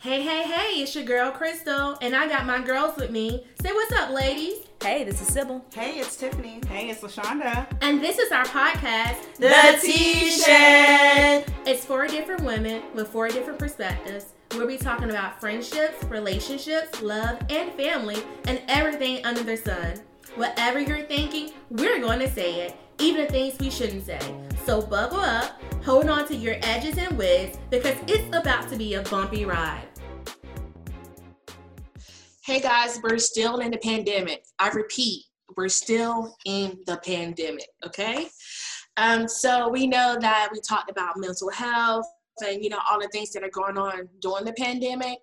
Hey, 0.00 0.22
hey, 0.22 0.44
hey, 0.44 0.80
it's 0.80 0.94
your 0.94 1.02
girl 1.02 1.32
Crystal, 1.32 1.98
and 2.00 2.14
I 2.14 2.28
got 2.28 2.46
my 2.46 2.60
girls 2.60 2.94
with 2.96 3.10
me. 3.10 3.44
Say 3.60 3.72
what's 3.72 3.90
up, 3.90 4.10
ladies. 4.10 4.58
Hey, 4.80 5.02
this 5.02 5.20
is 5.20 5.26
Sybil. 5.26 5.64
Hey, 5.74 5.98
it's 5.98 6.14
Tiffany. 6.14 6.60
Hey, 6.68 6.88
it's 6.88 7.00
LaShonda. 7.00 7.66
And 7.80 8.00
this 8.00 8.16
is 8.18 8.30
our 8.30 8.44
podcast, 8.44 9.34
The 9.38 9.76
T 9.82 10.30
Shed. 10.30 11.52
It's 11.66 11.84
four 11.84 12.06
different 12.06 12.44
women 12.44 12.84
with 12.94 13.08
four 13.08 13.26
different 13.26 13.58
perspectives. 13.58 14.26
We'll 14.52 14.68
be 14.68 14.78
talking 14.78 15.10
about 15.10 15.40
friendships, 15.40 16.04
relationships, 16.04 17.02
love, 17.02 17.40
and 17.50 17.72
family, 17.72 18.22
and 18.46 18.62
everything 18.68 19.26
under 19.26 19.42
the 19.42 19.56
sun. 19.56 19.94
Whatever 20.36 20.78
you're 20.78 21.06
thinking, 21.06 21.50
we're 21.70 21.98
going 21.98 22.20
to 22.20 22.30
say 22.30 22.60
it, 22.60 22.76
even 23.00 23.24
the 23.24 23.32
things 23.32 23.58
we 23.58 23.68
shouldn't 23.68 24.06
say. 24.06 24.20
So 24.64 24.80
buckle 24.80 25.18
up, 25.18 25.60
hold 25.88 26.10
on 26.10 26.28
to 26.28 26.36
your 26.36 26.56
edges 26.60 26.98
and 26.98 27.16
wigs, 27.16 27.56
because 27.70 27.96
it's 28.06 28.36
about 28.36 28.68
to 28.68 28.76
be 28.76 28.92
a 28.92 29.02
bumpy 29.04 29.46
ride. 29.46 29.88
Hey 32.44 32.60
guys, 32.60 33.00
we're 33.02 33.16
still 33.16 33.60
in 33.60 33.70
the 33.70 33.78
pandemic. 33.78 34.44
I 34.58 34.68
repeat, 34.68 35.24
we're 35.56 35.70
still 35.70 36.36
in 36.44 36.78
the 36.86 36.98
pandemic, 36.98 37.68
okay? 37.86 38.28
Um, 38.98 39.26
so 39.26 39.70
we 39.70 39.86
know 39.86 40.18
that 40.20 40.50
we 40.52 40.60
talked 40.60 40.90
about 40.90 41.16
mental 41.16 41.48
health 41.48 42.04
and 42.46 42.62
you 42.62 42.68
know 42.68 42.80
all 42.86 43.00
the 43.00 43.08
things 43.08 43.30
that 43.30 43.42
are 43.42 43.48
going 43.48 43.78
on 43.78 44.10
during 44.20 44.44
the 44.44 44.52
pandemic. 44.52 45.16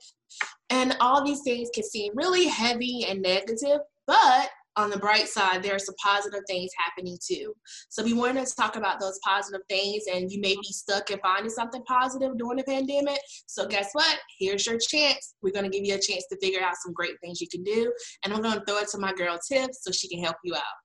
And 0.71 0.97
all 0.99 1.23
these 1.23 1.41
things 1.43 1.69
can 1.75 1.83
seem 1.83 2.11
really 2.15 2.47
heavy 2.47 3.05
and 3.07 3.21
negative, 3.21 3.81
but 4.07 4.49
on 4.77 4.89
the 4.89 4.97
bright 4.97 5.27
side, 5.27 5.63
there 5.63 5.75
are 5.75 5.79
some 5.79 5.95
positive 6.03 6.41
things 6.47 6.71
happening 6.77 7.17
too. 7.25 7.53
So 7.89 8.03
we 8.03 8.13
wanted 8.13 8.45
to 8.45 8.55
talk 8.55 8.75
about 8.75 8.99
those 8.99 9.19
positive 9.23 9.61
things, 9.69 10.03
and 10.11 10.31
you 10.31 10.39
may 10.41 10.55
be 10.55 10.63
stuck 10.63 11.11
in 11.11 11.19
finding 11.19 11.49
something 11.49 11.83
positive 11.83 12.37
during 12.37 12.57
the 12.57 12.63
pandemic. 12.63 13.19
So 13.47 13.67
guess 13.67 13.89
what? 13.93 14.19
Here's 14.39 14.65
your 14.65 14.77
chance. 14.77 15.35
We're 15.41 15.53
gonna 15.53 15.69
give 15.69 15.85
you 15.85 15.95
a 15.95 15.99
chance 15.99 16.25
to 16.31 16.37
figure 16.41 16.61
out 16.61 16.75
some 16.83 16.93
great 16.93 17.15
things 17.21 17.41
you 17.41 17.47
can 17.47 17.63
do, 17.63 17.91
and 18.23 18.33
I'm 18.33 18.41
gonna 18.41 18.63
throw 18.67 18.77
it 18.77 18.89
to 18.89 18.97
my 18.97 19.13
girl 19.13 19.39
Tiff 19.47 19.69
so 19.73 19.91
she 19.91 20.07
can 20.07 20.23
help 20.23 20.37
you 20.43 20.55
out. 20.55 20.84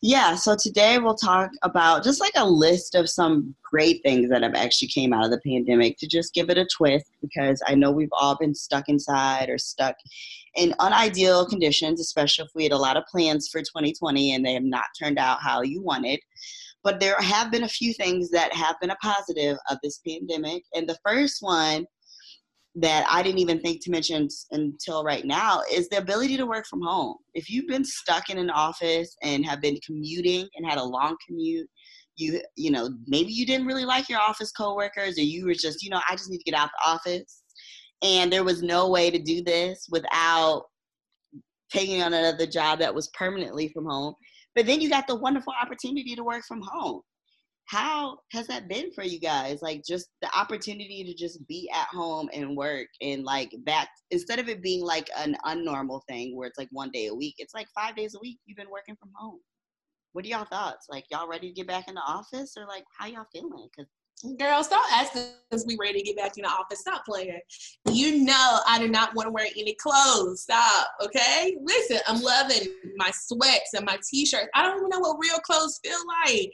Yeah, 0.00 0.36
so 0.36 0.54
today 0.54 0.98
we'll 0.98 1.16
talk 1.16 1.50
about 1.62 2.04
just 2.04 2.20
like 2.20 2.34
a 2.36 2.48
list 2.48 2.94
of 2.94 3.10
some 3.10 3.56
great 3.68 4.00
things 4.04 4.30
that 4.30 4.44
have 4.44 4.54
actually 4.54 4.86
came 4.86 5.12
out 5.12 5.24
of 5.24 5.32
the 5.32 5.40
pandemic 5.44 5.98
to 5.98 6.06
just 6.06 6.34
give 6.34 6.50
it 6.50 6.58
a 6.58 6.68
twist 6.72 7.10
because 7.20 7.60
I 7.66 7.74
know 7.74 7.90
we've 7.90 8.08
all 8.12 8.36
been 8.36 8.54
stuck 8.54 8.88
inside 8.88 9.48
or 9.48 9.58
stuck 9.58 9.96
in 10.54 10.72
unideal 10.80 11.46
conditions, 11.46 12.00
especially 12.00 12.44
if 12.44 12.52
we 12.54 12.62
had 12.62 12.70
a 12.70 12.78
lot 12.78 12.96
of 12.96 13.06
plans 13.06 13.48
for 13.48 13.58
2020 13.58 14.34
and 14.34 14.46
they 14.46 14.54
have 14.54 14.62
not 14.62 14.84
turned 14.96 15.18
out 15.18 15.42
how 15.42 15.62
you 15.62 15.82
wanted. 15.82 16.20
But 16.84 17.00
there 17.00 17.16
have 17.18 17.50
been 17.50 17.64
a 17.64 17.68
few 17.68 17.92
things 17.92 18.30
that 18.30 18.52
have 18.52 18.76
been 18.80 18.90
a 18.90 18.96
positive 18.96 19.58
of 19.68 19.78
this 19.82 20.00
pandemic. 20.06 20.62
And 20.76 20.88
the 20.88 20.98
first 21.04 21.38
one 21.40 21.86
that 22.76 23.06
I 23.08 23.22
didn't 23.22 23.40
even 23.40 23.60
think 23.60 23.82
to 23.84 23.90
mention 23.90 24.28
until 24.52 25.02
right 25.02 25.24
now 25.24 25.62
is 25.70 25.88
the 25.88 25.98
ability 25.98 26.36
to 26.36 26.46
work 26.46 26.66
from 26.66 26.82
home. 26.82 27.16
If 27.34 27.50
you've 27.50 27.66
been 27.66 27.84
stuck 27.84 28.30
in 28.30 28.38
an 28.38 28.50
office 28.50 29.16
and 29.22 29.44
have 29.46 29.60
been 29.60 29.78
commuting 29.84 30.48
and 30.54 30.68
had 30.68 30.78
a 30.78 30.84
long 30.84 31.16
commute, 31.26 31.68
you 32.16 32.40
you 32.56 32.70
know 32.70 32.90
maybe 33.06 33.32
you 33.32 33.46
didn't 33.46 33.66
really 33.66 33.84
like 33.84 34.08
your 34.08 34.20
office 34.20 34.50
coworkers 34.50 35.16
or 35.18 35.22
you 35.22 35.46
were 35.46 35.54
just 35.54 35.84
you 35.84 35.90
know 35.90 36.00
I 36.10 36.16
just 36.16 36.28
need 36.28 36.38
to 36.38 36.50
get 36.50 36.58
out 36.58 36.64
of 36.64 36.70
the 36.70 36.90
office 36.90 37.42
and 38.02 38.32
there 38.32 38.44
was 38.44 38.62
no 38.62 38.88
way 38.88 39.10
to 39.10 39.18
do 39.18 39.42
this 39.42 39.86
without 39.90 40.64
taking 41.72 42.02
on 42.02 42.14
another 42.14 42.46
job 42.46 42.78
that 42.78 42.94
was 42.94 43.08
permanently 43.08 43.68
from 43.68 43.86
home. 43.86 44.14
But 44.54 44.66
then 44.66 44.80
you 44.80 44.88
got 44.88 45.06
the 45.06 45.16
wonderful 45.16 45.52
opportunity 45.60 46.14
to 46.14 46.24
work 46.24 46.44
from 46.46 46.62
home. 46.62 47.02
How 47.68 48.16
has 48.32 48.46
that 48.46 48.66
been 48.66 48.90
for 48.92 49.04
you 49.04 49.20
guys? 49.20 49.60
Like 49.60 49.84
just 49.86 50.08
the 50.22 50.30
opportunity 50.34 51.04
to 51.04 51.14
just 51.14 51.46
be 51.46 51.70
at 51.74 51.86
home 51.88 52.30
and 52.32 52.56
work 52.56 52.88
and 53.02 53.24
like 53.24 53.54
that 53.66 53.88
instead 54.10 54.38
of 54.38 54.48
it 54.48 54.62
being 54.62 54.82
like 54.82 55.10
an 55.18 55.36
unnormal 55.44 56.00
thing 56.08 56.34
where 56.34 56.48
it's 56.48 56.56
like 56.56 56.70
one 56.72 56.90
day 56.90 57.08
a 57.08 57.14
week, 57.14 57.34
it's 57.36 57.52
like 57.52 57.66
five 57.74 57.94
days 57.94 58.14
a 58.14 58.20
week 58.20 58.38
you've 58.46 58.56
been 58.56 58.70
working 58.70 58.96
from 58.96 59.10
home. 59.14 59.40
What 60.12 60.24
are 60.24 60.28
y'all 60.28 60.46
thoughts? 60.46 60.86
Like 60.88 61.04
y'all 61.10 61.28
ready 61.28 61.48
to 61.48 61.54
get 61.54 61.68
back 61.68 61.88
in 61.88 61.94
the 61.94 62.00
office 62.00 62.54
or 62.56 62.66
like 62.66 62.84
how 62.98 63.06
y'all 63.06 63.26
feeling? 63.32 63.68
Cause 63.76 63.86
Girl, 64.36 64.64
stop 64.64 64.84
asking 64.90 65.22
us 65.52 65.64
we 65.66 65.76
ready 65.78 66.00
to 66.00 66.04
get 66.04 66.16
back 66.16 66.38
in 66.38 66.42
the 66.42 66.48
office. 66.48 66.80
Stop 66.80 67.04
playing. 67.04 67.38
You 67.92 68.24
know 68.24 68.60
I 68.66 68.78
do 68.80 68.88
not 68.88 69.14
want 69.14 69.26
to 69.26 69.30
wear 69.30 69.46
any 69.56 69.74
clothes. 69.74 70.42
Stop, 70.42 70.88
okay? 71.04 71.56
Listen, 71.62 71.98
I'm 72.08 72.20
loving 72.20 72.66
my 72.96 73.12
sweats 73.12 73.74
and 73.76 73.84
my 73.84 73.98
t-shirts. 74.10 74.48
I 74.54 74.62
don't 74.62 74.78
even 74.78 74.88
know 74.88 75.00
what 75.00 75.18
real 75.20 75.38
clothes 75.38 75.78
feel 75.84 75.98
like. 76.26 76.50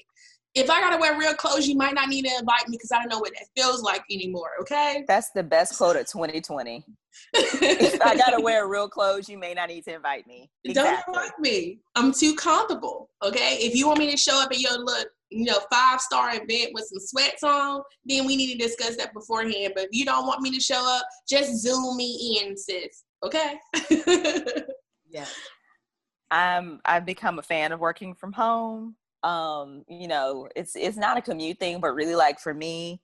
If 0.55 0.71
I 0.71 0.81
gotta 0.81 0.99
wear 0.99 1.19
real 1.19 1.35
clothes, 1.35 1.67
you 1.67 1.77
might 1.77 1.95
not 1.95 2.09
need 2.09 2.25
to 2.27 2.31
invite 2.39 2.69
me 2.69 2.77
because 2.77 2.93
I 2.93 2.99
don't 3.01 3.09
know 3.09 3.19
what 3.19 3.33
that 3.39 3.49
feels 3.57 3.83
like 3.83 4.03
anymore, 4.11 4.51
okay? 4.61 5.05
That's 5.09 5.31
the 5.31 5.43
best 5.43 5.77
quote 5.77 5.97
of 5.97 6.07
2020. 6.07 6.85
if 7.35 8.01
I 8.01 8.17
gotta 8.17 8.41
wear 8.41 8.69
real 8.69 8.89
clothes, 8.89 9.29
you 9.29 9.37
may 9.37 9.55
not 9.55 9.69
need 9.69 9.85
to 9.85 9.95
invite 9.95 10.27
me. 10.27 10.51
Exactly. 10.65 11.13
Don't 11.13 11.25
invite 11.25 11.39
me. 11.41 11.79
I'm 11.97 12.13
too 12.13 12.35
comfortable. 12.37 13.11
Okay. 13.25 13.59
If 13.61 13.75
you 13.75 13.87
want 13.87 13.99
me 13.99 14.11
to 14.11 14.17
show 14.17 14.41
up 14.41 14.53
at 14.53 14.61
your 14.61 14.79
look, 14.79 15.09
you 15.31 15.45
know, 15.45 15.59
five 15.73 16.01
star 16.01 16.31
event 16.31 16.71
with 16.73 16.85
some 16.85 17.01
sweats 17.01 17.43
on, 17.43 17.83
then 18.05 18.27
we 18.27 18.37
need 18.37 18.53
to 18.53 18.59
discuss 18.59 18.97
that 18.97 19.13
beforehand. 19.13 19.73
But 19.75 19.85
if 19.85 19.91
you 19.93 20.05
don't 20.05 20.27
want 20.27 20.41
me 20.41 20.51
to 20.53 20.61
show 20.61 20.85
up, 20.87 21.05
just 21.29 21.63
zoom 21.63 21.97
me 21.97 22.41
in, 22.43 22.57
sis. 22.57 23.05
Okay. 23.25 23.59
yeah. 25.09 25.27
I'm 26.31 26.81
I've 26.85 27.07
become 27.07 27.39
a 27.39 27.43
fan 27.43 27.73
of 27.73 27.81
working 27.81 28.15
from 28.15 28.33
home. 28.33 28.97
Um, 29.25 29.85
you 29.89 30.07
know, 30.09 30.49
it's 30.55 30.77
it's 30.77 30.97
not 30.97 31.19
a 31.19 31.23
commute 31.23 31.59
thing, 31.59 31.81
but 31.81 31.95
really 31.95 32.15
like 32.15 32.39
for 32.39 32.55
me, 32.55 33.01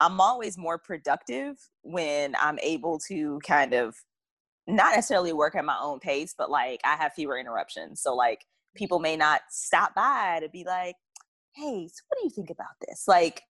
I'm 0.00 0.20
always 0.20 0.56
more 0.58 0.78
productive 0.78 1.56
when 1.82 2.34
I'm 2.40 2.58
able 2.60 2.98
to 3.08 3.40
kind 3.46 3.74
of 3.74 3.96
not 4.66 4.94
necessarily 4.94 5.32
work 5.32 5.54
at 5.54 5.64
my 5.64 5.76
own 5.80 6.00
pace, 6.00 6.34
but 6.36 6.50
like 6.50 6.80
I 6.84 6.96
have 6.96 7.14
fewer 7.14 7.38
interruptions. 7.38 8.02
So 8.02 8.14
like 8.14 8.44
people 8.76 8.98
may 9.00 9.16
not 9.16 9.42
stop 9.50 9.94
by 9.94 10.40
to 10.40 10.48
be 10.48 10.64
like, 10.64 10.96
hey, 11.54 11.88
so 11.88 12.02
what 12.08 12.18
do 12.18 12.24
you 12.24 12.30
think 12.30 12.50
about 12.50 12.76
this? 12.86 13.04
Like 13.08 13.42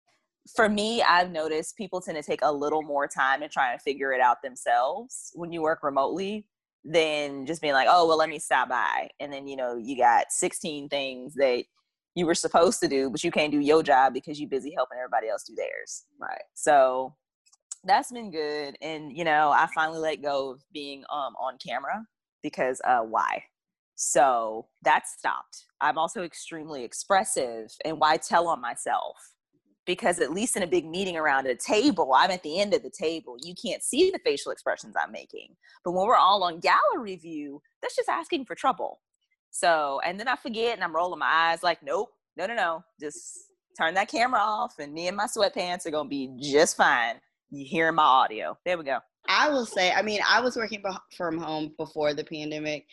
for 0.56 0.70
me, 0.70 1.02
I've 1.02 1.32
noticed 1.32 1.78
people 1.78 2.02
tend 2.02 2.18
to 2.18 2.24
take 2.24 2.42
a 2.44 2.52
little 2.52 2.84
more 2.84 3.08
time 3.08 3.42
to 3.42 3.50
try 3.50 3.72
and 3.72 3.82
figure 3.82 4.12
it 4.14 4.22
out 4.22 4.42
themselves 4.44 5.32
when 5.34 5.52
you 5.52 5.62
work 5.62 5.84
remotely 5.84 6.46
than 6.84 7.48
just 7.48 7.62
being 7.62 7.74
like, 7.74 7.88
oh, 7.90 8.08
well, 8.08 8.18
let 8.18 8.30
me 8.30 8.38
stop 8.38 8.70
by. 8.70 9.10
And 9.20 9.34
then, 9.34 9.48
you 9.48 9.56
know, 9.56 9.76
you 9.76 9.98
got 9.98 10.28
16 10.30 10.88
things 10.90 11.34
that 11.36 11.64
you 12.16 12.26
were 12.26 12.36
supposed 12.36 12.80
to 12.80 12.88
do, 12.88 13.10
but 13.10 13.24
you 13.24 13.32
can't 13.32 13.52
do 13.52 13.60
your 13.60 13.84
job 13.84 14.14
because 14.14 14.40
you're 14.40 14.50
busy 14.50 14.74
helping 14.76 14.98
everybody 14.98 15.28
else 15.28 15.44
do 15.44 15.54
theirs. 15.56 16.06
Right. 16.20 16.42
So 16.54 17.14
that's 17.84 18.12
been 18.12 18.32
good. 18.32 18.76
And, 18.82 19.16
you 19.16 19.24
know, 19.24 19.52
I 19.52 19.68
finally 19.76 20.00
let 20.00 20.24
go 20.24 20.52
of 20.52 20.64
being 20.74 21.04
um, 21.12 21.36
on 21.40 21.58
camera 21.66 22.06
because 22.42 22.82
uh, 22.86 23.02
why? 23.02 23.44
So 23.96 24.68
that 24.84 25.08
stopped. 25.08 25.66
I'm 25.82 25.98
also 25.98 26.24
extremely 26.24 26.84
expressive 26.84 27.70
and 27.84 28.00
why 28.00 28.18
tell 28.18 28.48
on 28.48 28.62
myself? 28.62 29.16
Because 29.86 30.20
at 30.20 30.32
least 30.32 30.58
in 30.58 30.64
a 30.64 30.68
big 30.68 30.86
meeting 30.86 31.16
around 31.16 31.46
a 31.46 31.56
table, 31.56 32.12
I'm 32.16 32.32
at 32.32 32.42
the 32.42 32.60
end 32.60 32.74
of 32.74 32.82
the 32.82 32.90
table. 32.90 33.38
You 33.44 33.54
can't 33.54 33.84
see 33.84 34.10
the 34.10 34.20
facial 34.26 34.52
expressions 34.52 34.96
I'm 35.00 35.12
making. 35.12 35.50
But 35.84 35.92
when 35.92 36.08
we're 36.08 36.16
all 36.16 36.44
on 36.44 36.60
gallery 36.60 37.18
view, 37.18 37.62
that's 37.82 37.96
just 37.96 38.10
asking 38.10 38.46
for 38.46 38.56
trouble. 38.56 39.00
So, 39.56 40.02
and 40.06 40.20
then 40.20 40.28
I 40.28 40.36
forget 40.36 40.76
and 40.76 40.84
I'm 40.84 40.94
rolling 40.94 41.20
my 41.20 41.26
eyes 41.26 41.64
like, 41.64 41.82
nope, 41.82 42.10
no, 42.36 42.46
no, 42.46 42.56
no. 42.56 42.84
Just 43.00 43.46
turn 43.78 43.94
that 43.94 44.10
camera 44.10 44.42
off 44.42 44.80
and 44.80 44.94
me 44.94 45.08
and 45.08 45.16
my 45.16 45.28
sweatpants 45.28 45.86
are 45.86 45.92
going 45.92 46.08
to 46.08 46.10
be 46.10 46.30
just 46.42 46.76
fine. 46.76 47.16
You 47.52 47.66
hear 47.66 47.90
my 47.94 48.04
audio. 48.04 48.58
There 48.66 48.78
we 48.78 48.84
go. 48.84 49.00
I 49.30 49.50
will 49.50 49.66
say, 49.66 49.94
I 49.94 50.02
mean, 50.02 50.20
I 50.30 50.42
was 50.42 50.58
working 50.58 50.84
from 51.16 51.38
home 51.38 51.74
before 51.78 52.14
the 52.14 52.26
pandemic 52.26 52.86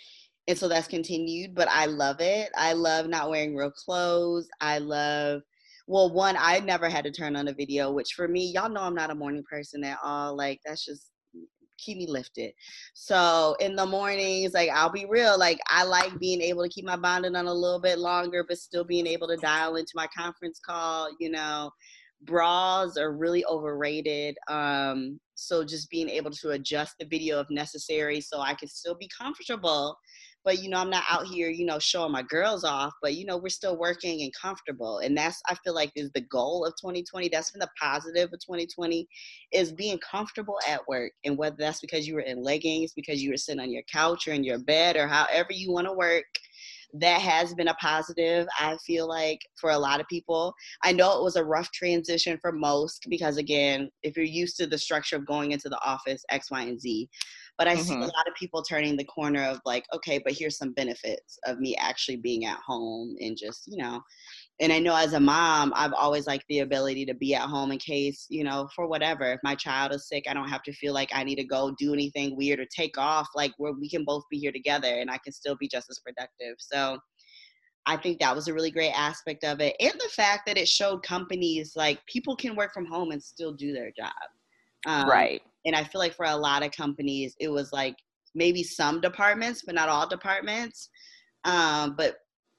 and 0.48 0.58
so 0.58 0.68
that's 0.68 0.88
continued 0.88 1.54
but 1.54 1.68
i 1.70 1.86
love 1.86 2.16
it 2.20 2.50
i 2.56 2.72
love 2.72 3.06
not 3.06 3.30
wearing 3.30 3.54
real 3.54 3.70
clothes 3.70 4.48
i 4.60 4.78
love 4.78 5.40
well 5.86 6.12
one 6.12 6.36
i 6.38 6.58
never 6.60 6.88
had 6.88 7.04
to 7.04 7.10
turn 7.10 7.36
on 7.36 7.48
a 7.48 7.52
video 7.52 7.92
which 7.92 8.14
for 8.14 8.26
me 8.28 8.50
y'all 8.52 8.68
know 8.68 8.82
i'm 8.82 8.94
not 8.94 9.10
a 9.10 9.14
morning 9.14 9.44
person 9.48 9.84
at 9.84 9.98
all 10.02 10.36
like 10.36 10.60
that's 10.64 10.84
just 10.84 11.11
keep 11.84 11.98
me 11.98 12.06
lifted. 12.06 12.52
So 12.94 13.56
in 13.61 13.76
the 13.76 13.87
mornings 13.87 14.55
like 14.55 14.70
i'll 14.70 14.90
be 14.90 15.06
real 15.08 15.38
like 15.38 15.58
i 15.69 15.82
like 15.82 16.19
being 16.19 16.40
able 16.40 16.62
to 16.62 16.69
keep 16.69 16.84
my 16.84 16.96
bonding 16.96 17.37
on 17.37 17.46
a 17.46 17.52
little 17.52 17.81
bit 17.81 17.99
longer 17.99 18.44
but 18.46 18.58
still 18.58 18.84
being 18.84 19.06
able 19.06 19.29
to 19.29 19.37
dial 19.37 19.76
into 19.76 19.93
my 19.94 20.06
conference 20.17 20.61
call 20.64 21.08
you 21.20 21.31
know. 21.31 21.70
Bras 22.25 22.96
are 22.96 23.12
really 23.12 23.44
overrated 23.46 24.37
um 24.49 25.19
so 25.34 25.64
just 25.64 25.90
being 25.90 26.08
able 26.08 26.31
to 26.31 26.50
adjust 26.50 26.94
the 27.00 27.06
video 27.06 27.40
if 27.40 27.50
necessary 27.50 28.20
so 28.20 28.38
i 28.38 28.55
can 28.55 28.69
still 28.69 28.94
be 28.94 29.11
comfortable 29.20 29.96
but 30.44 30.62
you 30.62 30.68
know 30.68 30.78
i'm 30.78 30.90
not 30.90 31.04
out 31.08 31.26
here 31.26 31.48
you 31.48 31.64
know 31.64 31.78
showing 31.78 32.12
my 32.12 32.22
girls 32.22 32.64
off 32.64 32.92
but 33.02 33.14
you 33.14 33.24
know 33.24 33.36
we're 33.36 33.48
still 33.48 33.76
working 33.76 34.22
and 34.22 34.32
comfortable 34.34 34.98
and 34.98 35.16
that's 35.16 35.42
i 35.48 35.54
feel 35.56 35.74
like 35.74 35.90
is 35.94 36.10
the 36.12 36.20
goal 36.20 36.64
of 36.64 36.74
2020 36.80 37.28
that's 37.28 37.50
been 37.50 37.60
the 37.60 37.68
positive 37.80 38.32
of 38.32 38.40
2020 38.40 39.06
is 39.52 39.72
being 39.72 39.98
comfortable 39.98 40.58
at 40.68 40.86
work 40.88 41.12
and 41.24 41.36
whether 41.36 41.56
that's 41.58 41.80
because 41.80 42.06
you 42.06 42.14
were 42.14 42.20
in 42.20 42.42
leggings 42.42 42.92
because 42.94 43.22
you 43.22 43.30
were 43.30 43.36
sitting 43.36 43.60
on 43.60 43.70
your 43.70 43.82
couch 43.90 44.28
or 44.28 44.32
in 44.32 44.44
your 44.44 44.58
bed 44.58 44.96
or 44.96 45.06
however 45.06 45.48
you 45.52 45.70
want 45.70 45.86
to 45.86 45.92
work 45.92 46.24
that 46.94 47.20
has 47.20 47.54
been 47.54 47.68
a 47.68 47.74
positive, 47.74 48.46
I 48.58 48.76
feel 48.86 49.08
like, 49.08 49.40
for 49.56 49.70
a 49.70 49.78
lot 49.78 50.00
of 50.00 50.08
people. 50.08 50.54
I 50.82 50.92
know 50.92 51.16
it 51.18 51.22
was 51.22 51.36
a 51.36 51.44
rough 51.44 51.70
transition 51.72 52.38
for 52.40 52.52
most 52.52 53.06
because, 53.08 53.38
again, 53.38 53.90
if 54.02 54.16
you're 54.16 54.26
used 54.26 54.56
to 54.58 54.66
the 54.66 54.76
structure 54.76 55.16
of 55.16 55.26
going 55.26 55.52
into 55.52 55.68
the 55.68 55.80
office, 55.84 56.22
X, 56.30 56.50
Y, 56.50 56.60
and 56.60 56.80
Z. 56.80 57.08
But 57.58 57.69
I 57.69 57.75
mm-hmm. 57.75 57.82
see 57.82 57.93
a 57.93 57.96
mm-hmm. 57.96 58.04
lot 58.04 58.28
of 58.28 58.34
people 58.34 58.62
turning 58.62 58.96
the 58.96 59.04
corner 59.04 59.43
of 59.44 59.60
like, 59.64 59.84
okay, 59.94 60.19
but 60.25 60.32
here's 60.32 60.56
some 60.56 60.72
benefits 60.72 61.38
of 61.46 61.58
me 61.58 61.76
actually 61.76 62.16
being 62.16 62.44
at 62.46 62.58
home 62.66 63.14
and 63.20 63.37
just, 63.37 63.64
you 63.66 63.76
know, 63.82 64.00
and 64.60 64.72
I 64.72 64.78
know 64.78 64.94
as 64.94 65.12
a 65.12 65.20
mom, 65.20 65.72
I've 65.75 65.93
always 65.93 66.26
liked 66.26 66.44
the 66.49 66.60
ability 66.60 67.04
to 67.06 67.14
be 67.14 67.34
at 67.34 67.49
home 67.49 67.72
in 67.72 67.78
case, 67.78 68.26
you 68.31 68.44
know, 68.44 68.69
for 68.75 68.87
whatever. 68.87 69.32
If 69.32 69.40
my 69.43 69.54
child 69.54 69.93
is 69.93 70.08
sick, 70.08 70.25
I 70.28 70.34
don't 70.34 70.49
have 70.49 70.62
to 70.64 70.72
feel 70.72 70.94
like 70.94 71.10
I 71.12 71.25
need 71.25 71.37
to 71.37 71.44
go 71.44 71.75
do 71.78 71.93
anything 71.93 72.37
weird 72.37 72.60
or 72.60 72.66
take 72.75 72.96
off, 72.96 73.28
like 73.34 73.52
where 73.58 73.72
we 73.72 73.88
can 73.88 74.04
both 74.04 74.25
be 74.31 74.38
here 74.38 74.52
together 74.52 75.00
and 75.00 75.10
I 75.10 75.19
can 75.19 75.32
still 75.32 75.56
be 75.56 75.69
just 75.69 75.90
as 75.90 76.00
productive. 76.04 76.56
So 76.58 76.99
I 77.87 77.96
think 77.96 78.20
that 78.20 78.34
was 78.34 78.49
a 78.49 78.54
really 78.54 78.70
great 78.70 78.93
aspect 78.93 79.44
of 79.44 79.60
it. 79.60 79.75
And 79.81 79.93
the 79.94 80.10
fact 80.14 80.43
that 80.46 80.56
it 80.56 80.69
showed 80.69 81.02
companies 81.02 81.72
like 81.75 82.00
people 82.06 82.37
can 82.37 82.54
work 82.54 82.72
from 82.72 82.87
home 82.87 83.10
and 83.10 83.22
still 83.22 83.52
do 83.52 83.72
their 83.72 83.90
job. 83.96 84.12
Um, 84.87 85.08
right. 85.08 85.43
And 85.64 85.76
I 85.76 85.85
feel 85.85 86.00
like 86.00 86.14
for 86.14 86.26
a 86.26 86.37
lot 86.37 86.64
of 86.64 86.73
companies, 86.73 87.35
it 87.38 87.49
was 87.49 87.73
like 87.73 87.97
maybe 88.35 88.62
some 88.62 89.00
departments, 89.00 89.62
but 89.64 89.75
not 89.75 89.88
all 89.88 90.09
departments. 90.09 90.88
Um, 91.44 91.94
but 91.97 92.17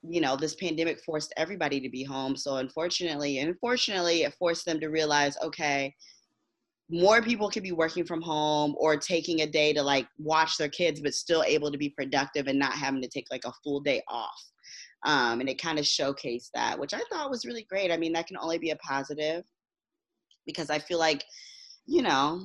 you 0.08 0.20
know 0.20 0.36
this 0.36 0.56
pandemic 0.56 1.00
forced 1.00 1.34
everybody 1.38 1.80
to 1.80 1.90
be 1.90 2.04
home 2.04 2.36
so 2.36 2.58
unfortunately 2.58 3.40
and 3.40 3.50
unfortunately 3.50 4.24
it 4.24 4.34
forced 4.38 4.66
them 4.66 4.80
to 4.80 4.88
realize 4.88 5.38
okay 5.42 5.94
more 6.90 7.22
people 7.22 7.50
could 7.50 7.64
be 7.64 7.72
working 7.72 8.06
from 8.06 8.22
home 8.22 8.76
or 8.78 8.98
taking 8.98 9.42
a 9.42 9.48
day 9.48 9.72
to 9.72 9.82
like 9.82 10.06
watch 10.20 10.58
their 10.58 10.70
kids 10.70 11.00
but 11.00 11.14
still 11.14 11.44
able 11.44 11.72
to 11.72 11.78
be 11.78 11.90
productive 11.90 12.48
and 12.48 12.60
not 12.60 12.74
having 12.74 13.02
to 13.02 13.08
take 13.08 13.26
like 13.32 13.46
a 13.46 13.54
full 13.64 13.80
day 13.80 14.02
off 14.10 14.44
um, 15.06 15.40
and 15.40 15.50
it 15.50 15.62
kind 15.62 15.80
of 15.80 15.86
showcased 15.86 16.50
that 16.54 16.78
which 16.78 16.94
i 16.94 17.00
thought 17.10 17.30
was 17.30 17.46
really 17.46 17.66
great 17.70 17.92
i 17.92 17.98
mean 17.98 18.12
that 18.12 18.28
can 18.28 18.38
only 18.38 18.58
be 18.58 18.72
a 18.72 18.76
positive 18.78 19.44
because 20.46 20.70
i 20.70 20.78
feel 20.78 21.00
like 21.00 21.24
you 21.86 22.02
know 22.02 22.42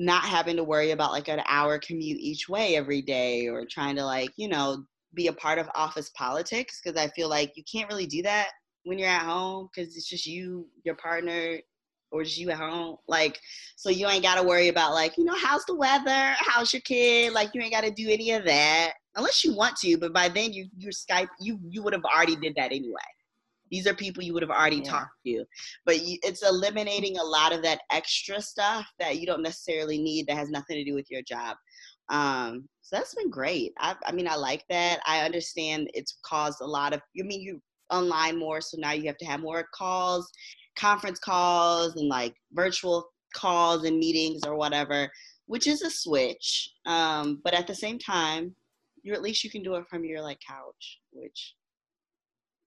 not 0.00 0.24
having 0.24 0.56
to 0.56 0.64
worry 0.64 0.92
about 0.92 1.12
like 1.12 1.28
an 1.28 1.42
hour 1.46 1.78
commute 1.78 2.18
each 2.18 2.48
way 2.48 2.74
every 2.74 3.02
day 3.02 3.48
or 3.48 3.66
trying 3.70 3.94
to 3.94 4.04
like 4.04 4.30
you 4.36 4.48
know 4.48 4.82
be 5.14 5.26
a 5.26 5.32
part 5.32 5.58
of 5.58 5.68
office 5.74 6.10
politics 6.10 6.80
because 6.82 6.98
I 6.98 7.08
feel 7.08 7.28
like 7.28 7.52
you 7.56 7.62
can't 7.70 7.88
really 7.88 8.06
do 8.06 8.22
that 8.22 8.48
when 8.84 8.98
you're 8.98 9.08
at 9.08 9.22
home 9.22 9.68
because 9.74 9.96
it's 9.96 10.08
just 10.08 10.26
you, 10.26 10.66
your 10.84 10.94
partner, 10.96 11.58
or 12.12 12.24
just 12.24 12.38
you 12.38 12.50
at 12.50 12.58
home. 12.58 12.96
Like, 13.08 13.38
so 13.76 13.90
you 13.90 14.08
ain't 14.08 14.22
got 14.22 14.36
to 14.36 14.42
worry 14.42 14.68
about 14.68 14.94
like, 14.94 15.16
you 15.16 15.24
know, 15.24 15.36
how's 15.36 15.64
the 15.64 15.74
weather? 15.74 16.34
How's 16.38 16.72
your 16.72 16.82
kid? 16.82 17.32
Like, 17.32 17.50
you 17.54 17.60
ain't 17.60 17.72
got 17.72 17.84
to 17.84 17.90
do 17.90 18.08
any 18.08 18.32
of 18.32 18.44
that 18.44 18.92
unless 19.16 19.44
you 19.44 19.54
want 19.54 19.76
to. 19.78 19.98
But 19.98 20.12
by 20.12 20.28
then, 20.28 20.52
you 20.52 20.66
you 20.76 20.90
Skype 20.90 21.28
you 21.40 21.58
you 21.68 21.82
would 21.82 21.92
have 21.92 22.04
already 22.04 22.36
did 22.36 22.54
that 22.56 22.72
anyway. 22.72 22.96
These 23.70 23.86
are 23.86 23.94
people 23.94 24.22
you 24.22 24.34
would 24.34 24.42
have 24.42 24.50
already 24.50 24.76
yeah. 24.76 24.90
talked 24.90 25.16
to, 25.26 25.44
but 25.86 26.02
you, 26.02 26.18
it's 26.22 26.42
eliminating 26.42 27.18
a 27.18 27.22
lot 27.22 27.52
of 27.52 27.62
that 27.62 27.80
extra 27.90 28.40
stuff 28.40 28.86
that 28.98 29.18
you 29.18 29.26
don't 29.26 29.42
necessarily 29.42 29.98
need 29.98 30.26
that 30.26 30.36
has 30.36 30.50
nothing 30.50 30.76
to 30.76 30.84
do 30.84 30.94
with 30.94 31.10
your 31.10 31.22
job. 31.22 31.56
Um, 32.08 32.68
so 32.82 32.96
that's 32.96 33.14
been 33.14 33.30
great. 33.30 33.72
I, 33.78 33.94
I 34.04 34.12
mean, 34.12 34.26
I 34.28 34.34
like 34.34 34.64
that. 34.68 35.00
I 35.06 35.24
understand 35.24 35.90
it's 35.94 36.18
caused 36.24 36.60
a 36.60 36.66
lot 36.66 36.92
of. 36.92 37.00
I 37.18 37.22
mean, 37.22 37.40
you 37.40 37.60
online 37.90 38.38
more, 38.38 38.60
so 38.60 38.76
now 38.78 38.92
you 38.92 39.06
have 39.06 39.18
to 39.18 39.26
have 39.26 39.40
more 39.40 39.66
calls, 39.74 40.30
conference 40.76 41.18
calls, 41.18 41.96
and 41.96 42.08
like 42.08 42.34
virtual 42.52 43.08
calls 43.34 43.84
and 43.84 43.98
meetings 43.98 44.42
or 44.44 44.56
whatever, 44.56 45.08
which 45.46 45.66
is 45.66 45.82
a 45.82 45.90
switch. 45.90 46.70
Um, 46.86 47.40
but 47.44 47.54
at 47.54 47.66
the 47.66 47.74
same 47.74 47.98
time, 47.98 48.54
you 49.02 49.12
at 49.14 49.22
least 49.22 49.44
you 49.44 49.50
can 49.50 49.62
do 49.62 49.76
it 49.76 49.86
from 49.88 50.04
your 50.04 50.20
like 50.20 50.38
couch, 50.46 50.98
which 51.12 51.54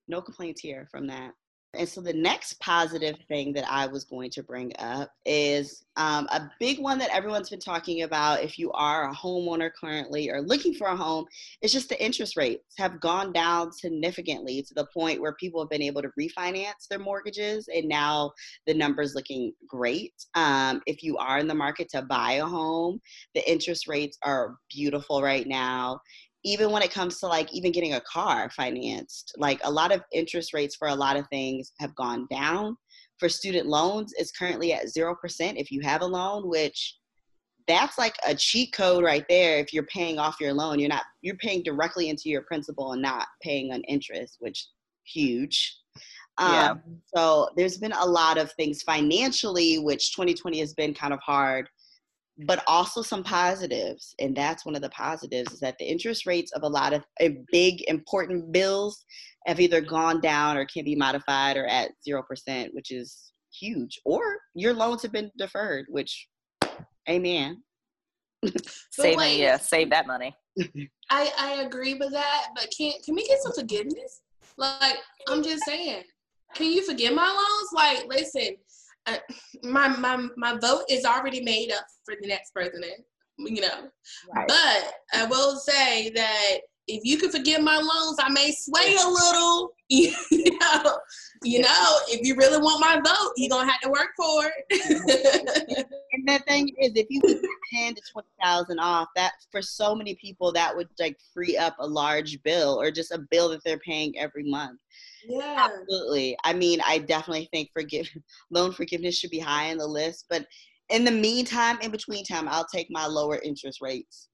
no 0.08 0.20
complaints 0.20 0.60
here 0.60 0.88
from 0.90 1.06
that. 1.08 1.32
And 1.76 1.88
so 1.88 2.00
the 2.00 2.12
next 2.12 2.60
positive 2.60 3.16
thing 3.28 3.52
that 3.54 3.70
I 3.70 3.86
was 3.86 4.04
going 4.04 4.30
to 4.30 4.42
bring 4.42 4.72
up 4.78 5.10
is 5.26 5.84
um, 5.96 6.26
a 6.30 6.50
big 6.60 6.78
one 6.78 6.98
that 6.98 7.14
everyone's 7.14 7.50
been 7.50 7.60
talking 7.60 8.02
about 8.02 8.42
if 8.42 8.58
you 8.58 8.70
are 8.72 9.10
a 9.10 9.14
homeowner 9.14 9.70
currently 9.78 10.30
or 10.30 10.40
looking 10.40 10.74
for 10.74 10.88
a 10.88 10.96
home, 10.96 11.24
it's 11.62 11.72
just 11.72 11.88
the 11.88 12.04
interest 12.04 12.36
rates 12.36 12.74
have 12.78 13.00
gone 13.00 13.32
down 13.32 13.72
significantly 13.72 14.62
to 14.62 14.74
the 14.74 14.86
point 14.94 15.20
where 15.20 15.34
people 15.34 15.60
have 15.60 15.70
been 15.70 15.82
able 15.82 16.02
to 16.02 16.10
refinance 16.18 16.88
their 16.88 16.98
mortgages. 16.98 17.68
And 17.74 17.88
now 17.88 18.32
the 18.66 18.74
numbers 18.74 19.14
looking 19.14 19.52
great. 19.68 20.14
Um, 20.34 20.82
if 20.86 21.02
you 21.02 21.16
are 21.18 21.38
in 21.38 21.48
the 21.48 21.54
market 21.54 21.88
to 21.90 22.02
buy 22.02 22.32
a 22.32 22.46
home, 22.46 23.00
the 23.34 23.50
interest 23.50 23.88
rates 23.88 24.18
are 24.22 24.56
beautiful 24.70 25.22
right 25.22 25.46
now 25.46 26.00
even 26.44 26.70
when 26.70 26.82
it 26.82 26.92
comes 26.92 27.18
to 27.18 27.26
like 27.26 27.52
even 27.52 27.72
getting 27.72 27.94
a 27.94 28.00
car 28.02 28.50
financed 28.50 29.34
like 29.38 29.60
a 29.64 29.70
lot 29.70 29.92
of 29.92 30.02
interest 30.12 30.52
rates 30.52 30.76
for 30.76 30.88
a 30.88 30.94
lot 30.94 31.16
of 31.16 31.26
things 31.28 31.72
have 31.80 31.94
gone 31.96 32.26
down. 32.30 32.76
For 33.18 33.28
student 33.28 33.66
loans 33.66 34.12
it's 34.16 34.32
currently 34.32 34.72
at 34.72 34.86
0% 34.86 35.16
if 35.56 35.70
you 35.70 35.80
have 35.80 36.02
a 36.02 36.06
loan 36.06 36.48
which 36.48 36.96
that's 37.66 37.96
like 37.96 38.14
a 38.26 38.34
cheat 38.34 38.72
code 38.74 39.02
right 39.02 39.24
there 39.28 39.58
if 39.58 39.72
you're 39.72 39.86
paying 39.86 40.18
off 40.18 40.40
your 40.40 40.52
loan. 40.52 40.78
You're 40.78 40.90
not 40.90 41.04
you're 41.22 41.36
paying 41.36 41.62
directly 41.62 42.08
into 42.08 42.28
your 42.28 42.42
principal 42.42 42.92
and 42.92 43.02
not 43.02 43.26
paying 43.42 43.72
an 43.72 43.82
interest 43.84 44.36
which 44.40 44.66
huge. 45.04 45.78
Yeah. 46.38 46.72
Um, 46.72 46.82
so 47.14 47.48
there's 47.56 47.78
been 47.78 47.92
a 47.92 48.04
lot 48.04 48.38
of 48.38 48.52
things 48.52 48.82
financially 48.82 49.78
which 49.78 50.14
2020 50.14 50.58
has 50.58 50.74
been 50.74 50.92
kind 50.92 51.14
of 51.14 51.20
hard 51.20 51.68
but 52.38 52.64
also 52.66 53.00
some 53.00 53.22
positives 53.22 54.14
and 54.18 54.36
that's 54.36 54.66
one 54.66 54.74
of 54.74 54.82
the 54.82 54.88
positives 54.90 55.52
is 55.52 55.60
that 55.60 55.76
the 55.78 55.84
interest 55.84 56.26
rates 56.26 56.50
of 56.52 56.62
a 56.62 56.68
lot 56.68 56.92
of 56.92 57.04
uh, 57.22 57.28
big 57.52 57.82
important 57.88 58.50
bills 58.52 59.04
have 59.46 59.60
either 59.60 59.80
gone 59.80 60.20
down 60.20 60.56
or 60.56 60.66
can 60.66 60.84
be 60.84 60.96
modified 60.96 61.56
or 61.56 61.66
at 61.66 61.90
0% 62.06 62.68
which 62.72 62.90
is 62.90 63.32
huge 63.52 64.00
or 64.04 64.38
your 64.54 64.74
loans 64.74 65.02
have 65.02 65.12
been 65.12 65.30
deferred 65.38 65.86
which 65.88 66.26
amen. 67.08 67.62
Save 68.90 69.20
it 69.20 69.38
yeah 69.38 69.56
save 69.56 69.90
that 69.90 70.06
money. 70.06 70.34
I 71.10 71.32
i 71.38 71.62
agree 71.64 71.94
with 71.94 72.12
that 72.12 72.48
but 72.54 72.68
can 72.76 72.92
can 73.04 73.14
we 73.14 73.26
get 73.26 73.40
some 73.42 73.52
forgiveness? 73.52 74.22
Like 74.56 74.96
i'm 75.28 75.42
just 75.42 75.64
saying 75.64 76.02
can 76.54 76.70
you 76.70 76.82
forgive 76.84 77.14
my 77.14 77.26
loans? 77.26 77.68
Like 77.74 78.06
listen 78.08 78.56
my 79.62 79.88
my 79.88 80.26
my 80.36 80.56
vote 80.58 80.84
is 80.88 81.04
already 81.04 81.42
made 81.42 81.72
up 81.72 81.86
for 82.04 82.14
the 82.20 82.28
next 82.28 82.52
president. 82.52 83.04
You 83.38 83.62
know, 83.62 83.88
right. 84.34 84.46
but 84.46 84.94
I 85.12 85.26
will 85.26 85.56
say 85.56 86.10
that 86.10 86.58
if 86.86 87.04
you 87.04 87.18
can 87.18 87.30
forgive 87.30 87.62
my 87.62 87.76
loans, 87.76 88.18
I 88.20 88.28
may 88.30 88.52
sway 88.52 88.96
a 88.96 89.08
little. 89.08 89.70
You 89.90 90.10
know, 90.60 90.98
you 91.42 91.60
know, 91.60 91.98
if 92.08 92.26
you 92.26 92.36
really 92.36 92.58
want 92.58 92.80
my 92.80 92.96
vote, 92.96 93.32
you're 93.36 93.50
gonna 93.50 93.70
have 93.70 93.80
to 93.80 93.90
work 93.90 94.10
for 94.16 94.44
it. 94.46 95.86
and 96.12 96.28
the 96.28 96.38
thing 96.46 96.68
is, 96.80 96.92
if 96.94 97.06
you 97.10 97.20
get 97.20 97.40
ten 97.72 97.94
to 97.94 98.02
twenty 98.10 98.28
thousand 98.42 98.78
off, 98.78 99.08
that 99.16 99.32
for 99.50 99.60
so 99.60 99.94
many 99.94 100.14
people 100.14 100.52
that 100.52 100.74
would 100.74 100.88
like 100.98 101.16
free 101.32 101.56
up 101.56 101.74
a 101.78 101.86
large 101.86 102.42
bill 102.42 102.80
or 102.80 102.90
just 102.90 103.12
a 103.12 103.18
bill 103.30 103.48
that 103.50 103.62
they're 103.64 103.78
paying 103.78 104.16
every 104.18 104.48
month. 104.48 104.78
Yeah. 105.26 105.68
Absolutely. 105.70 106.36
I 106.44 106.52
mean, 106.52 106.80
I 106.86 106.98
definitely 106.98 107.48
think 107.52 107.70
forgive 107.72 108.08
loan 108.50 108.72
forgiveness 108.72 109.18
should 109.18 109.30
be 109.30 109.38
high 109.38 109.70
on 109.70 109.78
the 109.78 109.86
list. 109.86 110.26
But 110.28 110.46
in 110.90 111.04
the 111.04 111.10
meantime, 111.10 111.78
in 111.80 111.90
between 111.90 112.24
time, 112.24 112.48
I'll 112.48 112.66
take 112.66 112.88
my 112.90 113.06
lower 113.06 113.38
interest 113.38 113.80
rates. 113.80 114.28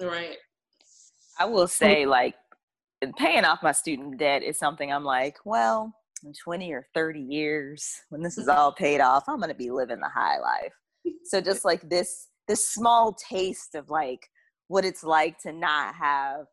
Right. 0.00 0.36
I 1.38 1.44
will 1.46 1.68
say, 1.68 2.06
like, 2.06 2.34
paying 3.16 3.44
off 3.44 3.62
my 3.62 3.72
student 3.72 4.18
debt 4.18 4.42
is 4.42 4.58
something 4.58 4.92
I'm 4.92 5.04
like, 5.04 5.36
well, 5.44 5.94
in 6.24 6.32
20 6.32 6.72
or 6.72 6.86
30 6.94 7.20
years, 7.20 7.88
when 8.08 8.22
this 8.22 8.38
is 8.38 8.48
all 8.48 8.72
paid 8.72 9.00
off, 9.00 9.24
I'm 9.28 9.38
going 9.38 9.48
to 9.48 9.54
be 9.54 9.70
living 9.70 10.00
the 10.00 10.08
high 10.08 10.38
life. 10.38 10.72
So 11.24 11.40
just 11.40 11.64
like 11.64 11.88
this, 11.88 12.28
this 12.48 12.68
small 12.68 13.14
taste 13.14 13.74
of 13.74 13.90
like 13.90 14.28
what 14.68 14.84
it's 14.84 15.04
like 15.04 15.38
to 15.40 15.52
not 15.52 15.94
have 15.94 16.46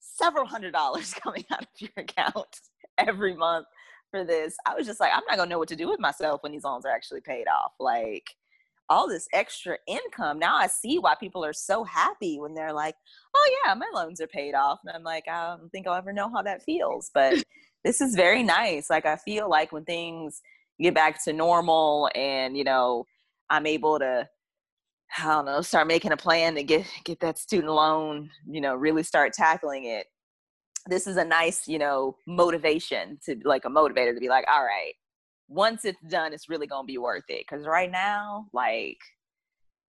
several 0.00 0.46
hundred 0.46 0.72
dollars 0.72 1.14
coming 1.22 1.44
out 1.52 1.62
of 1.62 1.68
your 1.78 1.90
account 1.96 2.60
every 2.98 3.34
month 3.34 3.66
for 4.10 4.24
this. 4.24 4.56
I 4.66 4.74
was 4.74 4.86
just 4.86 5.00
like, 5.00 5.12
I'm 5.14 5.22
not 5.28 5.36
gonna 5.36 5.50
know 5.50 5.58
what 5.58 5.68
to 5.68 5.76
do 5.76 5.88
with 5.88 6.00
myself 6.00 6.42
when 6.42 6.52
these 6.52 6.64
loans 6.64 6.84
are 6.84 6.92
actually 6.94 7.20
paid 7.20 7.46
off. 7.48 7.72
Like 7.80 8.24
all 8.88 9.08
this 9.08 9.26
extra 9.32 9.78
income. 9.86 10.38
Now 10.38 10.56
I 10.56 10.66
see 10.66 10.98
why 10.98 11.14
people 11.18 11.44
are 11.44 11.52
so 11.52 11.84
happy 11.84 12.38
when 12.38 12.54
they're 12.54 12.72
like, 12.72 12.94
oh 13.34 13.58
yeah, 13.64 13.74
my 13.74 13.88
loans 13.94 14.20
are 14.20 14.26
paid 14.26 14.54
off. 14.54 14.80
And 14.84 14.94
I'm 14.94 15.02
like, 15.02 15.24
I 15.28 15.56
don't 15.56 15.70
think 15.70 15.86
I'll 15.86 15.94
ever 15.94 16.12
know 16.12 16.30
how 16.30 16.42
that 16.42 16.62
feels. 16.62 17.10
But 17.14 17.42
this 17.84 18.00
is 18.00 18.14
very 18.14 18.42
nice. 18.42 18.90
Like 18.90 19.06
I 19.06 19.16
feel 19.16 19.48
like 19.48 19.72
when 19.72 19.84
things 19.84 20.40
get 20.80 20.94
back 20.94 21.22
to 21.24 21.32
normal 21.32 22.10
and, 22.14 22.56
you 22.56 22.64
know, 22.64 23.04
I'm 23.50 23.66
able 23.66 23.98
to 23.98 24.28
I 25.18 25.26
don't 25.26 25.44
know, 25.44 25.60
start 25.60 25.86
making 25.86 26.10
a 26.12 26.16
plan 26.16 26.54
to 26.56 26.64
get 26.64 26.86
get 27.04 27.20
that 27.20 27.38
student 27.38 27.72
loan, 27.72 28.30
you 28.48 28.60
know, 28.60 28.74
really 28.74 29.02
start 29.02 29.32
tackling 29.32 29.84
it 29.84 30.06
this 30.86 31.06
is 31.06 31.16
a 31.16 31.24
nice, 31.24 31.66
you 31.66 31.78
know, 31.78 32.16
motivation 32.26 33.18
to 33.24 33.36
like 33.44 33.64
a 33.64 33.70
motivator 33.70 34.12
to 34.12 34.20
be 34.20 34.28
like, 34.28 34.44
all 34.50 34.64
right, 34.64 34.92
once 35.48 35.84
it's 35.84 36.00
done, 36.08 36.32
it's 36.32 36.48
really 36.48 36.66
gonna 36.66 36.86
be 36.86 36.98
worth 36.98 37.24
it. 37.28 37.46
Cause 37.46 37.66
right 37.66 37.90
now, 37.90 38.46
like 38.52 38.98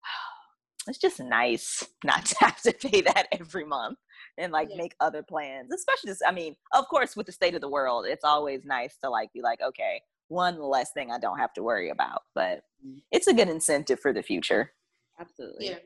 it's 0.89 0.99
just 0.99 1.21
nice 1.21 1.85
not 2.05 2.25
to 2.27 2.37
have 2.41 2.61
to 2.63 2.73
pay 2.73 3.01
that 3.03 3.27
every 3.33 3.65
month 3.65 3.99
and 4.39 4.53
like 4.53 4.69
Yeah. 4.71 4.77
make 4.77 4.95
other 5.01 5.23
plans 5.23 5.73
especially 5.73 6.09
just 6.11 6.23
i 6.27 6.31
mean 6.33 6.57
of 6.73 6.87
course 6.89 7.17
with 7.17 7.27
the 7.27 7.33
state 7.33 7.55
of 7.55 7.61
the 7.61 7.69
world 7.69 8.07
it's 8.07 8.25
always 8.25 8.65
nice 8.65 8.97
to 8.99 9.11
like 9.11 9.33
be 9.33 9.43
like 9.43 9.61
okay 9.61 10.03
one 10.29 10.61
less 10.61 10.93
thing 10.93 11.11
i 11.11 11.19
don't 11.19 11.39
have 11.39 11.53
to 11.55 11.63
worry 11.63 11.91
about 11.91 12.23
but 12.35 12.63
Mhm. 12.87 13.03
it's 13.11 13.27
a 13.27 13.35
good 13.35 13.49
incentive 13.49 14.01
for 14.01 14.13
the 14.13 14.23
future 14.23 14.73
Absolutely. 15.19 15.67
Yeah. 15.67 15.79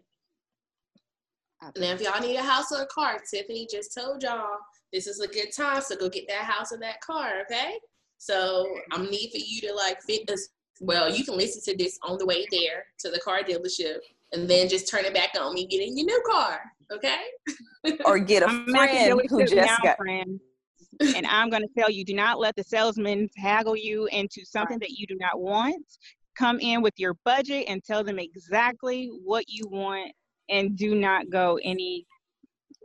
And 1.75 1.83
if 1.85 2.01
y'all 2.03 2.21
need 2.21 2.37
a 2.37 2.43
house 2.43 2.71
or 2.71 2.83
a 2.83 2.87
car, 2.87 3.19
Tiffany 3.19 3.67
just 3.69 3.95
told 3.95 4.23
y'all 4.23 4.59
this 4.93 5.07
is 5.07 5.19
a 5.21 5.27
good 5.27 5.51
time. 5.53 5.81
So 5.81 5.97
go 5.97 6.09
get 6.09 6.29
that 6.29 6.45
house 6.45 6.73
or 6.73 6.79
that 6.79 7.01
car, 7.01 7.41
okay? 7.43 7.79
So 8.19 8.69
I'm 8.93 9.11
need 9.11 9.31
for 9.33 9.39
you 9.39 9.61
to 9.63 9.75
like 9.75 10.01
fit 10.03 10.27
this. 10.27 10.51
Well, 10.81 11.11
you 11.13 11.25
can 11.25 11.37
listen 11.37 11.63
to 11.73 11.77
this 11.83 11.99
on 12.03 12.19
the 12.19 12.27
way 12.27 12.47
there 12.51 12.85
to 13.01 13.11
the 13.11 13.19
car 13.21 13.43
dealership, 13.43 13.99
and 14.33 14.49
then 14.49 14.69
just 14.69 14.89
turn 14.89 15.05
it 15.05 15.15
back 15.15 15.31
on 15.41 15.55
me 15.55 15.67
getting 15.67 15.97
your 15.97 16.07
new 16.07 16.23
car, 16.31 16.61
okay? 16.93 17.25
or 18.05 18.19
get 18.19 18.43
a 18.43 18.47
I'm 18.47 18.67
friend 18.69 19.21
who 19.29 19.41
just 19.41 19.55
down, 19.55 19.79
got 19.83 19.97
friend. 19.97 20.41
And 21.17 21.27
I'm 21.27 21.51
going 21.51 21.63
to 21.63 21.69
tell 21.77 21.91
you, 21.91 22.05
do 22.05 22.15
not 22.15 22.39
let 22.39 22.55
the 22.57 22.63
salesman 22.63 23.29
haggle 23.37 23.77
you 23.77 24.07
into 24.13 24.45
something 24.45 24.79
that 24.79 24.91
you 24.91 25.07
do 25.07 25.17
not 25.19 25.41
want. 25.41 25.85
Come 26.39 26.61
in 26.61 26.83
with 26.83 26.95
your 26.97 27.15
budget 27.25 27.65
and 27.69 27.83
tell 27.83 28.05
them 28.05 28.19
exactly 28.19 29.11
what 29.25 29.45
you 29.49 29.69
want, 29.69 30.13
and 30.49 30.77
do 30.77 30.95
not 30.95 31.31
go 31.31 31.59
any 31.63 32.07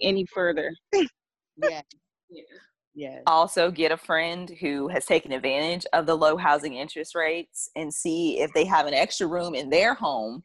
any 0.02 0.26
further. 0.34 0.74
Yeah. 0.94 1.82
Yeah. 2.30 2.42
Yeah. 2.96 3.20
also 3.28 3.72
get 3.72 3.94
a 3.94 3.98
friend 3.98 4.52
who 4.60 4.90
has 4.90 5.06
taken 5.06 5.32
advantage 5.32 5.86
of 5.94 6.06
the 6.06 6.16
low 6.16 6.36
housing 6.36 6.74
interest 6.74 7.16
rates 7.16 7.70
and 7.78 7.94
see 7.94 8.42
if 8.42 8.52
they 8.54 8.66
have 8.66 8.88
an 8.88 8.94
extra 8.94 9.26
room 9.26 9.56
in 9.56 9.70
their 9.70 9.94
home 9.94 10.44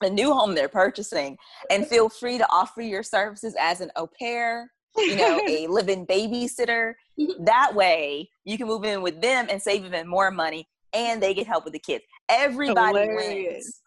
the 0.00 0.10
new 0.10 0.32
home 0.32 0.54
they're 0.54 0.68
purchasing 0.68 1.36
and 1.70 1.82
mm-hmm. 1.82 1.90
feel 1.90 2.08
free 2.08 2.38
to 2.38 2.46
offer 2.50 2.82
your 2.82 3.02
services 3.02 3.54
as 3.58 3.80
an 3.80 3.90
au 3.96 4.08
pair 4.18 4.70
you 4.96 5.16
know 5.16 5.40
a 5.48 5.66
live-in 5.66 6.06
babysitter 6.06 6.94
mm-hmm. 7.18 7.44
that 7.44 7.74
way 7.74 8.28
you 8.44 8.56
can 8.56 8.66
move 8.66 8.84
in 8.84 9.02
with 9.02 9.20
them 9.20 9.46
and 9.50 9.60
save 9.60 9.84
even 9.84 10.06
more 10.06 10.30
money 10.30 10.66
and 10.92 11.22
they 11.22 11.34
get 11.34 11.46
help 11.46 11.64
with 11.64 11.72
the 11.72 11.78
kids 11.78 12.04
everybody 12.28 12.98
Hilarious. 12.98 13.80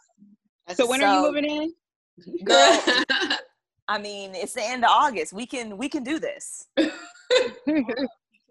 wins 0.67 0.77
So 0.77 0.87
when 0.87 1.03
are 1.03 1.15
you 1.15 1.21
moving 1.21 1.45
in? 1.45 1.73
girl 2.45 2.79
i 3.87 3.97
mean 3.97 4.35
it's 4.35 4.53
the 4.53 4.63
end 4.63 4.83
of 4.83 4.91
august 4.91 5.33
we 5.33 5.45
can 5.45 5.77
we 5.77 5.89
can 5.89 6.03
do 6.03 6.19
this 6.19 6.67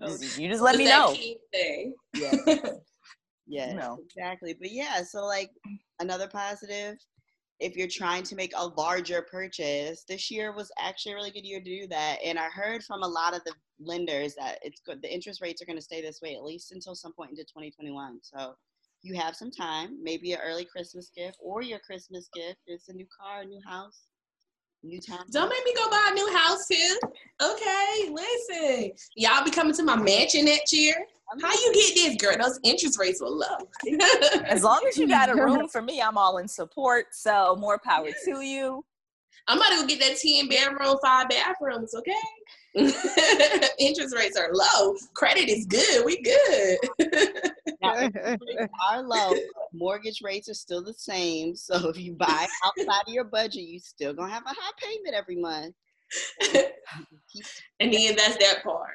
oh, 0.03 0.17
you 0.37 0.49
just 0.49 0.63
let 0.63 0.77
me 0.77 0.85
What's 0.85 0.91
that 0.91 0.99
know 0.99 1.13
key 1.13 1.37
thing? 1.53 1.95
Yeah. 2.15 2.71
Yes, 3.51 3.75
know. 3.75 3.99
exactly. 4.05 4.55
But 4.55 4.71
yeah, 4.71 5.03
so 5.03 5.27
like 5.27 5.51
another 5.99 6.29
positive, 6.29 6.97
if 7.61 7.77
you're 7.77 7.89
trying 7.89 8.23
to 8.25 8.35
make 8.35 8.53
a 8.57 8.67
larger 8.67 9.23
purchase, 9.23 10.05
this 10.09 10.31
year 10.31 10.53
was 10.53 10.73
actually 10.79 11.13
a 11.13 11.15
really 11.15 11.31
good 11.31 11.45
year 11.45 11.61
to 11.61 11.65
do 11.65 11.87
that. 11.89 12.17
And 12.25 12.39
I 12.39 12.49
heard 12.49 12.83
from 12.83 13.03
a 13.03 13.09
lot 13.09 13.37
of 13.37 13.45
the 13.45 13.53
lenders 13.79 14.35
that 14.37 14.59
it's 14.63 14.81
good. 14.81 15.03
The 15.03 15.13
interest 15.13 15.43
rates 15.43 15.61
are 15.61 15.67
going 15.67 15.79
to 15.79 15.85
stay 15.85 16.01
this 16.01 16.21
way 16.23 16.35
at 16.35 16.43
least 16.43 16.73
until 16.73 16.95
some 16.95 17.13
point 17.13 17.31
into 17.31 17.45
2021. 17.45 18.19
So 18.23 18.55
you 19.03 19.15
have 19.15 19.37
some 19.37 19.51
time, 19.51 19.99
maybe 20.03 20.33
an 20.33 20.41
early 20.43 20.65
Christmas 20.65 21.11
gift 21.15 21.37
or 21.41 21.63
your 21.63 21.79
Christmas 21.81 22.29
gift. 22.35 22.59
It's 22.67 22.89
a 22.89 22.95
new 22.95 23.07
car, 23.19 23.43
a 23.43 23.47
new 23.47 23.61
house, 23.67 24.10
new 24.83 25.01
town. 25.01 25.25
Don't 25.31 25.49
make 25.49 25.65
me 25.65 25.75
go 25.75 25.89
buy 25.91 26.09
a 26.11 26.15
new 26.15 26.37
house, 26.37 26.67
Tim. 26.67 26.97
Okay, 27.43 28.11
listen. 28.11 28.93
Y'all 29.17 29.45
be 29.45 29.51
coming 29.51 29.75
to 29.75 29.83
my 29.83 29.97
mansion 29.97 30.45
next 30.45 30.73
year. 30.73 30.95
How 31.41 31.53
you 31.53 31.73
get 31.73 31.95
this, 31.95 32.17
girl? 32.17 32.37
Those 32.37 32.59
interest 32.65 32.99
rates 32.99 33.21
were 33.21 33.29
low. 33.29 33.57
As 34.47 34.65
long 34.65 34.85
as 34.89 34.99
you 34.99 35.07
got 35.07 35.31
a 35.31 35.35
room 35.43 35.69
for 35.69 35.81
me, 35.81 36.03
I'm 36.03 36.19
all 36.19 36.39
in 36.39 36.49
support. 36.49 37.07
So 37.13 37.57
more 37.57 37.79
power 37.79 38.09
to 38.25 38.41
you. 38.41 38.85
I'm 39.47 39.59
about 39.59 39.71
to 39.71 39.77
go 39.81 39.87
get 39.87 40.01
that 40.01 40.19
10 40.19 40.49
bedroom, 40.49 40.97
five 41.03 41.29
bathrooms, 41.29 41.95
okay? 41.95 42.13
interest 43.79 44.15
rates 44.15 44.39
are 44.39 44.51
low. 44.53 44.95
Credit 45.15 45.49
is 45.49 45.67
good. 45.67 46.05
We 46.05 46.21
good. 46.23 46.79
Now, 47.83 47.95
rates 47.95 48.73
are 48.91 49.03
low. 49.03 49.35
Mortgage 49.73 50.21
rates 50.23 50.49
are 50.49 50.55
still 50.55 50.83
the 50.83 50.95
same. 50.95 51.55
So 51.55 51.89
if 51.89 51.99
you 51.99 52.15
buy 52.15 52.47
outside 52.65 53.03
of 53.07 53.13
your 53.13 53.25
budget, 53.25 53.63
you 53.63 53.79
still 53.79 54.13
gonna 54.13 54.33
have 54.33 54.45
a 54.45 54.51
high 54.51 54.73
payment 54.79 55.15
every 55.15 55.37
month. 55.37 55.75
And 57.79 57.93
then 57.93 58.17
that's 58.17 58.37
that 58.39 58.63
part. 58.65 58.91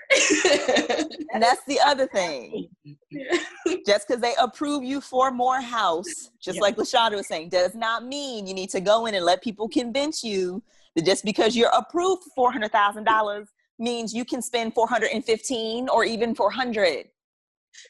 And 1.33 1.41
that's 1.43 1.63
the 1.65 1.79
other 1.81 2.07
thing. 2.07 2.69
Just 3.85 4.07
because 4.07 4.21
they 4.21 4.33
approve 4.39 4.83
you 4.83 5.01
for 5.01 5.31
more 5.31 5.59
house, 5.59 6.29
just 6.41 6.57
Yeah. 6.57 6.61
like 6.61 6.75
Lashonda 6.77 7.15
was 7.15 7.27
saying, 7.27 7.49
does 7.49 7.75
not 7.75 8.05
mean 8.05 8.47
you 8.47 8.53
need 8.53 8.69
to 8.69 8.79
go 8.79 9.05
in 9.05 9.15
and 9.15 9.25
let 9.25 9.41
people 9.41 9.67
convince 9.67 10.23
you 10.23 10.63
that 10.95 11.03
just 11.05 11.25
because 11.25 11.55
you're 11.55 11.71
approved 11.75 12.23
for 12.23 12.29
four 12.35 12.51
hundred 12.51 12.71
thousand 12.71 13.03
dollars 13.03 13.49
means 13.79 14.13
you 14.13 14.23
can 14.23 14.41
spend 14.41 14.73
four 14.73 14.87
hundred 14.87 15.09
and 15.13 15.25
fifteen 15.25 15.89
or 15.89 16.05
even 16.05 16.35
four 16.35 16.51
hundred. 16.51 17.07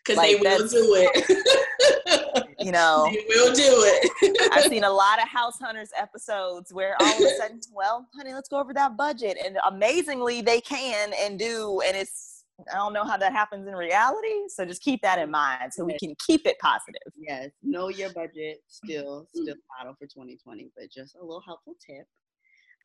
Because 0.03 0.17
Like, 0.17 0.41
they 0.41 0.41
will 0.41 0.67
do 0.67 0.95
it. 0.97 2.45
You 2.65 2.71
know, 2.71 3.07
they 3.11 3.23
will 3.29 3.53
do 3.53 3.63
it. 3.63 4.51
I've 4.51 4.63
seen 4.63 4.85
a 4.85 4.89
lot 4.89 5.21
of 5.21 5.27
House 5.27 5.59
Hunters 5.59 5.91
episodes 5.95 6.73
where 6.73 6.95
all 6.99 7.15
of 7.15 7.21
a 7.21 7.29
sudden, 7.37 7.59
well, 7.73 8.07
honey, 8.15 8.33
let's 8.33 8.49
go 8.49 8.59
over 8.59 8.73
that 8.73 8.97
budget, 8.97 9.37
and 9.43 9.57
amazingly 9.67 10.41
they 10.41 10.61
can 10.61 11.11
and 11.19 11.37
do, 11.37 11.81
and 11.85 11.95
it's 11.95 12.35
I 12.71 12.77
don't 12.77 12.93
know 12.93 13.03
how 13.03 13.17
that 13.17 13.33
happens 13.33 13.67
in 13.67 13.75
reality, 13.75 14.47
so 14.47 14.65
just 14.65 14.81
keep 14.81 15.01
that 15.01 15.19
in 15.19 15.29
mind 15.29 15.73
so 15.73 15.83
we 15.83 15.97
can 15.99 16.15
keep 16.25 16.47
it 16.47 16.57
positive. 16.59 17.01
Yes, 17.17 17.51
know 17.61 17.89
your 17.89 18.11
budget. 18.13 18.63
Still, 18.67 19.27
still 19.33 19.55
model 19.77 19.93
for 19.99 20.07
2020, 20.07 20.71
but 20.75 20.89
just 20.89 21.15
a 21.15 21.21
little 21.21 21.43
helpful 21.45 21.75
tip. 21.85 22.07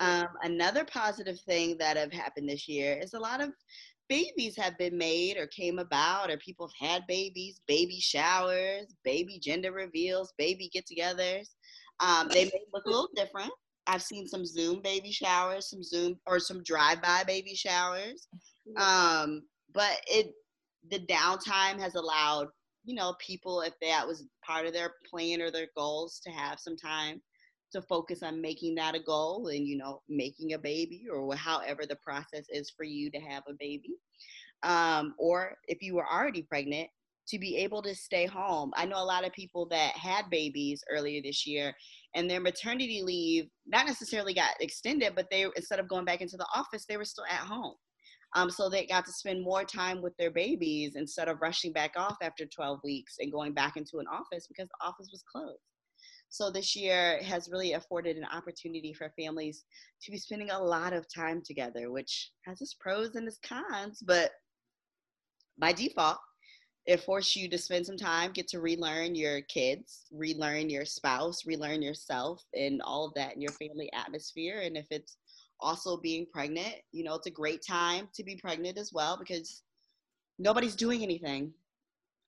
Um, 0.01 0.29
another 0.43 0.85
positive 0.85 1.39
thing 1.41 1.77
that 1.79 1.97
have 1.97 2.13
happened 2.13 2.49
this 2.49 2.69
year 2.69 2.99
is 3.01 3.15
a 3.15 3.19
lot 3.19 3.41
of 3.41 3.51
babies 4.11 4.57
have 4.59 4.77
been 4.77 4.99
made 4.99 5.39
or 5.39 5.47
came 5.47 5.79
about, 5.79 6.31
or 6.31 6.37
people 6.37 6.69
have 6.69 6.91
had 6.91 7.07
babies, 7.07 7.63
baby 7.67 7.99
showers, 8.01 8.95
baby 9.05 9.39
gender 9.39 9.73
reveals, 9.73 10.35
baby 10.37 10.69
get-togethers. 10.75 11.47
Um, 12.01 12.29
they 12.29 12.45
may 12.45 12.61
look 12.75 12.85
a 12.85 12.91
little 12.91 13.09
different. 13.15 13.53
I've 13.87 14.03
seen 14.03 14.27
some 14.27 14.45
Zoom 14.45 14.83
baby 14.83 15.13
showers, 15.13 15.71
some 15.71 15.83
Zoom 15.83 16.19
or 16.27 16.39
some 16.39 16.63
drive-by 16.63 17.25
baby 17.25 17.55
showers. 17.55 18.29
Um, 18.77 19.43
but 19.73 20.01
it 20.07 20.33
the 20.91 21.01
downtime 21.01 21.79
has 21.79 21.95
allowed 21.95 22.49
you 22.85 22.95
know 22.95 23.15
people 23.21 23.61
if 23.61 23.75
that 23.83 24.07
was 24.07 24.27
part 24.45 24.67
of 24.67 24.73
their 24.73 24.95
plan 25.09 25.43
or 25.43 25.51
their 25.51 25.69
goals 25.77 26.21
to 26.25 26.31
have 26.31 26.59
some 26.59 26.77
time 26.77 27.21
to 27.73 27.83
focus 27.83 28.23
on 28.23 28.41
making 28.41 28.75
that 28.75 28.95
a 28.95 29.01
goal 29.01 29.49
and 29.49 29.67
you 29.67 29.77
know 29.77 30.03
making 30.09 30.53
a 30.55 30.59
baby 30.59 31.05
or 31.13 31.35
however 31.35 31.83
the 31.87 31.97
process 31.97 32.47
is 32.51 32.71
for 32.71 32.85
you 32.85 33.11
to 33.11 33.19
have 33.21 33.43
a 33.49 33.55
baby. 33.59 33.95
Um, 34.63 35.15
or 35.19 35.57
if 35.69 35.83
you 35.83 35.95
were 35.95 36.07
already 36.07 36.43
pregnant 36.43 36.89
to 37.29 37.39
be 37.39 37.57
able 37.59 37.81
to 37.83 37.95
stay 37.95 38.27
home. 38.27 38.73
I 38.75 38.87
know 38.87 39.01
a 39.01 39.05
lot 39.05 39.25
of 39.25 39.33
people 39.33 39.67
that 39.67 39.97
had 39.97 40.29
babies 40.31 40.83
earlier 40.91 41.23
this 41.23 41.47
year 41.47 41.73
and 42.15 42.29
their 42.29 42.41
maternity 42.41 43.03
leave 43.05 43.49
not 43.67 43.87
necessarily 43.87 44.35
got 44.35 44.61
extended 44.61 45.15
but 45.15 45.29
they 45.31 45.47
instead 45.57 45.79
of 45.79 45.89
going 45.89 46.05
back 46.05 46.21
into 46.21 46.37
the 46.37 46.47
office 46.55 46.85
they 46.87 46.97
were 46.97 47.05
still 47.05 47.25
at 47.31 47.47
home. 47.47 47.75
Um, 48.37 48.51
so 48.51 48.69
they 48.69 48.87
got 48.87 49.05
to 49.07 49.13
spend 49.13 49.43
more 49.43 49.65
time 49.65 50.03
with 50.03 50.17
their 50.17 50.31
babies 50.31 50.95
instead 50.95 51.29
of 51.29 51.41
rushing 51.41 51.73
back 51.73 51.93
off 51.97 52.17
after 52.23 52.47
12 52.47 52.79
weeks 52.85 53.17
and 53.19 53.33
going 53.33 53.53
back 53.53 53.77
into 53.77 53.99
an 53.99 54.07
office 54.07 54.47
because 54.47 54.69
the 54.69 54.87
office 54.87 55.09
was 55.11 55.25
closed. 55.31 55.59
So 56.31 56.49
this 56.49 56.77
year 56.77 57.21
has 57.25 57.51
really 57.51 57.73
afforded 57.73 58.17
an 58.17 58.25
opportunity 58.25 58.93
for 58.93 59.13
families 59.19 59.65
to 60.03 60.13
be 60.13 60.17
spending 60.17 60.51
a 60.51 60.63
lot 60.63 60.93
of 60.93 61.13
time 61.13 61.43
together, 61.45 61.91
which 61.91 62.31
has 62.47 62.61
its 62.61 62.75
pros 62.75 63.17
and 63.17 63.27
its 63.27 63.39
cons, 63.43 64.01
but 64.01 64.31
by 65.59 65.73
default, 65.73 66.19
it 66.87 67.01
forced 67.01 67.37
you 67.37 67.49
to 67.49 67.59
spend 67.59 67.85
some 67.85 67.97
time, 67.97 68.33
get 68.33 68.49
to 68.49 68.61
relearn 68.61 69.15
your 69.15 69.43
kids, 69.43 70.07
relearn 70.13 70.71
your 70.71 70.85
spouse, 70.85 71.45
relearn 71.45 71.83
yourself, 71.83 72.43
and 72.55 72.81
all 72.83 73.07
of 73.07 73.15
that 73.15 73.35
in 73.35 73.41
your 73.41 73.53
family 73.53 73.93
atmosphere. 73.93 74.61
And 74.61 74.77
if 74.77 74.87
it's 74.91 75.17
also 75.59 75.97
being 75.97 76.27
pregnant, 76.33 76.77
you 76.93 77.05
know, 77.05 77.15
it's 77.15 77.27
a 77.27 77.31
great 77.31 77.61
time 77.67 78.09
to 78.15 78.25
be 78.25 78.37
pregnant 78.37 78.79
as 78.79 78.93
well 78.93 79.17
because 79.19 79.63
nobody's 80.39 80.77
doing 80.77 81.03
anything. 81.03 81.53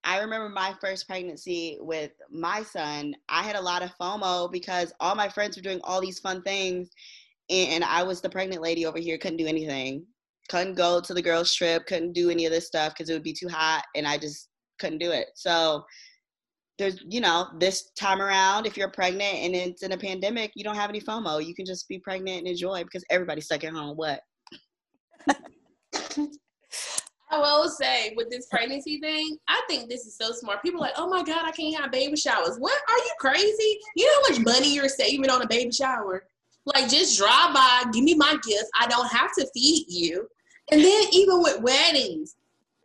I 0.04 0.18
remember 0.20 0.48
my 0.48 0.74
first 0.80 1.06
pregnancy 1.06 1.78
with 1.80 2.12
my 2.30 2.62
son. 2.62 3.14
I 3.28 3.42
had 3.42 3.56
a 3.56 3.60
lot 3.60 3.82
of 3.82 3.92
FOMO 4.00 4.50
because 4.50 4.92
all 5.00 5.14
my 5.14 5.28
friends 5.28 5.56
were 5.56 5.62
doing 5.62 5.80
all 5.84 6.00
these 6.00 6.18
fun 6.18 6.42
things, 6.42 6.90
and 7.50 7.84
I 7.84 8.02
was 8.02 8.20
the 8.20 8.30
pregnant 8.30 8.62
lady 8.62 8.84
over 8.86 8.98
here, 8.98 9.18
couldn't 9.18 9.36
do 9.36 9.46
anything. 9.46 10.04
Couldn't 10.48 10.74
go 10.74 11.00
to 11.00 11.14
the 11.14 11.22
girls' 11.22 11.54
trip, 11.54 11.86
couldn't 11.86 12.14
do 12.14 12.30
any 12.30 12.46
of 12.46 12.52
this 12.52 12.66
stuff 12.66 12.94
because 12.94 13.10
it 13.10 13.12
would 13.12 13.22
be 13.22 13.32
too 13.32 13.48
hot, 13.48 13.84
and 13.94 14.06
I 14.06 14.18
just 14.18 14.48
couldn't 14.80 14.98
do 14.98 15.12
it. 15.12 15.28
So, 15.34 15.84
there's, 16.78 17.04
you 17.08 17.20
know, 17.20 17.46
this 17.60 17.90
time 17.92 18.20
around, 18.20 18.66
if 18.66 18.76
you're 18.76 18.90
pregnant 18.90 19.36
and 19.36 19.54
it's 19.54 19.82
in 19.82 19.92
a 19.92 19.96
pandemic, 19.96 20.50
you 20.56 20.64
don't 20.64 20.74
have 20.74 20.90
any 20.90 21.00
FOMO. 21.00 21.44
You 21.44 21.54
can 21.54 21.66
just 21.66 21.86
be 21.88 22.00
pregnant 22.00 22.38
and 22.38 22.48
enjoy 22.48 22.82
because 22.82 23.04
everybody's 23.10 23.44
stuck 23.44 23.62
at 23.62 23.72
home. 23.72 23.96
What? 23.96 24.20
I 27.32 27.38
will 27.38 27.68
say 27.68 28.12
with 28.16 28.28
this 28.30 28.46
pregnancy 28.46 29.00
thing, 29.00 29.38
I 29.48 29.60
think 29.68 29.88
this 29.88 30.06
is 30.06 30.16
so 30.16 30.32
smart. 30.32 30.62
People 30.62 30.80
are 30.80 30.88
like, 30.88 30.94
oh 30.96 31.08
my 31.08 31.22
God, 31.22 31.46
I 31.46 31.50
can't 31.50 31.74
have 31.80 31.90
baby 31.90 32.16
showers. 32.16 32.56
What? 32.58 32.78
Are 32.90 32.98
you 32.98 33.10
crazy? 33.18 33.78
You 33.96 34.06
know 34.06 34.12
how 34.22 34.34
much 34.34 34.44
money 34.44 34.74
you're 34.74 34.88
saving 34.88 35.30
on 35.30 35.40
a 35.40 35.46
baby 35.46 35.72
shower? 35.72 36.24
Like 36.66 36.88
just 36.88 37.18
drive 37.18 37.54
by, 37.54 37.84
give 37.92 38.04
me 38.04 38.14
my 38.14 38.36
gift. 38.46 38.66
I 38.78 38.86
don't 38.86 39.10
have 39.10 39.34
to 39.38 39.48
feed 39.54 39.86
you. 39.88 40.28
And 40.70 40.82
then 40.82 41.04
even 41.12 41.42
with 41.42 41.60
weddings, 41.60 42.36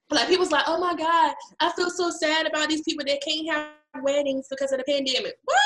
like 0.09 0.29
people's 0.29 0.51
like, 0.51 0.63
oh 0.67 0.79
my 0.79 0.95
God, 0.95 1.35
I 1.59 1.71
feel 1.73 1.89
so 1.89 2.09
sad 2.09 2.47
about 2.47 2.69
these 2.69 2.81
people 2.83 3.05
that 3.05 3.21
can't 3.21 3.47
have 3.51 4.03
weddings 4.03 4.47
because 4.49 4.71
of 4.71 4.79
the 4.79 4.85
pandemic. 4.85 5.37
What? 5.43 5.59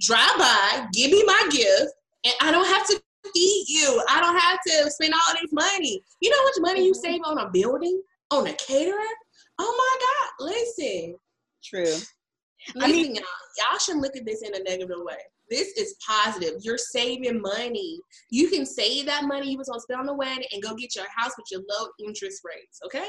Drive 0.00 0.38
by, 0.38 0.86
give 0.92 1.10
me 1.10 1.22
my 1.24 1.48
gift, 1.50 1.92
and 2.24 2.34
I 2.40 2.50
don't 2.50 2.66
have 2.66 2.86
to 2.86 3.02
feed 3.34 3.64
you. 3.68 4.02
I 4.08 4.20
don't 4.20 4.38
have 4.38 4.58
to 4.66 4.90
spend 4.90 5.12
all 5.12 5.34
this 5.40 5.52
money. 5.52 6.02
You 6.20 6.30
know 6.30 6.36
how 6.38 6.44
much 6.44 6.72
money 6.72 6.86
you 6.86 6.92
mm-hmm. 6.92 7.00
save 7.00 7.20
on 7.24 7.38
a 7.38 7.50
building, 7.50 8.02
on 8.34 8.46
a 8.46 8.52
caterer? 8.54 8.98
Oh 9.58 9.74
my 9.78 10.48
God, 10.48 10.50
listen. 10.52 11.16
True. 11.62 11.96
I 12.80 12.90
mean, 12.90 13.14
y'all, 13.14 13.24
y'all 13.58 13.78
shouldn't 13.78 14.02
look 14.02 14.16
at 14.16 14.24
this 14.24 14.42
in 14.42 14.54
a 14.54 14.62
negative 14.62 14.98
way. 15.00 15.16
This 15.50 15.68
is 15.76 15.96
positive. 16.06 16.54
You're 16.60 16.78
saving 16.78 17.40
money. 17.40 18.00
You 18.30 18.48
can 18.48 18.64
save 18.64 19.06
that 19.06 19.24
money 19.24 19.50
you 19.50 19.58
was 19.58 19.68
gonna 19.68 19.80
spend 19.80 20.00
on 20.00 20.06
the 20.06 20.14
wedding 20.14 20.44
and 20.52 20.62
go 20.62 20.74
get 20.74 20.96
your 20.96 21.06
house 21.14 21.32
with 21.36 21.46
your 21.50 21.60
low 21.68 21.88
interest 22.06 22.40
rates. 22.44 22.80
Okay. 22.84 23.06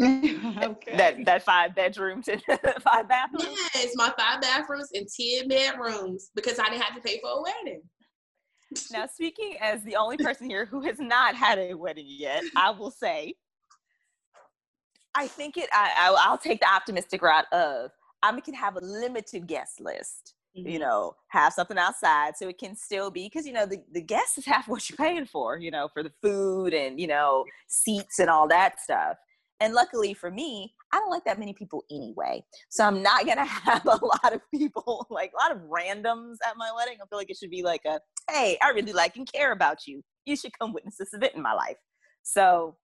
okay. 0.62 0.96
That 0.96 1.24
that 1.24 1.42
five 1.42 1.74
bedrooms 1.74 2.28
and 2.28 2.42
five 2.82 3.08
bathrooms. 3.08 3.58
Yes, 3.74 3.92
my 3.94 4.12
five 4.18 4.40
bathrooms 4.40 4.90
and 4.94 5.06
ten 5.08 5.48
bedrooms 5.48 6.30
because 6.36 6.58
I 6.58 6.64
didn't 6.64 6.82
have 6.82 6.94
to 6.94 7.00
pay 7.00 7.18
for 7.20 7.30
a 7.30 7.42
wedding. 7.42 7.82
Now, 8.92 9.06
speaking 9.06 9.56
as 9.60 9.82
the 9.82 9.96
only 9.96 10.18
person 10.18 10.48
here 10.48 10.66
who 10.66 10.82
has 10.82 10.98
not 10.98 11.34
had 11.34 11.58
a 11.58 11.74
wedding 11.74 12.06
yet, 12.06 12.42
I 12.54 12.70
will 12.70 12.90
say, 12.90 13.34
I 15.18 15.26
think 15.26 15.56
it. 15.56 15.68
I, 15.72 15.90
I 15.98 16.16
I'll 16.26 16.38
take 16.38 16.60
the 16.60 16.72
optimistic 16.72 17.22
route 17.22 17.52
of 17.52 17.90
I 18.22 18.38
can 18.40 18.54
have 18.54 18.76
a 18.76 18.80
limited 18.80 19.48
guest 19.48 19.80
list. 19.80 20.34
Mm-hmm. 20.56 20.68
You 20.68 20.78
know, 20.78 21.14
have 21.28 21.52
something 21.52 21.76
outside 21.76 22.36
so 22.36 22.48
it 22.48 22.58
can 22.58 22.76
still 22.76 23.10
be 23.10 23.26
because 23.26 23.46
you 23.46 23.52
know 23.52 23.66
the, 23.66 23.82
the 23.92 24.00
guests 24.00 24.38
is 24.38 24.44
half 24.46 24.68
what 24.68 24.88
you're 24.88 24.96
paying 24.96 25.26
for, 25.26 25.58
you 25.58 25.72
know, 25.72 25.88
for 25.92 26.04
the 26.04 26.12
food 26.22 26.72
and 26.72 27.00
you 27.00 27.08
know, 27.08 27.44
seats 27.66 28.20
and 28.20 28.30
all 28.30 28.46
that 28.48 28.80
stuff. 28.80 29.16
And 29.60 29.74
luckily 29.74 30.14
for 30.14 30.30
me, 30.30 30.72
I 30.92 30.98
don't 30.98 31.10
like 31.10 31.24
that 31.24 31.40
many 31.40 31.52
people 31.52 31.82
anyway. 31.90 32.44
So 32.68 32.84
I'm 32.84 33.02
not 33.02 33.26
gonna 33.26 33.44
have 33.44 33.84
a 33.86 33.98
lot 34.04 34.32
of 34.32 34.40
people, 34.54 35.04
like 35.10 35.32
a 35.32 35.42
lot 35.42 35.56
of 35.56 35.68
randoms 35.68 36.36
at 36.46 36.56
my 36.56 36.70
wedding. 36.76 36.98
I 37.02 37.06
feel 37.08 37.18
like 37.18 37.30
it 37.30 37.36
should 37.36 37.50
be 37.50 37.64
like 37.64 37.82
a, 37.84 38.00
hey, 38.30 38.56
I 38.62 38.70
really 38.70 38.92
like 38.92 39.16
and 39.16 39.30
care 39.30 39.50
about 39.50 39.86
you. 39.88 40.02
You 40.26 40.36
should 40.36 40.56
come 40.56 40.72
witness 40.72 40.96
this 40.96 41.12
event 41.12 41.34
in 41.34 41.42
my 41.42 41.54
life. 41.54 41.76
So, 42.22 42.76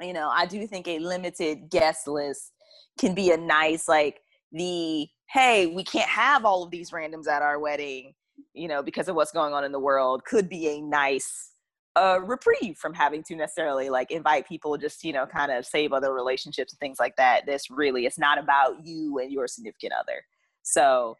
you 0.00 0.12
know, 0.12 0.28
I 0.28 0.46
do 0.46 0.66
think 0.66 0.88
a 0.88 0.98
limited 0.98 1.70
guest 1.70 2.06
list 2.06 2.52
can 2.98 3.14
be 3.14 3.30
a 3.30 3.36
nice, 3.36 3.88
like, 3.88 4.20
the 4.52 5.08
hey, 5.30 5.66
we 5.66 5.84
can't 5.84 6.08
have 6.08 6.44
all 6.44 6.62
of 6.62 6.70
these 6.70 6.90
randoms 6.90 7.26
at 7.26 7.42
our 7.42 7.58
wedding, 7.58 8.14
you 8.54 8.66
know, 8.66 8.82
because 8.82 9.08
of 9.08 9.14
what's 9.14 9.32
going 9.32 9.52
on 9.52 9.62
in 9.62 9.72
the 9.72 9.78
world 9.78 10.24
could 10.24 10.48
be 10.48 10.68
a 10.68 10.80
nice 10.80 11.52
uh, 11.96 12.20
reprieve 12.20 12.76
from 12.78 12.94
having 12.94 13.22
to 13.24 13.34
necessarily 13.34 13.90
like 13.90 14.10
invite 14.10 14.46
people 14.46 14.76
just 14.78 15.02
you 15.02 15.12
know 15.12 15.26
kind 15.26 15.50
of 15.50 15.66
save 15.66 15.92
other 15.92 16.14
relationships 16.14 16.72
and 16.72 16.78
things 16.78 16.98
like 17.00 17.16
that. 17.16 17.44
This 17.44 17.70
really 17.70 18.06
it's 18.06 18.18
not 18.18 18.38
about 18.38 18.86
you 18.86 19.18
and 19.18 19.32
your 19.32 19.46
significant 19.46 19.92
other. 19.98 20.22
So 20.62 21.16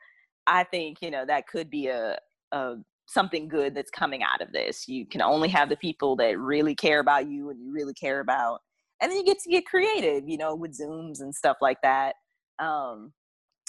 i 0.46 0.64
think 0.64 0.96
you 1.02 1.10
know 1.10 1.26
that 1.26 1.46
could 1.46 1.68
be 1.68 1.88
a, 1.88 2.18
a 2.52 2.76
something 3.06 3.48
good 3.48 3.74
that's 3.74 3.90
coming 3.90 4.22
out 4.22 4.40
of 4.40 4.52
this. 4.52 4.86
You 4.86 5.06
can 5.06 5.22
only 5.22 5.48
have 5.48 5.68
the 5.68 5.76
people 5.76 6.14
that 6.16 6.38
really 6.38 6.74
care 6.74 7.00
about 7.00 7.28
you 7.28 7.50
and 7.50 7.60
you 7.60 7.72
really 7.72 7.94
care 7.94 8.20
about 8.20 8.60
and 9.00 9.10
then 9.10 9.18
you 9.18 9.24
get 9.24 9.38
to 9.38 9.50
get 9.50 9.66
creative 9.66 10.28
you 10.28 10.38
know 10.38 10.54
with 10.54 10.78
zooms 10.78 11.20
and 11.20 11.34
stuff 11.34 11.56
like 11.60 11.78
that 11.82 12.14
um, 12.58 13.12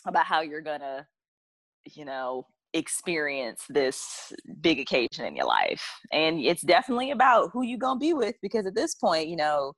about 0.05 0.25
how 0.25 0.41
you're 0.41 0.61
gonna 0.61 1.05
you 1.85 2.05
know 2.05 2.45
experience 2.73 3.63
this 3.69 4.31
big 4.61 4.79
occasion 4.79 5.25
in 5.25 5.35
your 5.35 5.47
life. 5.47 5.83
And 6.11 6.39
it's 6.39 6.61
definitely 6.61 7.11
about 7.11 7.49
who 7.51 7.63
you're 7.63 7.79
gonna 7.79 7.99
be 7.99 8.13
with 8.13 8.35
because 8.41 8.65
at 8.65 8.75
this 8.75 8.95
point 8.95 9.27
you 9.27 9.35
know 9.35 9.73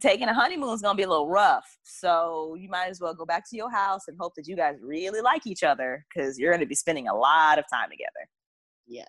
taking 0.00 0.28
a 0.28 0.34
honeymoon 0.34 0.74
is 0.74 0.82
gonna 0.82 0.96
be 0.96 1.02
a 1.02 1.08
little 1.08 1.28
rough. 1.28 1.66
So 1.82 2.56
you 2.58 2.68
might 2.68 2.88
as 2.88 3.00
well 3.00 3.14
go 3.14 3.26
back 3.26 3.48
to 3.50 3.56
your 3.56 3.70
house 3.70 4.02
and 4.08 4.16
hope 4.18 4.32
that 4.36 4.46
you 4.46 4.56
guys 4.56 4.76
really 4.82 5.20
like 5.20 5.46
each 5.46 5.62
other 5.62 6.04
because 6.14 6.38
you're 6.38 6.52
gonna 6.52 6.66
be 6.66 6.74
spending 6.74 7.08
a 7.08 7.14
lot 7.14 7.58
of 7.58 7.64
time 7.72 7.90
together. 7.90 8.28
Yes. 8.86 9.08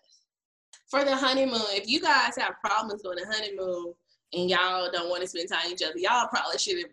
For 0.90 1.04
the 1.06 1.16
honeymoon 1.16 1.62
if 1.70 1.88
you 1.88 2.02
guys 2.02 2.36
have 2.38 2.56
problems 2.64 3.04
on 3.06 3.16
the 3.16 3.26
honeymoon 3.34 3.94
and 4.34 4.50
y'all 4.50 4.90
don't 4.92 5.10
want 5.10 5.22
to 5.22 5.28
spend 5.28 5.50
time 5.50 5.62
with 5.66 5.82
each 5.82 5.88
other 5.88 5.98
y'all 5.98 6.28
probably 6.28 6.58
should 6.58 6.78
have 6.78 6.88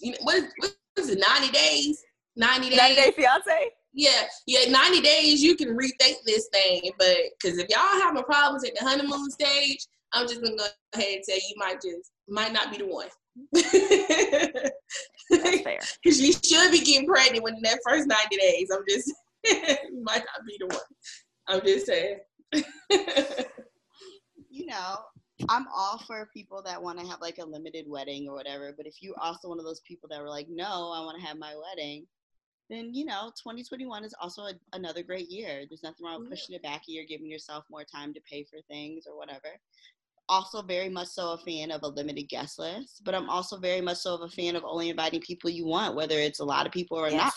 you 0.00 0.12
know, 0.12 0.18
what, 0.22 0.44
what 0.58 0.74
is 0.96 1.10
it 1.10 1.18
90 1.18 1.52
days 1.52 2.02
90 2.36 2.70
days. 2.70 2.78
90 2.78 2.94
day 2.94 3.10
fiance? 3.16 3.70
Yeah, 3.92 4.22
yeah, 4.46 4.70
90 4.70 5.00
days 5.00 5.42
you 5.42 5.56
can 5.56 5.76
rethink 5.76 6.14
this 6.26 6.48
thing. 6.52 6.92
But 6.98 7.16
because 7.40 7.58
if 7.58 7.68
y'all 7.70 8.00
having 8.02 8.22
problems 8.24 8.62
at 8.64 8.74
the 8.78 8.84
honeymoon 8.84 9.30
stage, 9.30 9.86
I'm 10.12 10.28
just 10.28 10.42
gonna 10.42 10.56
go 10.56 10.66
ahead 10.94 11.16
and 11.16 11.24
say 11.24 11.36
you, 11.36 11.40
you 11.50 11.56
might 11.56 11.80
just 11.80 12.12
might 12.28 12.52
not 12.52 12.70
be 12.70 12.76
the 12.78 12.86
one. 12.86 13.08
That's 13.52 13.70
fair. 15.62 15.80
Because 16.02 16.20
you 16.20 16.32
should 16.32 16.70
be 16.70 16.78
getting 16.78 17.08
pregnant 17.08 17.42
within 17.42 17.62
that 17.62 17.80
first 17.84 18.06
90 18.06 18.36
days. 18.36 18.70
I'm 18.72 18.84
just 18.88 19.12
might 20.02 20.22
not 20.22 20.46
be 20.46 20.56
the 20.60 20.66
one. 20.66 20.78
I'm 21.48 21.60
just 21.62 21.86
saying. 21.86 22.20
you 24.50 24.66
know, 24.66 24.98
I'm 25.48 25.66
all 25.74 25.98
for 25.98 26.30
people 26.32 26.62
that 26.62 26.82
want 26.82 26.98
to 26.98 27.06
have 27.06 27.20
like 27.20 27.38
a 27.38 27.44
limited 27.44 27.86
wedding 27.88 28.28
or 28.28 28.34
whatever. 28.34 28.72
But 28.76 28.86
if 28.86 29.02
you're 29.02 29.20
also 29.20 29.48
one 29.48 29.58
of 29.58 29.64
those 29.64 29.80
people 29.80 30.08
that 30.10 30.20
were 30.22 30.30
like, 30.30 30.48
no, 30.48 30.92
I 30.94 31.04
want 31.04 31.20
to 31.20 31.26
have 31.26 31.38
my 31.38 31.54
wedding, 31.54 32.06
then 32.68 32.92
you 32.92 33.04
know 33.04 33.30
2021 33.36 34.04
is 34.04 34.14
also 34.20 34.42
a, 34.42 34.52
another 34.72 35.02
great 35.02 35.30
year 35.30 35.64
there's 35.68 35.82
nothing 35.82 36.04
wrong 36.04 36.20
with 36.20 36.30
pushing 36.30 36.54
it 36.54 36.62
back 36.62 36.82
a 36.88 36.92
year 36.92 37.04
giving 37.08 37.30
yourself 37.30 37.64
more 37.70 37.84
time 37.84 38.12
to 38.12 38.20
pay 38.28 38.44
for 38.44 38.58
things 38.68 39.06
or 39.06 39.16
whatever 39.16 39.48
also 40.28 40.62
very 40.62 40.88
much 40.88 41.08
so 41.08 41.32
a 41.32 41.38
fan 41.38 41.70
of 41.70 41.82
a 41.82 41.88
limited 41.88 42.28
guest 42.28 42.58
list 42.58 43.02
but 43.04 43.14
i'm 43.14 43.30
also 43.30 43.56
very 43.56 43.80
much 43.80 43.98
so 43.98 44.14
of 44.14 44.22
a 44.22 44.28
fan 44.28 44.56
of 44.56 44.64
only 44.64 44.90
inviting 44.90 45.20
people 45.20 45.48
you 45.48 45.66
want 45.66 45.94
whether 45.94 46.18
it's 46.18 46.40
a 46.40 46.44
lot 46.44 46.66
of 46.66 46.72
people 46.72 46.98
or 46.98 47.08
yes. 47.08 47.18
not 47.18 47.32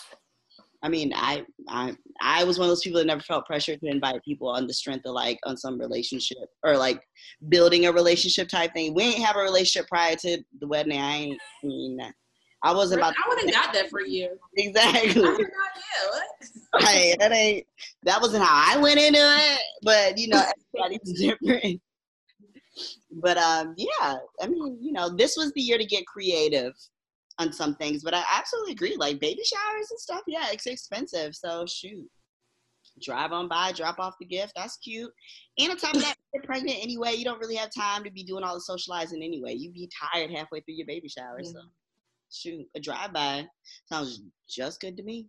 i 0.82 0.88
mean 0.88 1.12
I, 1.14 1.44
I 1.68 1.94
i 2.22 2.44
was 2.44 2.58
one 2.58 2.66
of 2.66 2.70
those 2.70 2.82
people 2.82 2.98
that 2.98 3.06
never 3.06 3.20
felt 3.20 3.46
pressure 3.46 3.76
to 3.76 3.86
invite 3.86 4.24
people 4.24 4.48
on 4.48 4.66
the 4.66 4.74
strength 4.74 5.06
of 5.06 5.14
like 5.14 5.38
on 5.44 5.56
some 5.56 5.78
relationship 5.78 6.48
or 6.64 6.76
like 6.76 7.02
building 7.48 7.86
a 7.86 7.92
relationship 7.92 8.48
type 8.48 8.72
thing 8.72 8.94
we 8.94 9.04
ain't 9.04 9.24
have 9.24 9.36
a 9.36 9.42
relationship 9.42 9.88
prior 9.88 10.16
to 10.16 10.42
the 10.60 10.66
wedding 10.66 10.98
i 10.98 11.16
ain't 11.16 11.40
I 11.62 11.66
mean 11.66 12.00
I 12.62 12.74
wasn't 12.74 13.00
about. 13.00 13.14
I 13.16 13.28
would 13.28 13.38
have 13.38 13.64
got 13.64 13.72
that 13.72 13.88
for 13.88 14.02
you. 14.02 14.38
Exactly. 14.56 15.24
I 15.24 15.38
not 16.74 16.88
hey, 16.88 17.16
that 17.20 17.32
ain't. 17.32 17.66
That 18.02 18.20
wasn't 18.20 18.44
how 18.44 18.74
I 18.74 18.78
went 18.78 19.00
into 19.00 19.18
it, 19.18 19.60
but 19.82 20.18
you 20.18 20.28
know, 20.28 20.42
everybody's 20.74 21.12
different. 21.20 21.80
But 23.10 23.38
um, 23.38 23.74
yeah, 23.76 24.16
I 24.40 24.46
mean, 24.46 24.78
you 24.80 24.92
know, 24.92 25.14
this 25.14 25.36
was 25.36 25.52
the 25.52 25.60
year 25.60 25.78
to 25.78 25.84
get 25.84 26.06
creative 26.06 26.74
on 27.40 27.52
some 27.52 27.74
things. 27.76 28.04
But 28.04 28.14
I 28.14 28.22
absolutely 28.32 28.72
agree. 28.72 28.96
Like 28.96 29.18
baby 29.18 29.42
showers 29.44 29.90
and 29.90 29.98
stuff, 29.98 30.22
yeah, 30.26 30.46
it's 30.52 30.66
expensive. 30.66 31.34
So 31.34 31.64
shoot, 31.66 32.06
drive 33.02 33.32
on 33.32 33.48
by, 33.48 33.72
drop 33.72 33.98
off 33.98 34.14
the 34.20 34.26
gift. 34.26 34.52
That's 34.54 34.76
cute. 34.76 35.10
And 35.58 35.70
on 35.70 35.76
top 35.76 35.94
of 35.94 36.02
that, 36.02 36.14
you're 36.32 36.42
pregnant 36.44 36.78
anyway. 36.80 37.14
You 37.14 37.24
don't 37.24 37.40
really 37.40 37.56
have 37.56 37.70
time 37.76 38.04
to 38.04 38.10
be 38.10 38.22
doing 38.22 38.44
all 38.44 38.54
the 38.54 38.60
socializing 38.60 39.22
anyway. 39.22 39.54
You 39.54 39.70
be 39.72 39.90
tired 40.12 40.30
halfway 40.30 40.60
through 40.60 40.74
your 40.74 40.86
baby 40.86 41.08
shower. 41.08 41.42
So 41.42 41.58
mm. 41.58 41.68
shoot, 42.30 42.66
a 42.76 42.80
drive 42.80 43.12
by 43.12 43.46
sounds 43.86 44.22
just 44.48 44.80
good 44.80 44.96
to 44.98 45.02
me. 45.02 45.26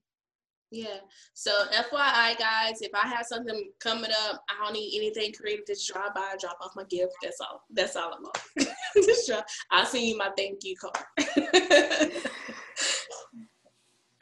Yeah. 0.71 0.97
So 1.33 1.51
FYI, 1.73 2.39
guys, 2.39 2.81
if 2.81 2.91
I 2.95 3.05
have 3.05 3.25
something 3.25 3.71
coming 3.79 4.11
up, 4.25 4.41
I 4.49 4.63
don't 4.63 4.73
need 4.73 4.97
anything 4.97 5.33
creative. 5.33 5.67
Just 5.67 5.91
drive 5.91 6.13
by, 6.15 6.35
drop 6.39 6.59
off 6.61 6.71
my 6.77 6.85
gift. 6.85 7.13
That's 7.21 7.41
all. 7.41 7.63
That's 7.69 7.97
all 7.97 8.13
I'm 8.13 8.25
on. 8.25 9.43
I'll 9.71 9.85
send 9.85 10.05
you 10.05 10.17
my 10.17 10.29
thank 10.37 10.63
you 10.63 10.75
card. 10.77 10.97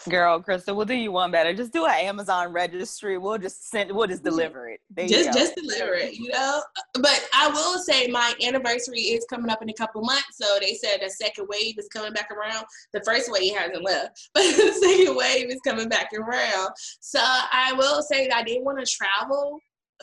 Girl, 0.08 0.40
Crystal, 0.40 0.76
we'll 0.76 0.86
do 0.86 0.94
you 0.94 1.12
one 1.12 1.30
better. 1.30 1.54
Just 1.54 1.74
do 1.74 1.86
an 1.86 1.92
Amazon 1.92 2.54
registry. 2.54 3.18
We'll 3.18 3.38
just 3.38 3.70
send. 3.70 3.92
We'll 3.92 4.08
just 4.08 4.24
deliver 4.24 4.70
it. 4.70 4.80
There 4.90 5.08
just, 5.08 5.38
just 5.38 5.56
deliver 5.56 5.94
it. 5.94 6.14
You 6.14 6.30
know. 6.30 6.62
But 6.94 7.28
I 7.34 7.50
will 7.50 7.80
say 7.80 8.08
my 8.08 8.34
anniversary 8.42 9.00
is 9.00 9.26
coming 9.30 9.50
up 9.50 9.62
in 9.62 9.70
a 9.70 9.74
couple 9.74 10.02
months. 10.02 10.38
So 10.42 10.46
they 10.62 10.76
said 10.76 11.00
the 11.02 11.10
second 11.10 11.48
wave 11.50 11.78
is 11.78 11.90
coming 11.90 12.14
back 12.14 12.30
around. 12.32 12.66
The 12.94 13.02
first 13.06 13.30
wave 13.30 13.56
hasn't 13.56 13.84
left, 13.84 14.30
but 14.34 14.44
the 14.44 14.72
second 14.72 15.18
wave 15.18 15.50
is 15.50 15.60
coming 15.66 15.90
back 15.90 16.12
around. 16.14 16.70
So 17.02 17.20
I 17.22 17.74
will 17.74 18.02
say 18.02 18.28
that 18.28 18.38
I 18.38 18.44
did 18.44 18.64
want 18.64 18.80
to 18.80 18.86
travel 18.86 19.60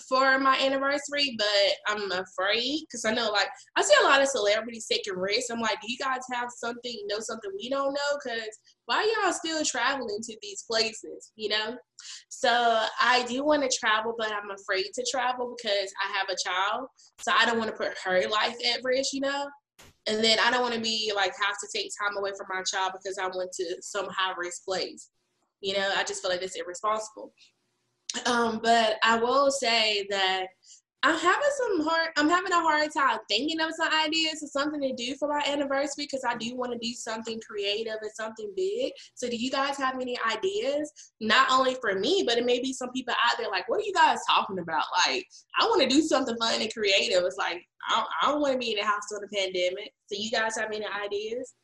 for 0.09 0.39
my 0.39 0.59
anniversary, 0.59 1.37
but 1.39 1.73
I'm 1.89 2.11
afraid 2.13 2.81
because 2.83 3.05
I 3.05 3.15
know 3.15 3.31
like 3.31 3.49
I 3.77 3.83
see 3.83 3.95
a 4.03 4.05
lot 4.05 4.21
of 4.21 4.29
celebrities 4.29 4.87
taking 4.91 5.15
risks. 5.15 5.51
I'm 5.51 5.61
like, 5.61 5.81
do 5.81 5.91
you 5.91 5.97
guys 5.99 6.21
have 6.33 6.49
something, 6.55 6.93
you 6.93 7.07
know, 7.09 7.21
something 7.21 7.51
we 7.57 7.71
don't 7.71 7.93
know? 7.93 8.19
Because 8.23 8.49
why 8.85 9.11
y'all 9.23 9.33
still 9.33 9.65
traveling 9.65 10.19
to 10.23 10.37
these 10.43 10.65
places, 10.71 11.33
you 11.37 11.49
know? 11.49 11.77
So 12.29 12.85
I 13.01 13.25
do 13.25 13.45
want 13.45 13.63
to 13.63 13.79
travel, 13.79 14.15
but 14.19 14.33
I'm 14.33 14.51
afraid 14.51 14.87
to 14.95 15.07
travel 15.11 15.57
because 15.57 15.93
I 16.05 16.17
have 16.19 16.29
a 16.29 16.37
child. 16.37 16.89
So 17.21 17.33
I 17.37 17.47
don't 17.47 17.59
want 17.59 17.71
to 17.71 17.77
put 17.77 17.97
her 18.05 18.29
life 18.29 18.57
at 18.75 18.81
risk, 18.85 19.13
you 19.13 19.23
know? 19.23 19.47
And 20.07 20.23
then 20.23 20.39
I 20.39 20.51
don't 20.51 20.63
want 20.63 20.75
to 20.75 20.81
be 20.81 21.13
like 21.17 21.33
have 21.43 21.59
to 21.59 21.69
take 21.75 21.91
time 22.01 22.17
away 22.17 22.31
from 22.37 22.47
my 22.49 22.63
child 22.63 22.93
because 22.93 23.19
I 23.19 23.25
went 23.35 23.51
to 23.53 23.77
some 23.81 24.09
high 24.11 24.35
risk 24.37 24.65
place. 24.65 25.11
You 25.61 25.75
know, 25.75 25.91
I 25.97 26.05
just 26.05 26.23
feel 26.23 26.31
like 26.31 26.43
it's 26.43 26.55
irresponsible. 26.55 27.33
Um, 28.25 28.61
but 28.63 28.97
I 29.03 29.19
will 29.19 29.51
say 29.51 30.07
that 30.11 30.47
I'm 31.03 31.19
having 31.19 31.51
some 31.57 31.87
hard. 31.87 32.09
I'm 32.17 32.29
having 32.29 32.51
a 32.51 32.61
hard 32.61 32.91
time 32.93 33.19
thinking 33.29 33.61
of 33.61 33.71
some 33.77 33.93
ideas 33.93 34.43
or 34.43 34.49
something 34.49 34.81
to 34.81 34.93
do 34.93 35.15
for 35.17 35.29
my 35.29 35.41
anniversary 35.47 36.05
because 36.05 36.25
I 36.27 36.37
do 36.37 36.57
want 36.57 36.73
to 36.73 36.79
do 36.79 36.93
something 36.95 37.41
creative 37.49 37.97
and 38.01 38.11
something 38.15 38.51
big. 38.57 38.93
So, 39.15 39.29
do 39.29 39.37
you 39.37 39.51
guys 39.51 39.77
have 39.77 40.01
any 40.01 40.19
ideas? 40.29 40.93
Not 41.21 41.49
only 41.51 41.77
for 41.81 41.95
me, 41.95 42.25
but 42.27 42.39
it 42.39 42.45
may 42.45 42.61
be 42.61 42.73
some 42.73 42.91
people 42.91 43.15
out 43.25 43.39
there 43.39 43.49
like, 43.51 43.69
"What 43.69 43.81
are 43.81 43.85
you 43.85 43.93
guys 43.93 44.19
talking 44.29 44.59
about?" 44.59 44.85
Like, 45.07 45.25
I 45.61 45.67
want 45.67 45.83
to 45.83 45.89
do 45.89 46.03
something 46.03 46.37
fun 46.39 46.61
and 46.61 46.75
creative. 46.75 47.23
It's 47.25 47.37
like 47.37 47.63
I 47.89 48.05
I 48.23 48.27
don't 48.27 48.41
want 48.41 48.55
to 48.55 48.59
be 48.59 48.73
in 48.73 48.79
the 48.79 48.85
house 48.85 49.03
during 49.09 49.29
the 49.31 49.37
pandemic. 49.37 49.93
So, 50.07 50.19
you 50.19 50.31
guys 50.33 50.57
have 50.57 50.73
any 50.73 50.87
ideas? 50.87 51.55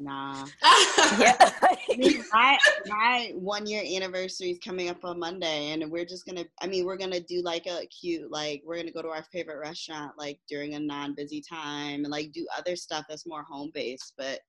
Nah. 0.00 0.46
yeah. 1.18 1.50
my 2.32 2.58
my 2.88 3.32
one 3.34 3.66
year 3.66 3.82
anniversary 3.84 4.52
is 4.52 4.58
coming 4.64 4.88
up 4.88 5.04
on 5.04 5.18
Monday, 5.18 5.72
and 5.72 5.90
we're 5.90 6.06
just 6.06 6.24
gonna. 6.24 6.46
I 6.62 6.66
mean, 6.66 6.86
we're 6.86 6.96
gonna 6.96 7.20
do 7.20 7.42
like 7.42 7.66
a 7.66 7.86
cute, 7.88 8.30
like 8.30 8.62
we're 8.64 8.78
gonna 8.78 8.92
go 8.92 9.02
to 9.02 9.08
our 9.08 9.24
favorite 9.30 9.58
restaurant, 9.58 10.12
like 10.16 10.40
during 10.48 10.74
a 10.74 10.80
non 10.80 11.14
busy 11.14 11.42
time, 11.42 12.04
and 12.04 12.08
like 12.08 12.32
do 12.32 12.46
other 12.56 12.76
stuff 12.76 13.04
that's 13.10 13.26
more 13.26 13.42
home 13.42 13.70
based. 13.74 14.14
But 14.16 14.40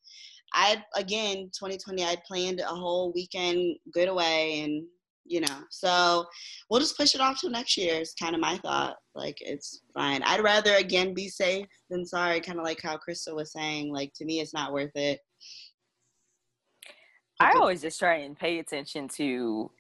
I 0.53 0.81
again, 0.95 1.51
2020, 1.53 2.01
I'd 2.05 2.23
planned 2.23 2.61
a 2.61 2.65
whole 2.67 3.11
weekend 3.13 3.75
getaway, 3.93 4.61
and 4.63 4.85
you 5.25 5.41
know, 5.41 5.63
so 5.69 6.25
we'll 6.69 6.79
just 6.79 6.97
push 6.97 7.13
it 7.13 7.19
off 7.19 7.41
till 7.41 7.49
next 7.49 7.75
year. 7.75 7.99
Is 7.99 8.13
kind 8.13 8.35
of 8.35 8.41
my 8.41 8.55
thought. 8.59 8.95
Like 9.15 9.39
it's 9.41 9.81
fine. 9.93 10.23
I'd 10.23 10.43
rather 10.43 10.75
again 10.75 11.13
be 11.13 11.27
safe 11.27 11.65
than 11.89 12.05
sorry. 12.05 12.39
Kind 12.39 12.57
of 12.57 12.63
like 12.63 12.81
how 12.81 12.95
Crystal 12.95 13.35
was 13.35 13.51
saying. 13.51 13.91
Like 13.91 14.13
to 14.15 14.23
me, 14.23 14.39
it's 14.39 14.53
not 14.53 14.71
worth 14.71 14.95
it 14.95 15.19
I 17.41 17.59
always 17.59 17.81
just 17.81 17.99
try 17.99 18.17
and 18.17 18.37
pay 18.37 18.59
attention 18.59 19.07
to 19.09 19.71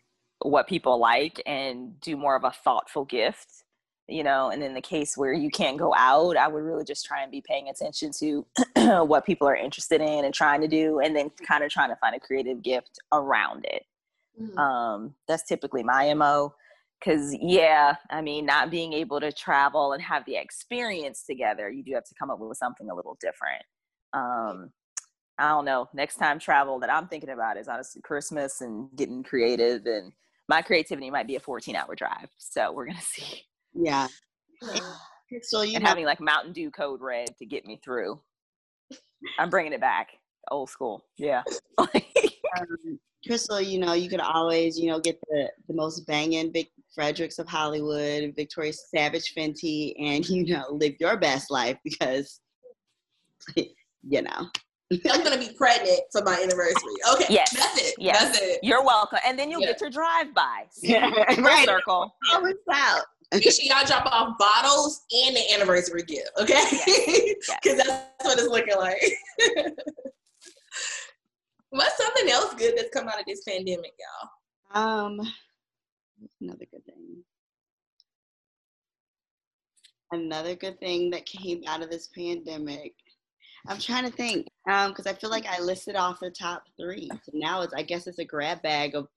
what 0.43 0.67
people 0.67 0.99
like 0.99 1.41
and 1.45 1.99
do 1.99 2.17
more 2.17 2.35
of 2.35 2.43
a 2.43 2.51
thoughtful 2.51 3.05
gift, 3.05 3.63
you 4.07 4.23
know. 4.23 4.49
And 4.49 4.63
in 4.63 4.73
the 4.73 4.81
case 4.81 5.15
where 5.15 5.33
you 5.33 5.49
can't 5.49 5.77
go 5.77 5.93
out, 5.95 6.37
I 6.37 6.47
would 6.47 6.63
really 6.63 6.83
just 6.83 7.05
try 7.05 7.21
and 7.21 7.31
be 7.31 7.43
paying 7.45 7.69
attention 7.69 8.11
to 8.19 8.45
what 9.05 9.25
people 9.25 9.47
are 9.47 9.55
interested 9.55 10.01
in 10.01 10.25
and 10.25 10.33
trying 10.33 10.61
to 10.61 10.67
do, 10.67 10.99
and 10.99 11.15
then 11.15 11.31
kind 11.47 11.63
of 11.63 11.69
trying 11.69 11.89
to 11.89 11.95
find 11.97 12.15
a 12.15 12.19
creative 12.19 12.61
gift 12.61 12.99
around 13.11 13.65
it. 13.65 13.83
Mm-hmm. 14.39 14.57
Um, 14.57 15.15
that's 15.27 15.43
typically 15.43 15.83
my 15.83 16.13
MO. 16.13 16.53
Because, 16.99 17.35
yeah, 17.41 17.95
I 18.11 18.21
mean, 18.21 18.45
not 18.45 18.69
being 18.69 18.93
able 18.93 19.19
to 19.21 19.31
travel 19.31 19.93
and 19.93 20.01
have 20.03 20.23
the 20.25 20.35
experience 20.35 21.23
together, 21.23 21.67
you 21.67 21.81
do 21.81 21.93
have 21.95 22.03
to 22.03 22.13
come 22.13 22.29
up 22.29 22.37
with 22.37 22.59
something 22.59 22.91
a 22.91 22.95
little 22.95 23.17
different. 23.19 23.63
Um, 24.13 24.71
I 25.41 25.49
don't 25.49 25.65
know, 25.65 25.89
next 25.93 26.17
time 26.17 26.37
travel 26.37 26.79
that 26.79 26.93
I'm 26.93 27.07
thinking 27.07 27.31
about 27.31 27.57
is 27.57 27.67
honestly 27.67 28.01
Christmas 28.03 28.61
and 28.61 28.89
getting 28.95 29.23
creative. 29.23 29.85
And 29.87 30.13
my 30.47 30.61
creativity 30.61 31.09
might 31.09 31.25
be 31.25 31.35
a 31.35 31.39
14 31.39 31.75
hour 31.75 31.95
drive. 31.95 32.29
So 32.37 32.71
we're 32.71 32.85
going 32.85 32.97
to 32.97 33.03
see. 33.03 33.41
Yeah. 33.73 34.07
so 35.41 35.63
you 35.63 35.75
and 35.75 35.83
know- 35.83 35.89
having 35.89 36.05
like 36.05 36.21
Mountain 36.21 36.53
Dew 36.53 36.69
Code 36.69 37.01
Red 37.01 37.35
to 37.39 37.45
get 37.47 37.65
me 37.65 37.79
through. 37.83 38.21
I'm 39.39 39.49
bringing 39.49 39.73
it 39.73 39.81
back. 39.81 40.09
Old 40.51 40.69
school. 40.69 41.05
Yeah. 41.17 41.41
um, 41.77 42.99
Crystal, 43.25 43.61
you 43.61 43.79
know, 43.79 43.93
you 43.93 44.09
could 44.09 44.19
always, 44.19 44.79
you 44.79 44.89
know, 44.89 44.99
get 44.99 45.19
the, 45.29 45.49
the 45.67 45.73
most 45.73 46.05
banging 46.07 46.51
Vic 46.51 46.69
Fredericks 46.93 47.39
of 47.39 47.47
Hollywood, 47.47 48.33
Victoria 48.35 48.73
Savage 48.73 49.33
Fenty, 49.35 49.93
and, 49.99 50.27
you 50.29 50.45
know, 50.45 50.65
live 50.71 50.93
your 50.99 51.17
best 51.17 51.49
life 51.49 51.77
because, 51.83 52.41
you 53.55 54.21
know. 54.21 54.49
I'm 54.91 55.23
gonna 55.23 55.37
be 55.37 55.49
pregnant 55.57 56.01
for 56.11 56.21
my 56.23 56.33
anniversary. 56.41 56.95
Okay, 57.13 57.25
yes, 57.29 57.51
that's 57.55 57.81
it. 57.81 57.95
Yes. 57.97 58.23
That's 58.23 58.41
it. 58.41 58.59
You're 58.61 58.83
welcome. 58.83 59.19
And 59.25 59.39
then 59.39 59.49
you'll 59.49 59.61
yeah. 59.61 59.67
get 59.67 59.81
your 59.81 59.89
drive 59.89 60.33
by. 60.33 60.65
Yeah, 60.81 61.09
right. 61.37 61.65
Circle. 61.65 62.13
Oh, 62.31 62.45
it's 62.45 62.59
out. 62.71 63.05
Make 63.33 63.43
sure 63.43 63.53
y'all 63.63 63.85
drop 63.85 64.05
off 64.07 64.37
bottles 64.37 65.03
and 65.25 65.35
the 65.35 65.53
anniversary 65.53 66.03
gift, 66.03 66.31
okay? 66.37 66.63
Because 66.65 67.37
yes. 67.63 67.87
that's 67.87 68.25
what 68.25 68.37
it's 68.37 68.49
looking 68.49 68.75
like. 68.75 69.01
What's 71.69 71.97
something 71.97 72.29
else 72.29 72.53
good 72.55 72.73
that's 72.75 72.89
come 72.89 73.07
out 73.07 73.21
of 73.21 73.25
this 73.25 73.43
pandemic, 73.47 73.93
y'all? 73.97 74.83
Um, 74.83 75.21
another 76.41 76.65
good 76.69 76.85
thing. 76.85 77.23
Another 80.11 80.55
good 80.55 80.77
thing 80.81 81.09
that 81.11 81.25
came 81.25 81.63
out 81.67 81.81
of 81.81 81.89
this 81.89 82.07
pandemic 82.07 82.93
I'm 83.67 83.79
trying 83.79 84.05
to 84.05 84.15
think 84.15 84.47
because 84.65 85.05
um, 85.05 85.13
I 85.13 85.13
feel 85.13 85.29
like 85.29 85.45
I 85.45 85.59
listed 85.59 85.95
off 85.95 86.19
the 86.19 86.31
top 86.31 86.63
three. 86.79 87.09
So 87.23 87.31
now 87.33 87.61
it's 87.61 87.73
I 87.73 87.83
guess 87.83 88.07
it's 88.07 88.19
a 88.19 88.25
grab 88.25 88.61
bag 88.61 88.95
of 88.95 89.07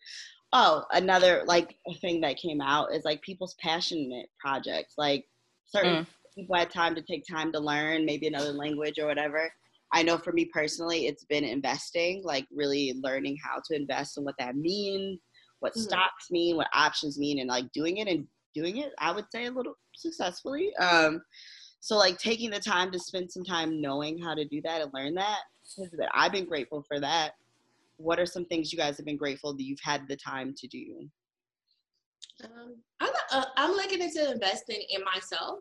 oh 0.52 0.84
another 0.92 1.42
like 1.46 1.76
thing 2.00 2.20
that 2.20 2.36
came 2.36 2.60
out 2.60 2.92
is 2.94 3.04
like 3.04 3.22
people's 3.22 3.54
passionate 3.60 4.26
projects. 4.38 4.94
Like 4.98 5.24
certain 5.66 6.04
mm. 6.04 6.06
people 6.34 6.56
had 6.56 6.70
time 6.70 6.94
to 6.94 7.02
take 7.02 7.24
time 7.26 7.52
to 7.52 7.60
learn 7.60 8.04
maybe 8.04 8.26
another 8.26 8.52
language 8.52 8.98
or 8.98 9.06
whatever. 9.06 9.50
I 9.92 10.02
know 10.02 10.18
for 10.18 10.32
me 10.32 10.46
personally, 10.46 11.06
it's 11.06 11.24
been 11.24 11.44
investing, 11.44 12.22
like 12.24 12.46
really 12.52 12.98
learning 13.02 13.38
how 13.42 13.60
to 13.64 13.76
invest 13.76 14.16
and 14.16 14.26
what 14.26 14.34
that 14.38 14.56
means, 14.56 15.20
what 15.60 15.72
mm-hmm. 15.72 15.82
stocks 15.82 16.30
mean, 16.30 16.56
what 16.56 16.66
options 16.74 17.18
mean, 17.18 17.38
and 17.38 17.48
like 17.48 17.70
doing 17.72 17.98
it 17.98 18.08
and 18.08 18.26
doing 18.54 18.78
it. 18.78 18.92
I 18.98 19.12
would 19.12 19.26
say 19.30 19.46
a 19.46 19.50
little 19.50 19.74
successfully. 19.94 20.74
Um, 20.76 21.22
so 21.84 21.98
like 21.98 22.16
taking 22.16 22.48
the 22.48 22.58
time 22.58 22.90
to 22.90 22.98
spend 22.98 23.30
some 23.30 23.44
time 23.44 23.78
knowing 23.78 24.18
how 24.18 24.32
to 24.34 24.46
do 24.46 24.62
that 24.62 24.80
and 24.80 24.90
learn 24.94 25.12
that, 25.16 25.40
I've 26.14 26.32
been 26.32 26.46
grateful 26.46 26.82
for 26.88 26.98
that. 26.98 27.32
What 27.98 28.18
are 28.18 28.24
some 28.24 28.46
things 28.46 28.72
you 28.72 28.78
guys 28.78 28.96
have 28.96 29.04
been 29.04 29.18
grateful 29.18 29.54
that 29.54 29.62
you've 29.62 29.82
had 29.82 30.08
the 30.08 30.16
time 30.16 30.54
to 30.56 30.66
do? 30.66 31.06
Um, 32.42 32.76
I'm, 33.00 33.10
uh, 33.30 33.44
I'm 33.58 33.72
looking 33.72 34.00
into 34.00 34.32
investing 34.32 34.82
in 34.88 35.04
myself. 35.04 35.58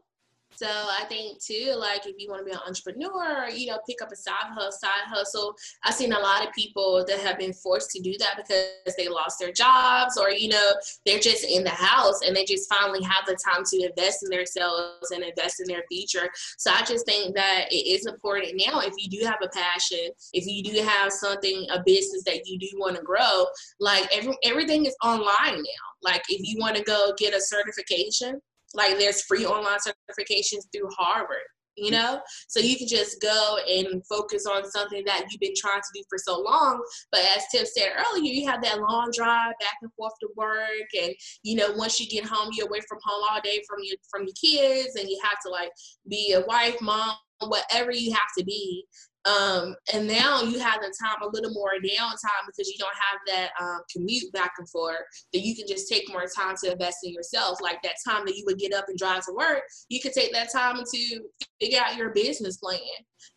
So 0.56 0.68
I 0.68 1.06
think 1.10 1.42
too, 1.42 1.76
like 1.78 2.06
if 2.06 2.16
you 2.18 2.30
want 2.30 2.42
to 2.42 2.46
be 2.46 2.52
an 2.52 2.60
entrepreneur, 2.66 3.50
you 3.50 3.68
know, 3.68 3.80
pick 3.88 4.02
up 4.02 4.12
a 4.12 4.16
side 4.16 4.34
hustle, 4.42 4.72
side 4.72 5.08
hustle. 5.08 5.56
I've 5.84 5.94
seen 5.94 6.14
a 6.14 6.20
lot 6.20 6.46
of 6.46 6.54
people 6.54 7.04
that 7.08 7.20
have 7.20 7.38
been 7.38 7.54
forced 7.54 7.92
to 7.92 8.02
do 8.02 8.14
that 8.20 8.38
because 8.38 8.96
they 8.96 9.08
lost 9.08 9.40
their 9.40 9.52
jobs, 9.52 10.18
or 10.18 10.30
you 10.30 10.50
know, 10.50 10.74
they're 11.06 11.20
just 11.20 11.44
in 11.44 11.64
the 11.64 11.70
house 11.70 12.22
and 12.26 12.36
they 12.36 12.46
just 12.46 12.72
finally 12.72 13.04
have 13.04 13.26
the 13.26 13.36
time 13.36 13.64
to 13.66 13.84
invest 13.84 14.24
in 14.24 14.30
themselves 14.30 15.12
and 15.12 15.24
invest 15.24 15.60
in 15.60 15.68
their 15.68 15.84
future. 15.90 16.30
So 16.58 16.72
I 16.72 16.84
just 16.84 17.06
think 17.06 17.36
that 17.36 17.66
it 17.72 17.88
is 17.88 18.06
important 18.06 18.62
now. 18.66 18.80
If 18.80 18.94
you 18.98 19.10
do 19.10 19.26
have 19.26 19.40
a 19.42 19.50
passion, 19.50 20.10
if 20.34 20.46
you 20.46 20.64
do 20.64 20.84
have 20.84 21.12
something, 21.12 21.68
a 21.72 21.82
business 21.86 22.24
that 22.26 22.48
you 22.48 22.60
do 22.60 22.70
want 22.76 22.96
to 22.96 23.02
grow, 23.02 23.46
like 23.80 24.08
every, 24.16 24.36
everything 24.44 24.86
is 24.86 24.96
online 25.04 25.56
now. 25.56 25.86
Like 26.02 26.24
if 26.30 26.42
you 26.44 26.58
want 26.60 26.76
to 26.76 26.84
go 26.84 27.14
get 27.18 27.34
a 27.34 27.42
certification 27.42 28.42
like 28.74 28.98
there's 28.98 29.24
free 29.24 29.46
online 29.46 29.80
certifications 29.80 30.64
through 30.74 30.90
Harvard, 30.98 31.38
you 31.76 31.90
mm. 31.90 31.94
know? 31.94 32.22
So 32.48 32.60
you 32.60 32.78
can 32.78 32.88
just 32.88 33.22
go 33.22 33.58
and 33.70 34.06
focus 34.08 34.46
on 34.46 34.70
something 34.70 35.04
that 35.06 35.26
you've 35.30 35.40
been 35.40 35.54
trying 35.56 35.82
to 35.82 35.88
do 35.94 36.04
for 36.10 36.18
so 36.18 36.40
long. 36.40 36.84
But 37.12 37.22
as 37.36 37.44
Tim 37.52 37.66
said 37.66 37.92
earlier, 37.98 38.32
you 38.32 38.48
have 38.48 38.64
that 38.64 38.80
long 38.80 39.12
drive 39.16 39.54
back 39.60 39.78
and 39.82 39.92
forth 39.94 40.14
to 40.22 40.30
work 40.36 40.90
and 41.02 41.14
you 41.44 41.56
know, 41.56 41.72
once 41.74 42.00
you 42.00 42.08
get 42.08 42.26
home, 42.26 42.50
you're 42.54 42.68
away 42.68 42.82
from 42.88 43.00
home 43.04 43.24
all 43.30 43.42
day 43.42 43.62
from 43.68 43.80
your 43.84 43.98
from 44.10 44.26
your 44.26 44.36
kids 44.42 44.96
and 44.96 45.10
you 45.10 45.20
have 45.24 45.38
to 45.46 45.52
like 45.52 45.72
be 46.08 46.34
a 46.34 46.42
wife, 46.42 46.80
mom, 46.82 47.16
whatever 47.48 47.92
you 47.92 48.12
have 48.12 48.30
to 48.38 48.44
be 48.44 48.86
um, 49.26 49.76
and 49.94 50.08
now 50.08 50.42
you 50.42 50.60
have 50.60 50.82
the 50.82 50.94
time, 51.02 51.22
a 51.22 51.28
little 51.28 51.52
more 51.52 51.72
downtime 51.76 52.46
because 52.46 52.68
you 52.68 52.78
don't 52.78 52.96
have 52.96 53.20
that 53.28 53.52
um, 53.62 53.80
commute 53.92 54.32
back 54.34 54.52
and 54.58 54.70
forth. 54.70 54.98
That 55.32 55.40
you 55.40 55.56
can 55.56 55.66
just 55.68 55.88
take 55.88 56.10
more 56.10 56.26
time 56.26 56.56
to 56.64 56.72
invest 56.72 56.98
in 57.04 57.14
yourself. 57.14 57.62
Like 57.62 57.82
that 57.84 57.96
time 58.06 58.26
that 58.26 58.36
you 58.36 58.44
would 58.46 58.60
get 58.60 58.74
up 58.74 58.86
and 58.90 58.98
drive 58.98 59.26
to 59.26 59.34
work, 59.34 59.64
you 59.90 60.02
could 60.02 60.14
take 60.14 60.34
that 60.34 60.52
time 60.52 60.78
to 60.78 61.20
figure 61.62 61.80
out 61.80 61.96
your 61.96 62.10
business 62.10 62.58
plan, 62.58 62.80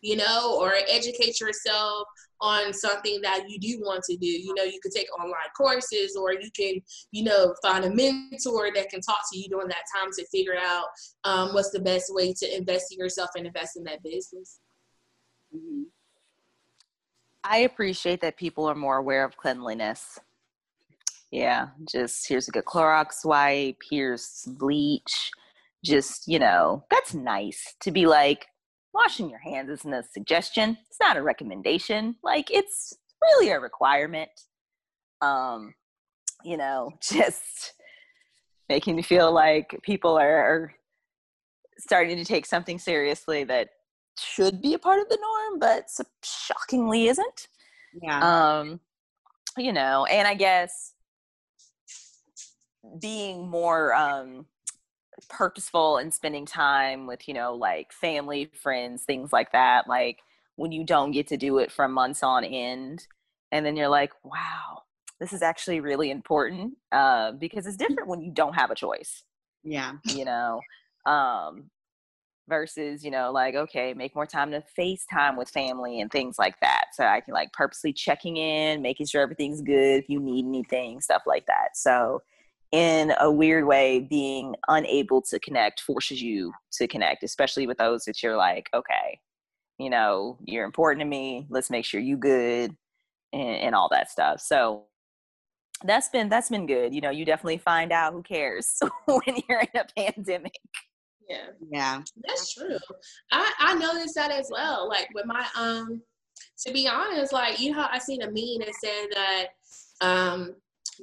you 0.01 0.17
know, 0.17 0.57
or 0.59 0.73
educate 0.89 1.39
yourself 1.39 2.07
on 2.41 2.73
something 2.73 3.19
that 3.21 3.45
you 3.47 3.57
do 3.57 3.81
want 3.81 4.03
to 4.03 4.17
do. 4.17 4.27
You 4.27 4.53
know, 4.55 4.63
you 4.63 4.79
could 4.83 4.91
take 4.91 5.07
online 5.17 5.33
courses 5.55 6.17
or 6.17 6.33
you 6.33 6.49
can, 6.55 6.81
you 7.11 7.23
know, 7.23 7.55
find 7.61 7.85
a 7.85 7.89
mentor 7.89 8.71
that 8.75 8.89
can 8.89 9.01
talk 9.01 9.21
to 9.31 9.39
you 9.39 9.47
during 9.47 9.69
that 9.69 9.85
time 9.95 10.09
to 10.17 10.27
figure 10.27 10.57
out 10.57 10.85
um, 11.23 11.53
what's 11.53 11.71
the 11.71 11.79
best 11.79 12.13
way 12.13 12.33
to 12.33 12.57
invest 12.57 12.91
in 12.91 12.99
yourself 12.99 13.29
and 13.37 13.47
invest 13.47 13.77
in 13.77 13.83
that 13.85 14.03
business. 14.03 14.59
Mm-hmm. 15.55 15.83
I 17.43 17.57
appreciate 17.59 18.21
that 18.21 18.37
people 18.37 18.65
are 18.65 18.75
more 18.75 18.97
aware 18.97 19.23
of 19.23 19.37
cleanliness. 19.37 20.19
Yeah, 21.31 21.67
just 21.89 22.27
here's 22.27 22.47
a 22.47 22.51
good 22.51 22.65
Clorox 22.65 23.25
wipe, 23.25 23.77
here's 23.89 24.43
bleach. 24.47 25.31
Just, 25.83 26.27
you 26.27 26.39
know, 26.39 26.83
that's 26.89 27.13
nice 27.13 27.75
to 27.81 27.91
be 27.91 28.05
like, 28.05 28.47
washing 28.93 29.29
your 29.29 29.39
hands 29.39 29.69
isn't 29.69 29.93
a 29.93 30.03
suggestion, 30.11 30.77
it's 30.89 30.99
not 30.99 31.17
a 31.17 31.21
recommendation. 31.21 32.15
Like, 32.23 32.49
it's 32.51 32.93
really 33.21 33.49
a 33.49 33.59
requirement. 33.59 34.29
Um, 35.21 35.73
you 36.43 36.57
know, 36.57 36.91
just 37.01 37.73
making 38.69 38.95
me 38.95 39.01
feel 39.01 39.31
like 39.31 39.79
people 39.83 40.17
are, 40.17 40.35
are 40.37 40.73
starting 41.77 42.17
to 42.17 42.25
take 42.25 42.45
something 42.45 42.79
seriously 42.79 43.43
that 43.45 43.69
should 44.19 44.61
be 44.61 44.73
a 44.73 44.79
part 44.79 44.99
of 44.99 45.09
the 45.09 45.17
norm, 45.21 45.59
but 45.59 45.89
shockingly 46.23 47.07
isn't. 47.07 47.47
Yeah. 48.01 48.59
Um, 48.59 48.79
you 49.57 49.73
know, 49.73 50.05
and 50.05 50.27
I 50.27 50.35
guess 50.35 50.93
being 53.01 53.49
more 53.49 53.93
um 53.93 54.45
purposeful 55.29 55.97
and 55.97 56.13
spending 56.13 56.45
time 56.45 57.07
with, 57.07 57.27
you 57.27 57.33
know, 57.33 57.55
like 57.55 57.91
family, 57.91 58.51
friends, 58.53 59.03
things 59.03 59.33
like 59.33 59.51
that. 59.51 59.87
Like 59.87 60.19
when 60.55 60.71
you 60.71 60.83
don't 60.83 61.11
get 61.11 61.27
to 61.27 61.37
do 61.37 61.57
it 61.59 61.71
for 61.71 61.87
months 61.87 62.23
on 62.23 62.43
end. 62.43 63.07
And 63.51 63.65
then 63.65 63.75
you're 63.75 63.89
like, 63.89 64.11
wow, 64.23 64.83
this 65.19 65.33
is 65.33 65.41
actually 65.41 65.79
really 65.79 66.11
important 66.11 66.73
uh, 66.91 67.31
because 67.31 67.65
it's 67.65 67.77
different 67.77 68.07
when 68.07 68.21
you 68.21 68.31
don't 68.31 68.53
have 68.53 68.71
a 68.71 68.75
choice. 68.75 69.23
Yeah. 69.63 69.93
You 70.05 70.25
know, 70.25 70.61
um, 71.05 71.69
versus, 72.47 73.03
you 73.03 73.11
know, 73.11 73.31
like, 73.31 73.55
okay, 73.55 73.93
make 73.93 74.15
more 74.15 74.25
time 74.25 74.51
to 74.51 74.63
FaceTime 74.77 75.37
with 75.37 75.49
family 75.49 76.01
and 76.01 76.11
things 76.11 76.37
like 76.39 76.59
that. 76.61 76.85
So 76.93 77.03
I 77.03 77.21
can 77.21 77.33
like 77.33 77.51
purposely 77.53 77.93
checking 77.93 78.37
in, 78.37 78.81
making 78.81 79.07
sure 79.07 79.21
everything's 79.21 79.61
good, 79.61 80.03
if 80.03 80.09
you 80.09 80.19
need 80.19 80.45
anything, 80.45 81.01
stuff 81.01 81.23
like 81.25 81.45
that. 81.47 81.75
So, 81.75 82.21
in 82.73 83.13
a 83.21 83.31
weird 83.31 83.65
way, 83.65 84.01
being 84.01 84.53
unable 84.67 85.21
to 85.21 85.39
connect 85.39 85.79
forces 85.79 86.21
you 86.21 86.51
to 86.73 86.85
connect, 86.85 87.23
especially 87.23 87.65
with 87.65 87.77
those 87.77 88.03
that 88.03 88.21
you're 88.21 88.35
like, 88.35 88.69
okay, 88.73 89.21
you 89.77 89.89
know, 89.89 90.37
you're 90.43 90.65
important 90.65 90.99
to 91.01 91.05
me. 91.05 91.45
Let's 91.49 91.69
make 91.69 91.85
sure 91.85 92.01
you 92.01 92.17
good 92.17 92.75
and, 93.31 93.55
and 93.55 93.75
all 93.75 93.87
that 93.91 94.11
stuff. 94.11 94.41
So 94.41 94.83
that's 95.83 96.09
been 96.09 96.29
that's 96.29 96.49
been 96.49 96.65
good. 96.65 96.93
You 96.93 97.01
know, 97.01 97.09
you 97.09 97.25
definitely 97.25 97.59
find 97.59 97.91
out 97.91 98.13
who 98.13 98.23
cares 98.23 98.79
when 99.05 99.37
you're 99.47 99.61
in 99.61 99.79
a 99.79 99.85
pandemic. 99.97 100.59
Yeah. 101.29 101.47
Yeah. 101.71 102.01
That's 102.25 102.53
true. 102.53 102.77
I, 103.31 103.51
I 103.59 103.75
noticed 103.75 104.15
that 104.15 104.31
as 104.31 104.49
well. 104.51 104.87
Like 104.87 105.09
with 105.13 105.25
my 105.25 105.45
um 105.55 106.01
to 106.65 106.73
be 106.73 106.87
honest, 106.87 107.33
like 107.33 107.59
you 107.59 107.71
know 107.71 107.87
I 107.91 107.99
seen 107.99 108.21
a 108.21 108.27
meme 108.27 108.59
that 108.59 108.73
said 108.81 109.07
that 109.13 109.47
um 110.01 110.55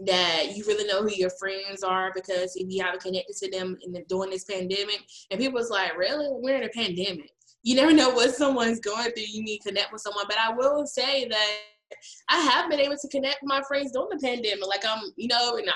that 0.07 0.57
you 0.57 0.65
really 0.67 0.87
know 0.87 1.03
who 1.03 1.15
your 1.15 1.31
friends 1.31 1.83
are 1.83 2.11
because 2.15 2.57
if 2.57 2.67
you 2.69 2.83
haven't 2.83 3.03
connected 3.03 3.37
to 3.37 3.51
them 3.51 3.79
in 3.83 3.93
the, 3.93 4.03
during 4.09 4.31
this 4.31 4.45
pandemic 4.45 5.05
and 5.31 5.39
people 5.39 5.55
was 5.55 5.71
like 5.71 5.97
really 5.97 6.27
we're 6.31 6.57
in 6.57 6.65
a 6.65 6.69
pandemic 6.71 7.31
you 7.63 7.77
never 7.77 7.93
know 7.93 8.11
what 8.11 8.35
someone's 8.35 8.81
going 8.81 9.11
through 9.13 9.25
you 9.29 9.43
need 9.45 9.59
to 9.59 9.69
connect 9.69 9.93
with 9.93 10.01
someone 10.01 10.25
but 10.27 10.39
i 10.39 10.53
will 10.53 10.85
say 10.85 11.29
that 11.29 11.59
I 12.29 12.41
have 12.41 12.71
been 12.71 12.81
able 12.81 12.97
to 12.97 13.09
connect 13.09 13.43
with 13.43 13.49
my 13.49 13.63
friends 13.67 13.93
during 13.93 14.09
the 14.11 14.19
pandemic. 14.27 14.67
Like 14.67 14.85
I'm, 14.87 15.13
you 15.17 15.29
know, 15.29 15.57
and 15.57 15.69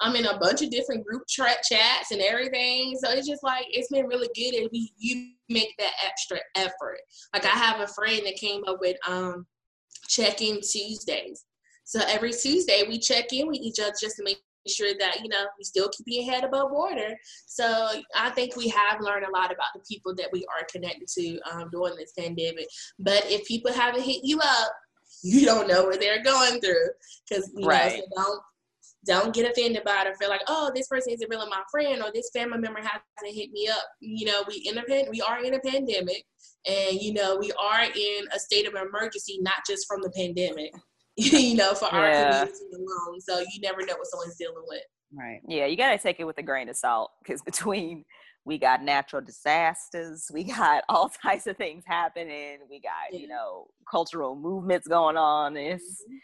I'm 0.00 0.16
in 0.16 0.26
a 0.26 0.38
bunch 0.38 0.62
of 0.62 0.70
different 0.70 1.06
group 1.06 1.22
tra- 1.28 1.62
chats 1.68 2.10
and 2.10 2.20
everything. 2.20 2.96
So 3.02 3.10
it's 3.10 3.28
just 3.28 3.42
like 3.42 3.66
it's 3.70 3.88
been 3.88 4.06
really 4.06 4.28
good, 4.34 4.60
and 4.60 4.68
we 4.72 4.92
you 4.98 5.32
make 5.48 5.74
that 5.78 5.92
extra 6.04 6.38
effort. 6.56 6.98
Like 7.32 7.44
I 7.44 7.50
have 7.50 7.80
a 7.80 7.86
friend 7.86 8.22
that 8.24 8.36
came 8.36 8.62
up 8.66 8.78
with 8.80 8.96
um 9.08 9.46
check-in 10.08 10.60
Tuesdays. 10.60 11.44
So 11.84 12.00
every 12.06 12.32
Tuesday 12.32 12.82
we 12.88 12.98
check 12.98 13.32
in 13.32 13.46
with 13.46 13.60
each 13.60 13.78
other 13.80 13.94
just 14.00 14.16
to 14.16 14.24
make 14.24 14.38
sure 14.68 14.92
that 14.98 15.20
you 15.22 15.28
know 15.28 15.46
we 15.58 15.64
still 15.64 15.88
keep 15.88 16.06
your 16.08 16.30
head 16.30 16.44
above 16.44 16.70
water. 16.70 17.16
So 17.46 17.88
I 18.16 18.30
think 18.30 18.56
we 18.56 18.68
have 18.68 19.00
learned 19.00 19.24
a 19.24 19.30
lot 19.30 19.52
about 19.52 19.68
the 19.74 19.80
people 19.88 20.14
that 20.16 20.28
we 20.32 20.44
are 20.46 20.66
connected 20.70 21.08
to 21.08 21.38
um, 21.52 21.68
during 21.70 21.96
this 21.96 22.12
pandemic. 22.18 22.66
But 22.98 23.24
if 23.26 23.46
people 23.46 23.72
haven't 23.72 24.02
hit 24.02 24.20
you 24.24 24.40
up, 24.40 24.72
you 25.22 25.44
don't 25.44 25.68
know 25.68 25.84
what 25.84 26.00
they're 26.00 26.22
going 26.22 26.60
through. 26.60 26.88
Because 27.28 27.50
you 27.54 27.66
right. 27.66 28.02
know 28.16 28.24
so 28.24 28.24
don't 28.24 28.42
don't 29.06 29.34
get 29.34 29.48
offended 29.50 29.84
by 29.84 30.02
it 30.02 30.08
or 30.08 30.14
feel 30.16 30.28
like 30.28 30.42
oh 30.48 30.70
this 30.74 30.88
person 30.88 31.12
isn't 31.12 31.30
really 31.30 31.48
my 31.48 31.62
friend 31.70 32.02
or 32.02 32.10
this 32.12 32.30
family 32.34 32.58
member 32.58 32.80
hasn't 32.80 33.02
hit 33.24 33.50
me 33.52 33.68
up. 33.68 33.84
You 34.00 34.26
know 34.26 34.44
we 34.48 34.56
in 34.66 34.78
a 34.78 35.10
we 35.10 35.20
are 35.20 35.42
in 35.42 35.54
a 35.54 35.60
pandemic 35.60 36.24
and 36.68 37.00
you 37.00 37.12
know 37.12 37.36
we 37.36 37.52
are 37.52 37.84
in 37.84 38.24
a 38.34 38.38
state 38.38 38.66
of 38.66 38.74
emergency 38.74 39.38
not 39.40 39.64
just 39.66 39.86
from 39.86 40.02
the 40.02 40.10
pandemic 40.10 40.72
you 41.16 41.54
know 41.54 41.74
for 41.74 41.86
our 41.86 42.08
yeah. 42.08 42.30
community 42.30 42.64
alone. 42.74 43.20
So 43.20 43.38
you 43.38 43.60
never 43.62 43.80
know 43.80 43.94
what 43.96 44.06
someone's 44.06 44.36
dealing 44.36 44.64
with. 44.66 44.82
Right. 45.12 45.40
Yeah 45.48 45.66
you 45.66 45.76
got 45.76 45.92
to 45.92 45.98
take 45.98 46.18
it 46.18 46.24
with 46.24 46.38
a 46.38 46.42
grain 46.42 46.68
of 46.68 46.76
salt 46.76 47.12
because 47.22 47.42
between 47.42 48.04
we 48.46 48.56
got 48.56 48.82
natural 48.82 49.20
disasters 49.20 50.30
we 50.32 50.44
got 50.44 50.84
all 50.88 51.10
types 51.22 51.46
of 51.46 51.56
things 51.58 51.84
happening 51.86 52.58
we 52.70 52.80
got 52.80 52.92
yeah. 53.12 53.18
you 53.18 53.28
know 53.28 53.66
cultural 53.90 54.34
movements 54.34 54.88
going 54.88 55.18
on 55.18 55.56
it's 55.56 56.02
mm-hmm. 56.08 56.16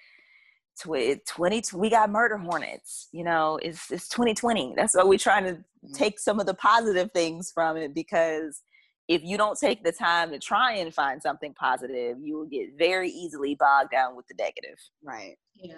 20 1.26 1.62
we 1.74 1.90
got 1.90 2.08
murder 2.08 2.38
hornets 2.38 3.08
you 3.12 3.22
know 3.22 3.58
it's 3.62 3.90
it's 3.90 4.08
2020 4.08 4.72
that's 4.74 4.96
why 4.96 5.04
we're 5.04 5.18
trying 5.18 5.44
to 5.44 5.52
mm-hmm. 5.52 5.92
take 5.92 6.18
some 6.18 6.40
of 6.40 6.46
the 6.46 6.54
positive 6.54 7.10
things 7.12 7.52
from 7.52 7.76
it 7.76 7.94
because 7.94 8.62
if 9.08 9.22
you 9.22 9.36
don't 9.36 9.58
take 9.58 9.84
the 9.84 9.92
time 9.92 10.30
to 10.30 10.38
try 10.38 10.74
and 10.74 10.94
find 10.94 11.20
something 11.20 11.52
positive 11.54 12.16
you 12.22 12.36
will 12.36 12.46
get 12.46 12.68
very 12.78 13.10
easily 13.10 13.54
bogged 13.54 13.90
down 13.90 14.16
with 14.16 14.26
the 14.28 14.34
negative 14.38 14.78
right 15.04 15.36
yeah 15.56 15.74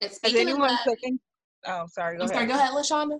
Has 0.00 0.18
anyone 0.24 0.68
that, 0.68 0.84
cooking 0.84 1.18
oh 1.66 1.86
sorry 1.90 2.16
go 2.16 2.24
I'm 2.24 2.30
ahead 2.30 2.36
sorry 2.36 2.46
go 2.46 2.54
ahead 2.54 2.72
lashonda 2.72 3.18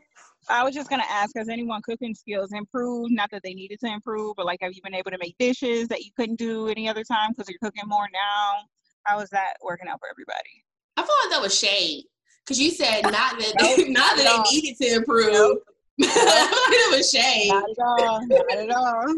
I 0.49 0.65
was 0.65 0.75
just 0.75 0.91
gonna 0.91 1.05
ask, 1.09 1.37
has 1.37 1.49
anyone 1.49 1.83
cooking 1.83 2.15
skills 2.15 2.53
improved? 2.53 3.13
Not 3.13 3.31
that 3.31 3.43
they 3.43 3.55
needed 3.55 3.81
to 3.81 3.87
improve, 3.87 4.37
but 4.37 4.47
like, 4.47 4.61
have 4.63 4.73
you 4.73 4.83
been 4.83 4.95
able 4.95 5.11
to 5.11 5.19
make 5.19 5.37
dishes 5.39 5.89
that 5.89 6.05
you 6.05 6.11
couldn't 6.17 6.37
do 6.37 6.69
any 6.69 6.89
other 6.89 7.05
time 7.05 7.31
because 7.31 7.49
you're 7.49 7.59
cooking 7.63 7.85
more 7.87 8.09
now? 8.13 8.65
How 9.05 9.21
is 9.21 9.31
that 9.31 9.55
working 9.63 9.89
out 9.89 10.01
for 10.01 10.09
everybody? 10.09 10.65
I 10.97 11.03
feel 11.03 11.15
like 11.25 11.31
that 11.31 11.43
was 11.43 11.59
shade 11.59 12.05
because 12.45 12.61
you 12.61 12.71
said 12.71 13.03
not 13.05 13.39
that 13.39 13.53
nope, 13.61 13.89
not 13.89 14.17
that 14.17 14.45
they 14.45 14.57
needed 14.57 14.77
to 14.83 14.95
improve. 14.97 15.33
Nope. 15.33 15.63
it 15.99 16.97
was 16.97 17.11
shade. 17.11 17.49
Not 17.49 17.71
at 17.71 17.79
all. 17.79 18.27
Not 18.27 18.53
at 18.53 18.71
all. 18.71 19.15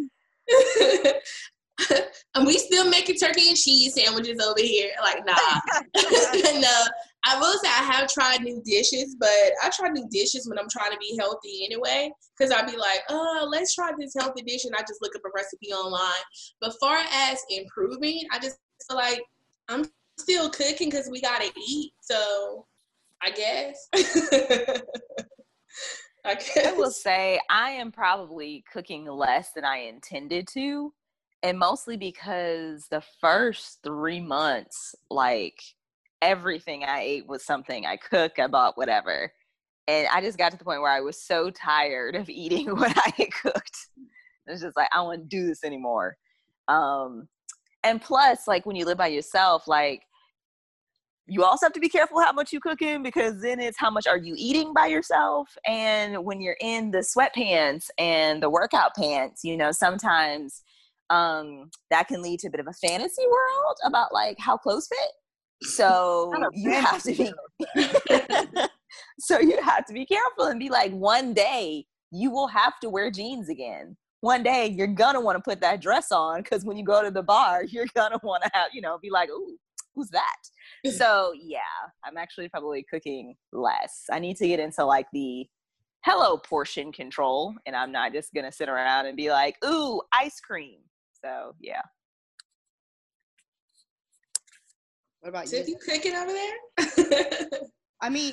and 2.35 2.47
we 2.47 2.59
still 2.59 2.89
making 2.91 3.17
turkey 3.17 3.49
and 3.49 3.57
cheese 3.57 3.95
sandwiches 3.95 4.39
over 4.47 4.61
here. 4.61 4.91
Like, 5.03 5.25
nah. 5.25 5.35
no. 6.61 6.85
I 7.27 7.39
will 7.41 7.59
say 7.59 7.69
I 7.69 7.83
have 7.93 8.09
tried 8.09 8.43
new 8.43 8.62
dishes, 8.65 9.17
but 9.19 9.29
I 9.62 9.71
try 9.75 9.89
new 9.89 10.07
dishes 10.11 10.49
when 10.49 10.59
I'm 10.59 10.69
trying 10.71 10.93
to 10.93 10.99
be 10.99 11.17
healthy 11.19 11.65
anyway. 11.65 12.12
Cause 12.41 12.53
I'd 12.53 12.71
be 12.71 12.77
like, 12.77 13.01
oh, 13.09 13.49
let's 13.51 13.75
try 13.75 13.91
this 13.99 14.15
healthy 14.19 14.43
dish, 14.43 14.65
and 14.65 14.75
I 14.77 14.81
just 14.81 15.03
look 15.03 15.17
up 15.17 15.23
a 15.25 15.31
recipe 15.35 15.73
online. 15.73 16.23
But 16.61 16.75
far 16.79 16.99
as 17.12 17.43
improving, 17.51 18.23
I 18.31 18.39
just 18.39 18.59
feel 18.89 18.97
like 18.97 19.23
I'm 19.69 19.91
still 20.19 20.49
cooking 20.51 20.89
because 20.89 21.09
we 21.11 21.21
gotta 21.21 21.51
eat. 21.69 21.93
So 22.01 22.67
I 23.23 23.31
guess. 23.31 23.89
I 26.25 26.35
guess. 26.35 26.67
I 26.67 26.73
will 26.73 26.91
say 26.91 27.41
I 27.51 27.71
am 27.71 27.91
probably 27.91 28.65
cooking 28.73 29.07
less 29.07 29.51
than 29.53 29.65
I 29.65 29.79
intended 29.79 30.47
to 30.55 30.93
and 31.43 31.59
mostly 31.59 31.97
because 31.97 32.89
the 32.91 33.03
first 33.21 33.79
three 33.85 34.21
months, 34.21 34.95
like 35.11 35.61
everything 36.23 36.85
I 36.85 37.01
ate 37.01 37.27
was 37.27 37.45
something 37.45 37.87
I 37.87 37.97
cook, 37.97 38.39
I 38.39 38.47
bought 38.47 38.77
whatever. 38.77 39.33
And 39.89 40.09
I 40.13 40.21
just 40.21 40.39
got 40.39 40.51
to 40.53 40.59
the 40.59 40.65
point 40.65 40.81
where 40.81 40.91
I 40.91 41.01
was 41.01 41.21
so 41.21 41.51
tired 41.51 42.17
of 42.17 42.29
eating 42.31 42.71
what 42.77 42.97
I 42.97 43.13
had 43.17 43.33
cooked. 43.33 43.77
It's 44.47 44.63
just 44.63 44.77
like, 44.77 44.89
I 44.93 44.99
don't 44.99 45.07
want 45.07 45.23
to 45.23 45.37
do 45.37 45.47
this 45.47 45.65
anymore. 45.65 46.17
Um, 46.69 47.29
and 47.85 48.01
plus, 48.01 48.49
like 48.49 48.67
when 48.67 48.77
you 48.77 48.85
live 48.85 48.99
by 48.99 49.09
yourself, 49.09 49.69
like 49.69 50.03
you 51.29 51.43
also 51.45 51.67
have 51.67 51.73
to 51.73 51.81
be 51.81 51.89
careful 51.89 52.21
how 52.21 52.33
much 52.33 52.53
you 52.53 52.61
cooking 52.61 53.03
because 53.03 53.41
then 53.41 53.59
it's 53.59 53.79
how 53.79 53.91
much 53.91 54.07
are 54.07 54.17
you 54.17 54.35
eating 54.37 54.73
by 54.73 54.87
yourself 54.87 55.57
and 55.67 56.25
when 56.25 56.41
you're 56.41 56.57
in 56.61 56.93
the 56.93 56.99
sweatpants 56.99 57.87
and 57.99 58.41
the 58.41 58.49
workout 58.49 58.95
pants 58.95 59.43
you 59.43 59.57
know 59.57 59.73
sometimes 59.73 60.63
um, 61.11 61.71
that 61.91 62.09
can 62.09 62.23
lead 62.23 62.41
to 62.41 62.49
a 62.49 62.51
bit 62.51 62.61
of 62.61 62.67
a 62.67 62.73
fantasy 62.73 63.23
world 63.27 63.77
about 63.85 64.13
like 64.13 64.39
how 64.39 64.57
clothes 64.57 64.89
fit. 64.89 65.13
So 65.62 66.33
you 66.53 66.73
have 66.73 67.03
to 67.03 67.12
be 67.14 67.33
so 69.19 69.38
you 69.40 69.61
have 69.62 69.87
to 69.87 69.92
be 69.92 70.07
careful 70.07 70.47
and 70.47 70.61
be 70.61 70.69
like, 70.69 70.92
one 70.92 71.35
day 71.35 71.87
you 72.11 72.31
will 72.31 72.49
have 72.49 72.79
to 72.81 72.90
wear 72.90 73.11
jeans 73.11 73.49
again. 73.49 73.97
One 74.21 74.42
day 74.42 74.66
you're 74.66 74.87
gonna 74.87 75.21
want 75.21 75.37
to 75.37 75.42
put 75.42 75.61
that 75.61 75.81
dress 75.81 76.12
on 76.12 76.42
because 76.42 76.64
when 76.64 76.77
you 76.77 76.85
go 76.85 77.03
to 77.03 77.11
the 77.11 77.23
bar, 77.23 77.64
you're 77.64 77.87
gonna 77.95 78.19
want 78.23 78.42
to 78.45 78.51
have, 78.55 78.69
you 78.73 78.81
know, 78.81 78.99
be 78.99 79.11
like, 79.11 79.31
ooh, 79.31 79.57
who's 79.95 80.11
that? 80.11 80.37
so 80.97 81.33
yeah, 81.40 81.61
I'm 82.05 82.16
actually 82.16 82.49
probably 82.49 82.85
cooking 82.88 83.35
less. 83.53 84.05
I 84.11 84.19
need 84.19 84.37
to 84.38 84.49
get 84.49 84.61
into 84.61 84.85
like 84.85 85.07
the 85.12 85.47
hello 86.05 86.38
portion 86.38 86.92
control, 86.92 87.55
and 87.66 87.75
I'm 87.75 87.92
not 87.92 88.12
just 88.12 88.33
gonna 88.35 88.53
sit 88.53 88.69
around 88.69 89.07
and 89.07 89.16
be 89.16 89.31
like, 89.31 89.57
ooh, 89.64 90.01
ice 90.12 90.40
cream. 90.40 90.81
So 91.25 91.55
yeah. 91.61 91.83
What 95.27 95.31
about 95.31 95.49
so 95.49 95.57
you? 95.57 95.65
you 95.67 95.77
cooking 95.85 96.15
over 96.15 96.31
there? 96.31 97.49
I 98.01 98.09
mean, 98.09 98.33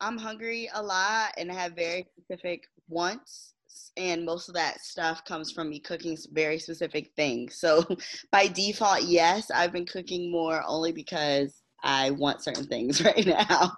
I'm 0.00 0.16
hungry 0.16 0.70
a 0.72 0.82
lot 0.82 1.32
and 1.36 1.52
I 1.52 1.54
have 1.56 1.76
very 1.76 2.06
specific 2.18 2.62
wants 2.88 3.52
and 3.98 4.24
most 4.24 4.48
of 4.48 4.54
that 4.54 4.80
stuff 4.80 5.26
comes 5.26 5.52
from 5.52 5.68
me 5.68 5.78
cooking 5.78 6.16
very 6.32 6.58
specific 6.58 7.10
things. 7.16 7.58
So 7.58 7.84
by 8.32 8.46
default, 8.46 9.02
yes, 9.02 9.50
I've 9.50 9.74
been 9.74 9.84
cooking 9.84 10.32
more 10.32 10.62
only 10.66 10.90
because 10.90 11.60
I 11.84 12.12
want 12.12 12.42
certain 12.42 12.66
things 12.66 13.04
right 13.04 13.26
now. 13.26 13.72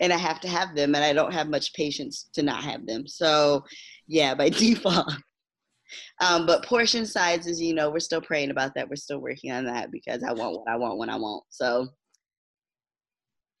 and 0.00 0.14
I 0.14 0.16
have 0.16 0.40
to 0.40 0.48
have 0.48 0.74
them 0.74 0.94
and 0.94 1.04
I 1.04 1.12
don't 1.12 1.34
have 1.34 1.50
much 1.50 1.74
patience 1.74 2.30
to 2.32 2.42
not 2.42 2.64
have 2.64 2.86
them. 2.86 3.06
So 3.06 3.62
yeah, 4.06 4.34
by 4.34 4.48
default, 4.48 5.12
um, 6.20 6.46
but 6.46 6.64
portion 6.64 7.06
sizes, 7.06 7.60
you 7.60 7.74
know, 7.74 7.90
we're 7.90 8.00
still 8.00 8.20
praying 8.20 8.50
about 8.50 8.74
that. 8.74 8.88
We're 8.88 8.96
still 8.96 9.18
working 9.18 9.52
on 9.52 9.64
that 9.66 9.90
because 9.90 10.22
I 10.22 10.32
want 10.32 10.58
what 10.58 10.68
I 10.68 10.76
want 10.76 10.98
when 10.98 11.10
I 11.10 11.16
want. 11.16 11.44
So, 11.48 11.88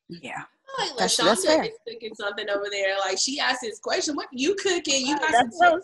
yeah. 0.08 0.42
like 0.78 0.92
LaShonda 0.92 1.64
is 1.64 1.70
cooking 1.88 2.14
something 2.14 2.48
over 2.50 2.66
there. 2.70 2.98
Like 2.98 3.18
she 3.18 3.38
asked 3.40 3.62
this 3.62 3.78
question, 3.78 4.14
"What 4.14 4.28
you 4.32 4.54
cooking? 4.56 5.06
You 5.06 5.18
got 5.18 5.32
That's 5.32 5.58
some 5.58 5.80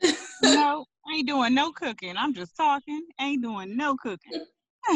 tips 0.00 0.20
No, 0.42 0.84
I 1.06 1.16
ain't 1.16 1.28
doing 1.28 1.54
no 1.54 1.72
cooking. 1.72 2.16
I'm 2.16 2.34
just 2.34 2.56
talking. 2.56 3.06
Ain't 3.20 3.42
doing 3.42 3.76
no 3.76 3.96
cooking. 3.96 4.44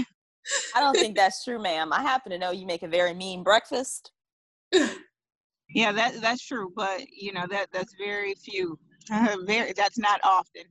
I 0.75 0.81
don't 0.81 0.95
think 0.95 1.17
that's 1.17 1.45
true, 1.45 1.61
ma'am. 1.61 1.93
I 1.93 2.03
happen 2.03 2.31
to 2.31 2.39
know 2.39 2.53
you 2.53 2.67
make 2.67 2.83
a 2.83 2.89
very 2.89 3.15
mean 3.15 3.43
breakfast. 3.43 4.13
Yeah, 5.71 5.93
that 5.93 6.21
that's 6.21 6.47
true, 6.47 6.73
but 6.75 7.01
you 7.11 7.33
know 7.33 7.47
that 7.51 7.69
that's 7.73 7.95
very 7.99 8.35
few. 8.35 8.79
very 9.47 9.73
that's 9.73 9.99
not 9.99 10.21
often. 10.23 10.65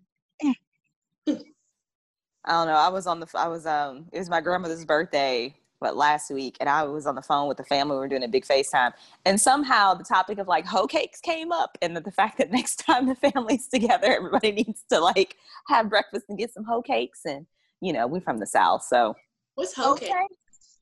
I 2.47 2.51
don't 2.51 2.67
know. 2.67 2.75
I 2.75 2.89
was 2.89 3.07
on 3.07 3.19
the. 3.19 3.27
I 3.35 3.47
was 3.47 3.65
um. 3.65 4.05
It 4.11 4.19
was 4.19 4.29
my 4.29 4.39
grandmother's 4.39 4.85
birthday, 4.85 5.55
but 5.79 5.97
last 5.97 6.29
week, 6.29 6.57
and 6.59 6.69
I 6.69 6.83
was 6.83 7.07
on 7.07 7.15
the 7.15 7.21
phone 7.21 7.47
with 7.47 7.57
the 7.57 7.63
family. 7.63 7.95
We 7.95 7.99
were 7.99 8.07
doing 8.07 8.23
a 8.23 8.27
big 8.27 8.45
FaceTime, 8.45 8.93
and 9.25 9.41
somehow 9.41 9.95
the 9.95 10.03
topic 10.03 10.37
of 10.37 10.47
like 10.47 10.65
hoe 10.65 10.85
cakes 10.85 11.19
came 11.21 11.51
up, 11.51 11.77
and 11.81 11.95
the, 11.95 12.01
the 12.01 12.11
fact 12.19 12.37
that 12.37 12.51
next 12.51 12.77
time 12.77 13.07
the 13.07 13.15
family's 13.15 13.67
together, 13.67 14.07
everybody 14.15 14.51
needs 14.63 14.83
to 14.91 14.99
like 14.99 15.37
have 15.67 15.89
breakfast 15.89 16.25
and 16.29 16.37
get 16.37 16.53
some 16.53 16.65
hoe 16.65 16.81
cakes, 16.83 17.21
and 17.25 17.47
you 17.81 17.91
know 17.91 18.05
we're 18.05 18.21
from 18.21 18.37
the 18.37 18.47
south, 18.47 18.83
so 18.83 19.15
what's 19.55 19.73
hoe 19.73 19.95
cake? 19.95 20.11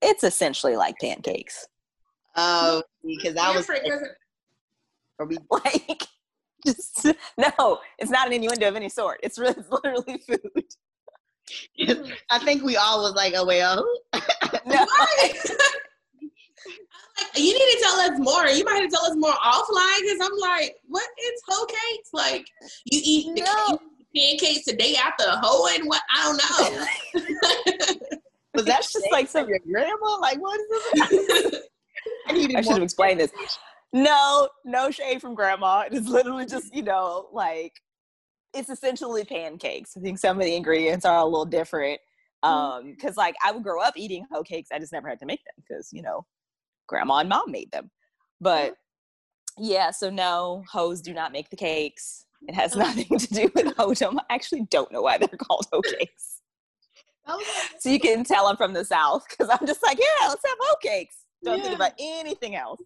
It's 0.01 0.25
essentially 0.25 0.75
like 0.75 0.99
pancakes. 0.99 1.65
Oh, 2.35 2.83
because 3.05 3.37
I 3.37 3.55
was. 3.55 3.69
Are 5.19 5.25
we 5.25 5.37
like? 5.49 6.03
Just 6.65 7.05
no, 7.37 7.79
it's 7.99 8.11
not 8.11 8.27
an 8.27 8.33
innuendo 8.33 8.67
of 8.67 8.75
any 8.75 8.89
sort. 8.89 9.19
It's 9.23 9.37
really, 9.37 9.55
it's 9.57 9.69
literally 9.69 10.17
food. 10.19 10.65
I 12.29 12.39
think 12.39 12.63
we 12.63 12.77
all 12.77 13.03
was 13.03 13.13
like, 13.15 13.33
oh 13.35 13.45
well. 13.45 13.85
no. 14.65 14.85
you 17.35 17.53
need 17.53 17.59
to 17.59 17.79
tell 17.81 17.99
us 17.99 18.17
more. 18.19 18.47
You 18.47 18.63
might 18.63 18.75
have 18.75 18.89
to 18.89 18.95
tell 18.95 19.05
us 19.05 19.15
more 19.15 19.33
offline 19.33 20.01
because 20.01 20.19
I'm 20.21 20.37
like, 20.39 20.75
what 20.87 21.07
is 21.21 21.41
hoe 21.47 21.65
cakes? 21.65 22.09
Like 22.13 22.47
you 22.85 23.01
eat 23.03 23.35
the 23.35 23.41
no. 23.41 23.79
pancakes 24.15 24.65
the 24.65 24.75
day 24.75 24.95
after 24.95 25.25
hoeing? 25.41 25.85
What? 25.87 26.01
I 26.15 26.23
don't 26.23 26.37
know. 26.37 28.19
Was 28.55 28.65
that's 28.65 28.93
just 28.93 29.07
like 29.11 29.27
some 29.27 29.49
your 29.49 29.59
grandma? 29.59 30.17
Like 30.19 30.39
what 30.39 30.59
is 30.59 30.67
this? 30.93 31.61
I, 32.27 32.53
I 32.57 32.61
should 32.61 32.73
have 32.73 32.83
explained 32.83 33.19
this. 33.19 33.31
No, 33.93 34.49
no 34.65 34.89
shade 34.89 35.21
from 35.21 35.35
grandma. 35.35 35.81
It 35.81 35.93
is 35.93 36.07
literally 36.07 36.47
just, 36.47 36.73
you 36.73 36.81
know, 36.81 37.27
like 37.31 37.73
it's 38.53 38.69
essentially 38.69 39.23
pancakes. 39.23 39.95
I 39.95 40.01
think 40.01 40.17
some 40.17 40.39
of 40.39 40.45
the 40.45 40.55
ingredients 40.55 41.05
are 41.05 41.19
a 41.19 41.25
little 41.25 41.45
different. 41.45 41.99
Mm-hmm. 42.43 42.53
Um, 42.53 42.91
because 42.91 43.15
like 43.15 43.35
I 43.43 43.51
would 43.51 43.63
grow 43.63 43.81
up 43.81 43.93
eating 43.95 44.25
hoe 44.31 44.43
cakes, 44.43 44.69
I 44.73 44.79
just 44.79 44.91
never 44.91 45.07
had 45.07 45.19
to 45.19 45.25
make 45.25 45.43
them 45.45 45.63
because, 45.67 45.89
you 45.93 46.01
know, 46.01 46.25
grandma 46.87 47.19
and 47.19 47.29
mom 47.29 47.51
made 47.51 47.71
them. 47.71 47.91
But 48.41 48.75
yeah, 49.57 49.91
so 49.91 50.09
no, 50.09 50.63
hoes 50.69 51.01
do 51.01 51.13
not 51.13 51.31
make 51.31 51.49
the 51.49 51.55
cakes. 51.55 52.25
It 52.47 52.55
has 52.55 52.75
nothing 52.75 53.17
to 53.17 53.33
do 53.33 53.51
with 53.55 53.75
hoedom. 53.77 54.17
I 54.29 54.33
actually 54.33 54.65
don't 54.69 54.91
know 54.91 55.01
why 55.01 55.17
they're 55.17 55.27
called 55.37 55.67
hoe 55.71 55.81
cakes. 55.81 56.41
so 57.79 57.89
you 57.89 57.99
can 57.99 58.23
tell 58.23 58.47
I'm 58.47 58.57
from 58.57 58.73
the 58.73 58.83
South 58.83 59.23
because 59.29 59.49
I'm 59.49 59.65
just 59.65 59.81
like, 59.83 59.97
yeah, 59.97 60.27
let's 60.27 60.43
have 60.45 60.57
hoe 60.59 60.75
cakes. 60.81 61.17
Don't 61.43 61.57
yeah. 61.57 61.63
think 61.63 61.75
about 61.75 61.91
anything 61.99 62.55
else. 62.55 62.79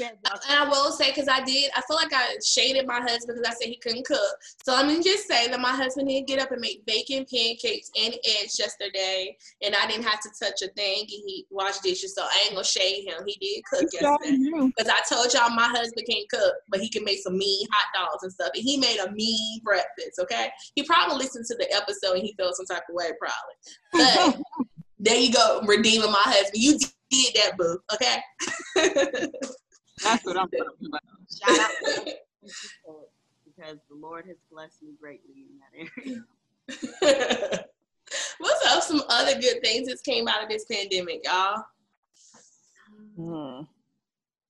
Mm-hmm. 0.00 0.50
And 0.50 0.58
I 0.58 0.68
will 0.68 0.92
say, 0.92 1.10
because 1.10 1.28
I 1.28 1.42
did, 1.44 1.70
I 1.76 1.82
feel 1.82 1.96
like 1.96 2.12
I 2.12 2.36
shaded 2.44 2.86
my 2.86 3.00
husband 3.00 3.38
because 3.38 3.44
I 3.46 3.54
said 3.54 3.68
he 3.68 3.76
couldn't 3.76 4.06
cook. 4.06 4.36
So 4.64 4.72
let 4.72 4.86
me 4.86 5.02
just 5.02 5.28
say 5.28 5.48
that 5.48 5.60
my 5.60 5.72
husband 5.72 6.08
did 6.08 6.26
get 6.26 6.40
up 6.40 6.52
and 6.52 6.60
make 6.60 6.84
bacon, 6.86 7.26
pancakes, 7.30 7.90
and 7.96 8.14
eggs 8.14 8.58
yesterday, 8.58 9.36
and 9.62 9.74
I 9.74 9.86
didn't 9.86 10.04
have 10.04 10.20
to 10.20 10.30
touch 10.42 10.62
a 10.62 10.68
thing. 10.68 11.00
And 11.00 11.08
he 11.08 11.46
washed 11.50 11.82
dishes, 11.82 12.14
so 12.14 12.22
I 12.22 12.44
ain't 12.44 12.54
gonna 12.54 12.64
shade 12.64 13.06
him. 13.06 13.24
He 13.26 13.36
did 13.40 13.64
cook 13.64 13.90
yesterday. 13.92 14.70
Because 14.76 14.90
I 14.90 15.00
told 15.14 15.32
y'all 15.34 15.54
my 15.54 15.68
husband 15.68 16.06
can't 16.08 16.28
cook, 16.30 16.54
but 16.68 16.80
he 16.80 16.88
can 16.88 17.04
make 17.04 17.18
some 17.18 17.36
mean 17.36 17.66
hot 17.72 18.08
dogs 18.08 18.22
and 18.22 18.32
stuff. 18.32 18.50
And 18.54 18.62
he 18.62 18.78
made 18.78 18.98
a 18.98 19.12
mean 19.12 19.60
breakfast. 19.62 20.18
Okay, 20.20 20.48
he 20.74 20.82
probably 20.84 21.18
listened 21.18 21.46
to 21.46 21.56
the 21.56 21.72
episode 21.74 22.14
and 22.14 22.22
he 22.22 22.34
felt 22.38 22.56
some 22.56 22.66
type 22.66 22.84
of 22.88 22.94
way, 22.94 23.10
probably. 23.18 23.54
But 23.92 24.66
there 24.98 25.18
you 25.18 25.32
go, 25.32 25.60
redeeming 25.66 26.10
my 26.10 26.22
husband. 26.22 26.62
You 26.62 26.78
did 27.14 27.34
that, 27.34 27.56
boo. 27.56 27.78
Okay. 27.92 28.22
That's 30.02 30.24
what 30.24 30.36
I'm 30.36 30.48
talking 30.48 30.88
about. 30.88 31.02
Shout 31.30 31.60
out 31.60 32.14
because 33.44 33.78
the 33.88 33.96
Lord 33.96 34.26
has 34.26 34.36
blessed 34.50 34.82
me 34.82 34.94
greatly 35.00 35.46
in 35.48 35.58
that 35.60 35.72
area. 36.06 37.64
What's 38.38 38.66
up? 38.66 38.82
Some 38.82 39.02
other 39.08 39.40
good 39.40 39.62
things 39.62 39.88
that 39.88 40.02
came 40.04 40.28
out 40.28 40.42
of 40.42 40.48
this 40.48 40.64
pandemic, 40.64 41.22
y'all. 41.24 41.62
Hmm. 43.16 43.62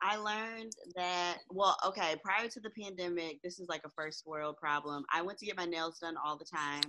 I 0.03 0.16
learned 0.16 0.72
that, 0.96 1.38
well, 1.50 1.79
okay, 1.87 2.16
prior 2.22 2.48
to 2.48 2.61
the 2.61 2.70
pandemic, 2.70 3.40
this 3.42 3.59
is 3.59 3.68
like 3.68 3.83
a 3.87 3.90
first 3.90 4.27
world 4.27 4.57
problem. 4.59 5.05
I 5.12 5.22
went 5.22 5.38
to 5.38 5.46
get 5.46 5.57
my 5.57 5.64
nails 5.64 5.98
done 5.98 6.16
all 6.22 6.37
the 6.37 6.44
time. 6.44 6.83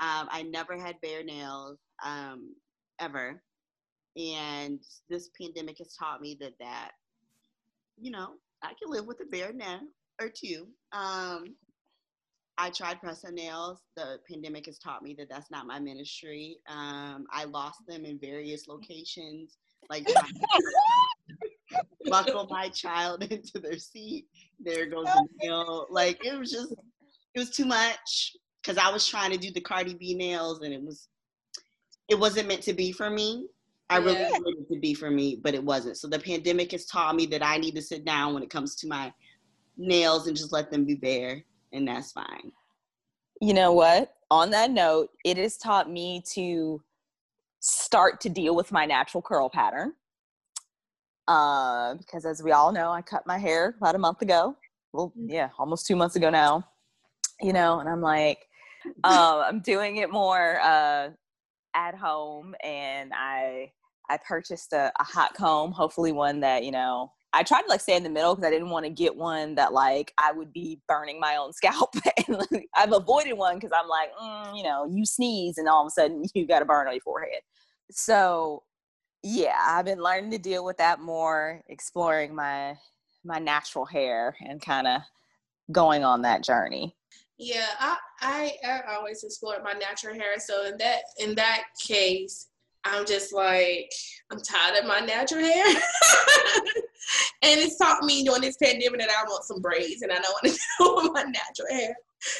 Um, 0.00 0.28
I 0.30 0.42
never 0.42 0.76
had 0.76 1.00
bare 1.00 1.22
nails 1.22 1.78
um, 2.04 2.54
ever. 2.98 3.40
And 4.18 4.80
this 5.08 5.30
pandemic 5.40 5.78
has 5.78 5.94
taught 5.94 6.20
me 6.20 6.36
that 6.40 6.54
that 6.58 6.90
you 8.00 8.10
know, 8.10 8.34
I 8.62 8.72
can 8.80 8.90
live 8.90 9.06
with 9.06 9.20
a 9.20 9.26
bare 9.26 9.52
now 9.52 9.80
or 10.20 10.28
two. 10.28 10.68
Um, 10.92 11.54
I 12.56 12.70
tried 12.70 13.00
press 13.00 13.24
on 13.24 13.36
nails. 13.36 13.78
The 13.96 14.18
pandemic 14.28 14.66
has 14.66 14.78
taught 14.78 15.02
me 15.02 15.14
that 15.18 15.28
that's 15.30 15.50
not 15.50 15.66
my 15.66 15.78
ministry. 15.78 16.58
Um, 16.68 17.26
I 17.30 17.44
lost 17.44 17.86
them 17.86 18.04
in 18.04 18.18
various 18.18 18.66
locations, 18.66 19.58
like 19.88 20.06
buckle 22.10 22.48
my 22.50 22.68
child 22.68 23.22
into 23.30 23.60
their 23.60 23.78
seat. 23.78 24.26
There 24.58 24.86
goes 24.86 25.04
the 25.04 25.28
nail. 25.42 25.86
Like 25.88 26.24
it 26.24 26.36
was 26.36 26.50
just, 26.50 26.74
it 27.34 27.38
was 27.38 27.50
too 27.50 27.66
much 27.66 28.36
because 28.62 28.76
I 28.76 28.90
was 28.90 29.06
trying 29.06 29.30
to 29.30 29.38
do 29.38 29.52
the 29.52 29.60
Cardi 29.60 29.94
B 29.94 30.14
nails 30.14 30.62
and 30.62 30.74
it 30.74 30.82
was, 30.82 31.08
it 32.08 32.18
wasn't 32.18 32.48
meant 32.48 32.62
to 32.62 32.72
be 32.72 32.90
for 32.90 33.08
me. 33.08 33.46
I 33.90 33.96
really 33.98 34.18
yeah. 34.18 34.30
wanted 34.30 34.60
it 34.60 34.74
to 34.74 34.80
be 34.80 34.92
for 34.92 35.10
me, 35.10 35.40
but 35.42 35.54
it 35.54 35.64
wasn't. 35.64 35.96
So 35.96 36.08
the 36.08 36.18
pandemic 36.18 36.72
has 36.72 36.84
taught 36.84 37.16
me 37.16 37.26
that 37.26 37.42
I 37.42 37.56
need 37.56 37.74
to 37.74 37.82
sit 37.82 38.04
down 38.04 38.34
when 38.34 38.42
it 38.42 38.50
comes 38.50 38.74
to 38.76 38.86
my 38.86 39.12
nails 39.78 40.26
and 40.26 40.36
just 40.36 40.52
let 40.52 40.70
them 40.70 40.84
be 40.84 40.94
bare, 40.94 41.42
and 41.72 41.88
that's 41.88 42.12
fine. 42.12 42.52
You 43.40 43.54
know 43.54 43.72
what? 43.72 44.14
On 44.30 44.50
that 44.50 44.70
note, 44.70 45.10
it 45.24 45.38
has 45.38 45.56
taught 45.56 45.90
me 45.90 46.22
to 46.32 46.82
start 47.60 48.20
to 48.20 48.28
deal 48.28 48.54
with 48.54 48.72
my 48.72 48.84
natural 48.84 49.22
curl 49.22 49.48
pattern. 49.48 49.94
Uh, 51.26 51.94
because 51.94 52.24
as 52.24 52.42
we 52.42 52.52
all 52.52 52.72
know, 52.72 52.90
I 52.90 53.02
cut 53.02 53.26
my 53.26 53.38
hair 53.38 53.74
about 53.78 53.94
a 53.94 53.98
month 53.98 54.22
ago. 54.22 54.56
Well, 54.92 55.12
mm. 55.18 55.26
yeah, 55.28 55.50
almost 55.58 55.86
two 55.86 55.96
months 55.96 56.16
ago 56.16 56.30
now. 56.30 56.66
You 57.40 57.52
know, 57.52 57.80
and 57.80 57.88
I'm 57.88 58.02
like, 58.02 58.48
uh, 59.04 59.44
I'm 59.46 59.60
doing 59.60 59.96
it 59.96 60.10
more 60.10 60.58
uh, 60.60 61.10
at 61.74 61.94
home, 61.94 62.54
and 62.62 63.12
I 63.14 63.72
I 64.08 64.18
purchased 64.18 64.72
a, 64.72 64.92
a 64.98 65.04
hot 65.04 65.34
comb, 65.34 65.72
hopefully 65.72 66.12
one 66.12 66.40
that, 66.40 66.64
you 66.64 66.70
know, 66.70 67.12
I 67.32 67.42
tried 67.42 67.62
to 67.62 67.68
like 67.68 67.80
stay 67.80 67.96
in 67.96 68.02
the 68.02 68.08
middle 68.08 68.34
because 68.34 68.46
I 68.46 68.50
didn't 68.50 68.70
want 68.70 68.86
to 68.86 68.90
get 68.90 69.14
one 69.14 69.54
that 69.56 69.72
like 69.72 70.12
I 70.18 70.32
would 70.32 70.52
be 70.52 70.80
burning 70.88 71.20
my 71.20 71.36
own 71.36 71.52
scalp. 71.54 71.94
and 72.26 72.38
like, 72.38 72.68
I've 72.74 72.92
avoided 72.92 73.34
one 73.34 73.56
because 73.56 73.72
I'm 73.74 73.88
like, 73.88 74.10
mm, 74.20 74.56
you 74.56 74.62
know, 74.62 74.86
you 74.90 75.04
sneeze 75.04 75.58
and 75.58 75.68
all 75.68 75.82
of 75.82 75.88
a 75.88 75.90
sudden 75.90 76.24
you 76.34 76.46
got 76.46 76.62
a 76.62 76.64
burn 76.64 76.86
on 76.86 76.94
your 76.94 77.02
forehead. 77.02 77.40
So 77.90 78.62
yeah, 79.22 79.58
I've 79.60 79.84
been 79.84 80.02
learning 80.02 80.30
to 80.32 80.38
deal 80.38 80.64
with 80.64 80.78
that 80.78 81.00
more, 81.00 81.62
exploring 81.68 82.34
my 82.34 82.76
my 83.24 83.38
natural 83.38 83.84
hair 83.84 84.36
and 84.40 84.60
kind 84.60 84.86
of 84.86 85.02
going 85.72 86.04
on 86.04 86.22
that 86.22 86.44
journey. 86.44 86.94
Yeah, 87.36 87.66
I, 87.78 87.96
I 88.20 88.52
I 88.64 88.94
always 88.94 89.22
explored 89.22 89.62
my 89.62 89.72
natural 89.72 90.14
hair. 90.14 90.38
So 90.38 90.66
in 90.66 90.78
that 90.78 91.02
in 91.18 91.34
that 91.34 91.64
case, 91.80 92.47
I'm 92.84 93.06
just 93.06 93.32
like, 93.32 93.90
I'm 94.30 94.40
tired 94.40 94.78
of 94.78 94.86
my 94.86 95.00
natural 95.00 95.42
hair. 95.42 95.66
and 97.42 97.60
it's 97.60 97.76
taught 97.76 98.04
me 98.04 98.24
during 98.24 98.42
this 98.42 98.56
pandemic 98.56 99.00
that 99.00 99.10
I 99.10 99.24
want 99.24 99.44
some 99.44 99.60
braids 99.60 100.02
and 100.02 100.12
I 100.12 100.16
don't 100.16 100.42
want 100.42 100.54
to 100.54 100.60
deal 100.78 100.96
with 100.96 101.12
my 101.12 101.22
natural 101.22 101.68
hair. 101.70 101.96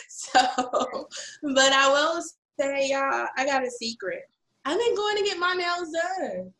So, 0.08 0.40
but 1.42 1.72
I 1.72 1.88
will 1.88 2.22
say, 2.58 2.88
y'all, 2.90 3.26
I 3.36 3.44
got 3.44 3.64
a 3.64 3.70
secret. 3.70 4.22
I've 4.64 4.78
been 4.78 4.94
going 4.94 5.16
to 5.16 5.22
get 5.24 5.38
my 5.38 5.54
nails 5.54 5.92
done. 5.92 6.52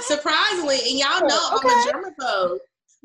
Surprisingly, 0.00 0.76
and 0.76 0.98
y'all 0.98 1.26
know 1.26 1.50
okay. 1.56 1.68
I'm 1.68 1.88
a 1.88 1.92
germaphobe. 1.92 2.58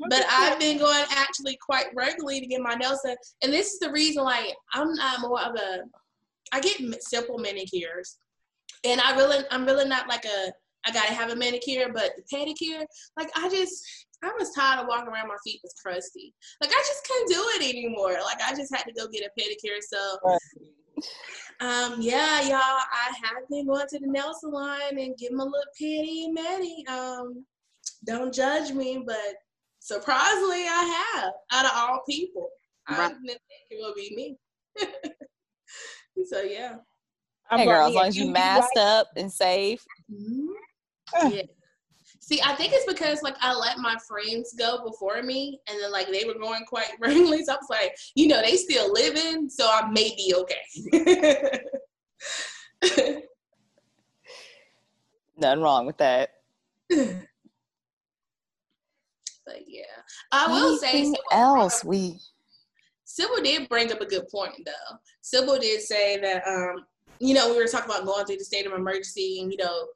But 0.08 0.24
I've 0.30 0.60
been 0.60 0.78
going 0.78 1.04
actually 1.10 1.58
quite 1.60 1.86
regularly 1.94 2.40
to 2.40 2.46
get 2.46 2.60
my 2.60 2.74
nails 2.74 3.00
done. 3.04 3.16
And 3.42 3.52
this 3.52 3.72
is 3.72 3.80
the 3.80 3.90
reason, 3.90 4.22
like, 4.22 4.54
I'm 4.72 4.94
not 4.94 5.20
more 5.20 5.40
of 5.40 5.56
a, 5.56 5.80
I 6.52 6.60
get 6.60 6.80
simple 7.02 7.38
manicures 7.38 8.18
and 8.84 9.00
I 9.00 9.16
really, 9.16 9.44
I'm 9.50 9.64
really 9.64 9.88
not 9.88 10.08
like 10.08 10.24
a, 10.24 10.52
I 10.86 10.92
gotta 10.92 11.12
have 11.12 11.30
a 11.30 11.36
manicure, 11.36 11.90
but 11.92 12.12
the 12.16 12.36
pedicure, 12.36 12.84
like 13.18 13.30
I 13.34 13.48
just, 13.48 13.84
I 14.22 14.32
was 14.38 14.52
tired 14.52 14.80
of 14.80 14.86
walking 14.88 15.08
around. 15.08 15.28
My 15.28 15.36
feet 15.44 15.60
was 15.62 15.74
crusty. 15.82 16.34
Like 16.60 16.70
I 16.70 16.84
just 16.86 17.06
couldn't 17.06 17.28
do 17.28 17.44
it 17.56 17.68
anymore. 17.68 18.14
Like 18.24 18.40
I 18.44 18.54
just 18.54 18.74
had 18.74 18.84
to 18.84 18.92
go 18.92 19.06
get 19.08 19.22
a 19.24 19.40
pedicure. 19.40 19.78
So 19.80 20.18
Um, 21.60 21.96
yeah, 22.00 22.40
y'all, 22.42 22.54
I 22.60 23.12
have 23.24 23.48
been 23.50 23.66
going 23.66 23.86
to 23.88 23.98
the 23.98 24.06
nail 24.06 24.32
salon 24.38 24.96
and 24.96 25.16
give 25.16 25.30
them 25.30 25.40
a 25.40 25.44
little 25.44 25.60
pity 25.76 26.28
and. 26.32 26.84
Um, 26.88 27.44
don't 28.04 28.32
judge 28.32 28.72
me, 28.72 29.02
but 29.04 29.34
surprisingly, 29.80 30.66
I 30.68 31.08
have 31.16 31.32
out 31.52 31.64
of 31.64 31.72
all 31.74 32.02
people. 32.08 32.48
Right. 32.88 32.98
I 32.98 33.08
didn't 33.08 33.26
think 33.26 33.40
it 33.70 33.78
would 33.80 33.94
be 33.96 34.14
me. 34.14 34.36
so 36.26 36.42
yeah. 36.42 36.76
Hey 37.50 37.64
girl, 37.64 37.88
as 37.88 37.94
long 37.94 38.06
as 38.06 38.16
you 38.16 38.30
masked 38.30 38.72
right. 38.76 38.82
up 38.82 39.08
and 39.16 39.32
safe. 39.32 39.84
Mm-hmm. 40.12 41.28
Yeah. 41.30 41.42
See, 42.28 42.42
I 42.44 42.54
think 42.54 42.74
it's 42.74 42.84
because 42.84 43.22
like 43.22 43.36
I 43.40 43.54
let 43.54 43.78
my 43.78 43.96
friends 44.06 44.54
go 44.58 44.84
before 44.84 45.22
me, 45.22 45.60
and 45.66 45.80
then 45.80 45.90
like 45.90 46.08
they 46.12 46.24
were 46.26 46.38
going 46.38 46.66
quite 46.66 46.90
regularly. 47.00 47.42
So 47.42 47.54
I 47.54 47.56
was 47.56 47.70
like, 47.70 47.96
you 48.14 48.28
know, 48.28 48.42
they 48.42 48.56
still 48.56 48.92
living, 48.92 49.48
so 49.48 49.66
I 49.66 49.88
may 49.90 50.14
be 50.14 50.34
okay. 50.36 51.62
Nothing 55.38 55.62
wrong 55.62 55.86
with 55.86 55.96
that. 55.98 56.30
but 56.90 57.06
yeah, 59.66 59.84
I 60.30 60.48
will 60.48 60.78
Anything 60.84 61.14
say 61.14 61.20
else 61.32 61.82
we. 61.82 62.18
Sybil 63.04 63.42
did 63.42 63.68
bring 63.70 63.90
up 63.90 64.02
a 64.02 64.06
good 64.06 64.28
point 64.28 64.52
though. 64.66 64.98
Sybil 65.22 65.58
did 65.58 65.80
say 65.80 66.18
that 66.20 66.46
um, 66.46 66.84
you 67.20 67.34
know, 67.34 67.50
we 67.50 67.56
were 67.56 67.66
talking 67.66 67.90
about 67.90 68.06
going 68.06 68.24
through 68.24 68.38
the 68.38 68.44
state 68.44 68.66
of 68.66 68.72
emergency 68.72 69.40
and 69.40 69.52
you 69.52 69.58
know 69.58 69.86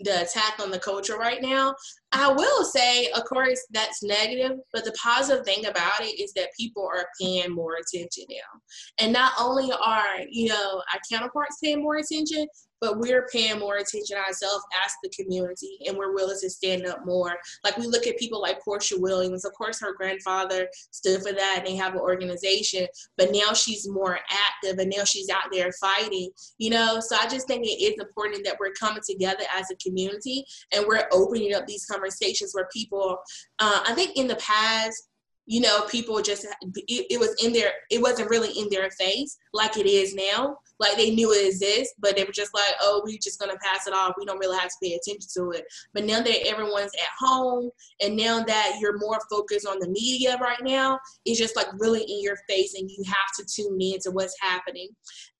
the 0.00 0.22
attack 0.22 0.58
on 0.60 0.70
the 0.70 0.78
culture 0.78 1.16
right 1.16 1.40
now. 1.40 1.74
I 2.12 2.30
will 2.32 2.64
say, 2.64 3.08
of 3.12 3.24
course, 3.24 3.64
that's 3.70 4.02
negative, 4.02 4.58
but 4.72 4.84
the 4.84 4.92
positive 4.92 5.44
thing 5.44 5.66
about 5.66 6.00
it 6.00 6.20
is 6.20 6.32
that 6.34 6.48
people 6.58 6.84
are 6.84 7.06
paying 7.20 7.52
more 7.52 7.76
attention 7.76 8.24
now. 8.28 8.60
And 8.98 9.12
not 9.12 9.32
only 9.38 9.70
are, 9.72 10.18
you 10.28 10.48
know, 10.48 10.82
our 10.92 11.00
counterparts 11.10 11.58
paying 11.62 11.82
more 11.82 11.96
attention, 11.96 12.46
but 12.84 12.98
we're 12.98 13.26
paying 13.32 13.58
more 13.58 13.76
attention 13.76 14.18
ourselves 14.18 14.62
as 14.84 14.92
the 15.02 15.08
community 15.08 15.78
and 15.86 15.96
we're 15.96 16.12
willing 16.12 16.36
to 16.38 16.50
stand 16.50 16.84
up 16.86 17.06
more. 17.06 17.34
Like 17.64 17.78
we 17.78 17.86
look 17.86 18.06
at 18.06 18.18
people 18.18 18.42
like 18.42 18.62
Porsha 18.62 19.00
Williams. 19.00 19.46
Of 19.46 19.54
course, 19.54 19.80
her 19.80 19.94
grandfather 19.94 20.68
stood 20.90 21.22
for 21.22 21.32
that 21.32 21.54
and 21.58 21.66
they 21.66 21.76
have 21.76 21.94
an 21.94 22.00
organization, 22.00 22.86
but 23.16 23.32
now 23.32 23.54
she's 23.54 23.88
more 23.88 24.18
active 24.30 24.78
and 24.78 24.92
now 24.94 25.04
she's 25.04 25.30
out 25.30 25.50
there 25.50 25.72
fighting, 25.80 26.28
you 26.58 26.68
know? 26.68 27.00
So 27.00 27.16
I 27.18 27.26
just 27.26 27.46
think 27.46 27.64
it 27.64 27.82
is 27.82 27.98
important 27.98 28.44
that 28.44 28.58
we're 28.60 28.72
coming 28.78 29.02
together 29.08 29.44
as 29.56 29.70
a 29.70 29.76
community 29.76 30.44
and 30.70 30.84
we're 30.86 31.08
opening 31.10 31.54
up 31.54 31.66
these 31.66 31.86
conversations 31.86 32.52
where 32.52 32.68
people, 32.70 33.16
uh, 33.60 33.80
I 33.86 33.94
think 33.94 34.18
in 34.18 34.28
the 34.28 34.36
past, 34.36 35.08
you 35.46 35.60
know, 35.60 35.82
people 35.90 36.20
just 36.22 36.44
it, 36.44 37.06
it, 37.10 37.20
was 37.20 37.34
in 37.42 37.52
their 37.52 37.72
it 37.90 38.00
wasn't 38.00 38.30
really 38.30 38.58
in 38.58 38.68
their 38.70 38.90
face 38.90 39.38
like 39.52 39.76
it 39.76 39.86
is 39.86 40.14
now. 40.14 40.56
Like 40.80 40.96
they 40.96 41.14
knew 41.14 41.32
it 41.32 41.46
exists, 41.46 41.94
but 42.00 42.16
they 42.16 42.24
were 42.24 42.32
just 42.32 42.52
like, 42.52 42.74
oh, 42.80 43.02
we're 43.04 43.18
just 43.22 43.38
gonna 43.38 43.56
pass 43.62 43.86
it 43.86 43.94
off. 43.94 44.14
We 44.18 44.24
don't 44.24 44.38
really 44.38 44.58
have 44.58 44.70
to 44.70 44.76
pay 44.82 44.94
attention 44.94 45.28
to 45.36 45.50
it. 45.50 45.64
But 45.92 46.04
now 46.04 46.20
that 46.20 46.46
everyone's 46.46 46.92
at 46.94 47.08
home, 47.18 47.70
and 48.02 48.16
now 48.16 48.42
that 48.42 48.78
you're 48.80 48.98
more 48.98 49.18
focused 49.30 49.66
on 49.66 49.78
the 49.78 49.88
media 49.88 50.36
right 50.40 50.62
now, 50.62 50.98
it's 51.24 51.38
just 51.38 51.56
like 51.56 51.68
really 51.78 52.02
in 52.02 52.22
your 52.22 52.36
face, 52.48 52.74
and 52.74 52.90
you 52.90 53.04
have 53.06 53.14
to 53.38 53.44
tune 53.44 53.80
in 53.80 54.00
to 54.00 54.10
what's 54.10 54.34
happening. 54.40 54.88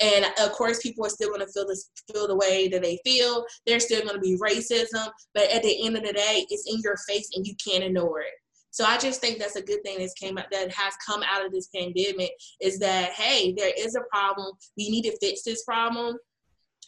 And 0.01 0.27
of 0.41 0.53
course, 0.53 0.81
people 0.81 1.05
are 1.07 1.11
still 1.11 1.31
gonna 1.31 1.49
feel 1.49 1.67
this 1.67 1.91
feel 2.13 2.29
the 2.29 2.37
way 2.37 2.69
that 2.69 2.83
they 2.83 3.01
feel. 3.05 3.45
There's 3.67 3.87
still 3.87 4.07
gonna 4.07 4.21
be 4.21 4.39
racism, 4.39 5.09
but 5.35 5.51
at 5.51 5.63
the 5.63 5.87
end 5.87 5.97
of 5.97 6.05
the 6.05 6.13
day, 6.13 6.47
it's 6.51 6.71
in 6.73 6.81
your 6.85 6.97
face, 7.09 7.31
and 7.35 7.47
you 7.47 7.55
can't 7.65 7.83
ignore 7.83 8.21
it. 8.21 8.35
So 8.75 8.85
I 8.85 8.99
just 8.99 9.21
think 9.21 9.39
that's 9.39 9.55
a 9.55 9.63
good 9.63 9.85
thing 9.85 10.01
that's 10.01 10.15
came 10.15 10.37
out 10.37 10.47
that 10.51 10.75
has 10.75 10.95
come 11.07 11.23
out 11.23 11.47
of 11.47 11.53
this 11.53 11.69
pandemic 11.69 12.33
is 12.61 12.81
that 12.81 13.13
hey, 13.13 13.55
there 13.57 13.71
is 13.79 13.95
a 13.95 14.01
problem. 14.11 14.51
We 14.77 14.91
need 14.91 15.03
to 15.03 15.17
fix 15.19 15.45
this 15.45 15.63
problem, 15.63 16.17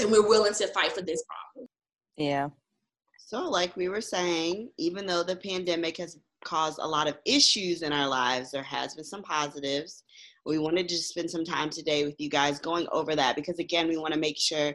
and 0.00 0.10
we're 0.10 0.26
willing 0.26 0.54
to 0.54 0.66
fight 0.66 0.90
for 0.90 1.02
this 1.02 1.22
problem. 1.22 1.68
Yeah. 2.16 2.48
So, 3.18 3.48
like 3.48 3.76
we 3.76 3.88
were 3.88 4.00
saying, 4.00 4.70
even 4.78 5.06
though 5.06 5.22
the 5.22 5.36
pandemic 5.36 5.98
has 5.98 6.18
caused 6.44 6.80
a 6.80 6.88
lot 6.88 7.06
of 7.06 7.18
issues 7.24 7.82
in 7.82 7.92
our 7.92 8.08
lives, 8.08 8.50
there 8.50 8.64
has 8.64 8.96
been 8.96 9.04
some 9.04 9.22
positives. 9.22 10.02
We 10.44 10.58
wanted 10.58 10.88
to 10.88 10.96
spend 10.96 11.30
some 11.30 11.44
time 11.44 11.70
today 11.70 12.04
with 12.04 12.16
you 12.18 12.28
guys 12.28 12.58
going 12.58 12.88
over 12.90 13.14
that 13.14 13.36
because, 13.36 13.60
again, 13.60 13.86
we 13.86 13.96
want 13.96 14.12
to 14.12 14.18
make 14.18 14.38
sure 14.40 14.72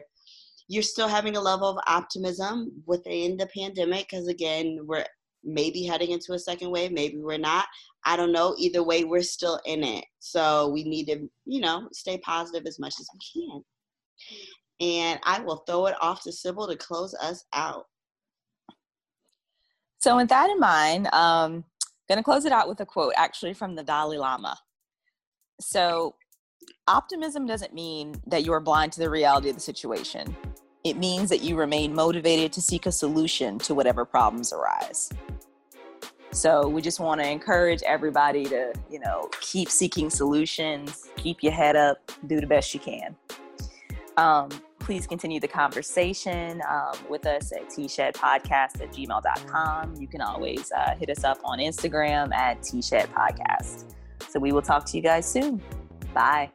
you're 0.66 0.82
still 0.82 1.08
having 1.08 1.36
a 1.36 1.40
level 1.42 1.68
of 1.68 1.84
optimism 1.86 2.72
within 2.86 3.36
the 3.36 3.50
pandemic 3.54 4.08
because, 4.08 4.28
again, 4.28 4.78
we're 4.84 5.04
maybe 5.44 5.84
heading 5.84 6.10
into 6.10 6.32
a 6.32 6.38
second 6.38 6.70
wave, 6.70 6.92
maybe 6.92 7.18
we're 7.18 7.38
not. 7.38 7.66
I 8.04 8.16
don't 8.16 8.32
know. 8.32 8.54
Either 8.58 8.82
way, 8.82 9.04
we're 9.04 9.22
still 9.22 9.60
in 9.64 9.84
it. 9.84 10.04
So 10.18 10.68
we 10.68 10.84
need 10.84 11.06
to, 11.06 11.28
you 11.44 11.60
know, 11.60 11.88
stay 11.92 12.18
positive 12.18 12.66
as 12.66 12.78
much 12.78 12.94
as 12.98 13.08
we 13.12 13.48
can. 13.50 13.62
And 14.80 15.20
I 15.24 15.40
will 15.40 15.62
throw 15.66 15.86
it 15.86 15.94
off 16.00 16.22
to 16.22 16.32
Sybil 16.32 16.66
to 16.68 16.76
close 16.76 17.14
us 17.14 17.44
out. 17.52 17.86
So, 19.98 20.16
with 20.16 20.28
that 20.30 20.50
in 20.50 20.58
mind, 20.58 21.06
um, 21.14 21.64
going 22.08 22.18
to 22.18 22.24
close 22.24 22.44
it 22.44 22.50
out 22.50 22.68
with 22.68 22.80
a 22.80 22.86
quote 22.86 23.12
actually 23.16 23.54
from 23.54 23.76
the 23.76 23.84
Dalai 23.84 24.18
Lama. 24.18 24.58
So, 25.60 26.16
optimism 26.88 27.46
doesn't 27.46 27.72
mean 27.72 28.20
that 28.26 28.44
you're 28.44 28.58
blind 28.58 28.92
to 28.94 29.00
the 29.00 29.08
reality 29.08 29.48
of 29.48 29.54
the 29.54 29.60
situation. 29.60 30.36
It 30.82 30.96
means 30.96 31.30
that 31.30 31.42
you 31.42 31.54
remain 31.54 31.94
motivated 31.94 32.52
to 32.54 32.60
seek 32.60 32.86
a 32.86 32.92
solution 32.92 33.60
to 33.60 33.74
whatever 33.74 34.04
problems 34.04 34.52
arise. 34.52 35.10
So 36.32 36.66
we 36.66 36.80
just 36.80 36.98
want 36.98 37.20
to 37.20 37.28
encourage 37.28 37.82
everybody 37.82 38.44
to, 38.46 38.72
you 38.90 38.98
know, 39.00 39.28
keep 39.40 39.68
seeking 39.68 40.08
solutions, 40.08 41.08
keep 41.16 41.42
your 41.42 41.52
head 41.52 41.76
up, 41.76 42.10
do 42.26 42.40
the 42.40 42.46
best 42.46 42.72
you 42.72 42.80
can. 42.80 43.14
Um, 44.16 44.48
please 44.78 45.06
continue 45.06 45.40
the 45.40 45.48
conversation 45.48 46.62
um, 46.68 46.96
with 47.08 47.26
us 47.26 47.52
at 47.52 47.68
tshedpodcast 47.68 48.80
at 48.80 48.92
gmail.com. 48.92 49.96
You 49.96 50.08
can 50.08 50.20
always 50.22 50.72
uh, 50.72 50.94
hit 50.96 51.10
us 51.10 51.22
up 51.22 51.38
on 51.44 51.58
Instagram 51.58 52.34
at 52.34 52.60
tshedpodcast. 52.62 53.94
So 54.28 54.40
we 54.40 54.52
will 54.52 54.62
talk 54.62 54.86
to 54.86 54.96
you 54.96 55.02
guys 55.02 55.30
soon. 55.30 55.62
Bye. 56.14 56.50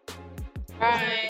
Bye. 0.80 1.30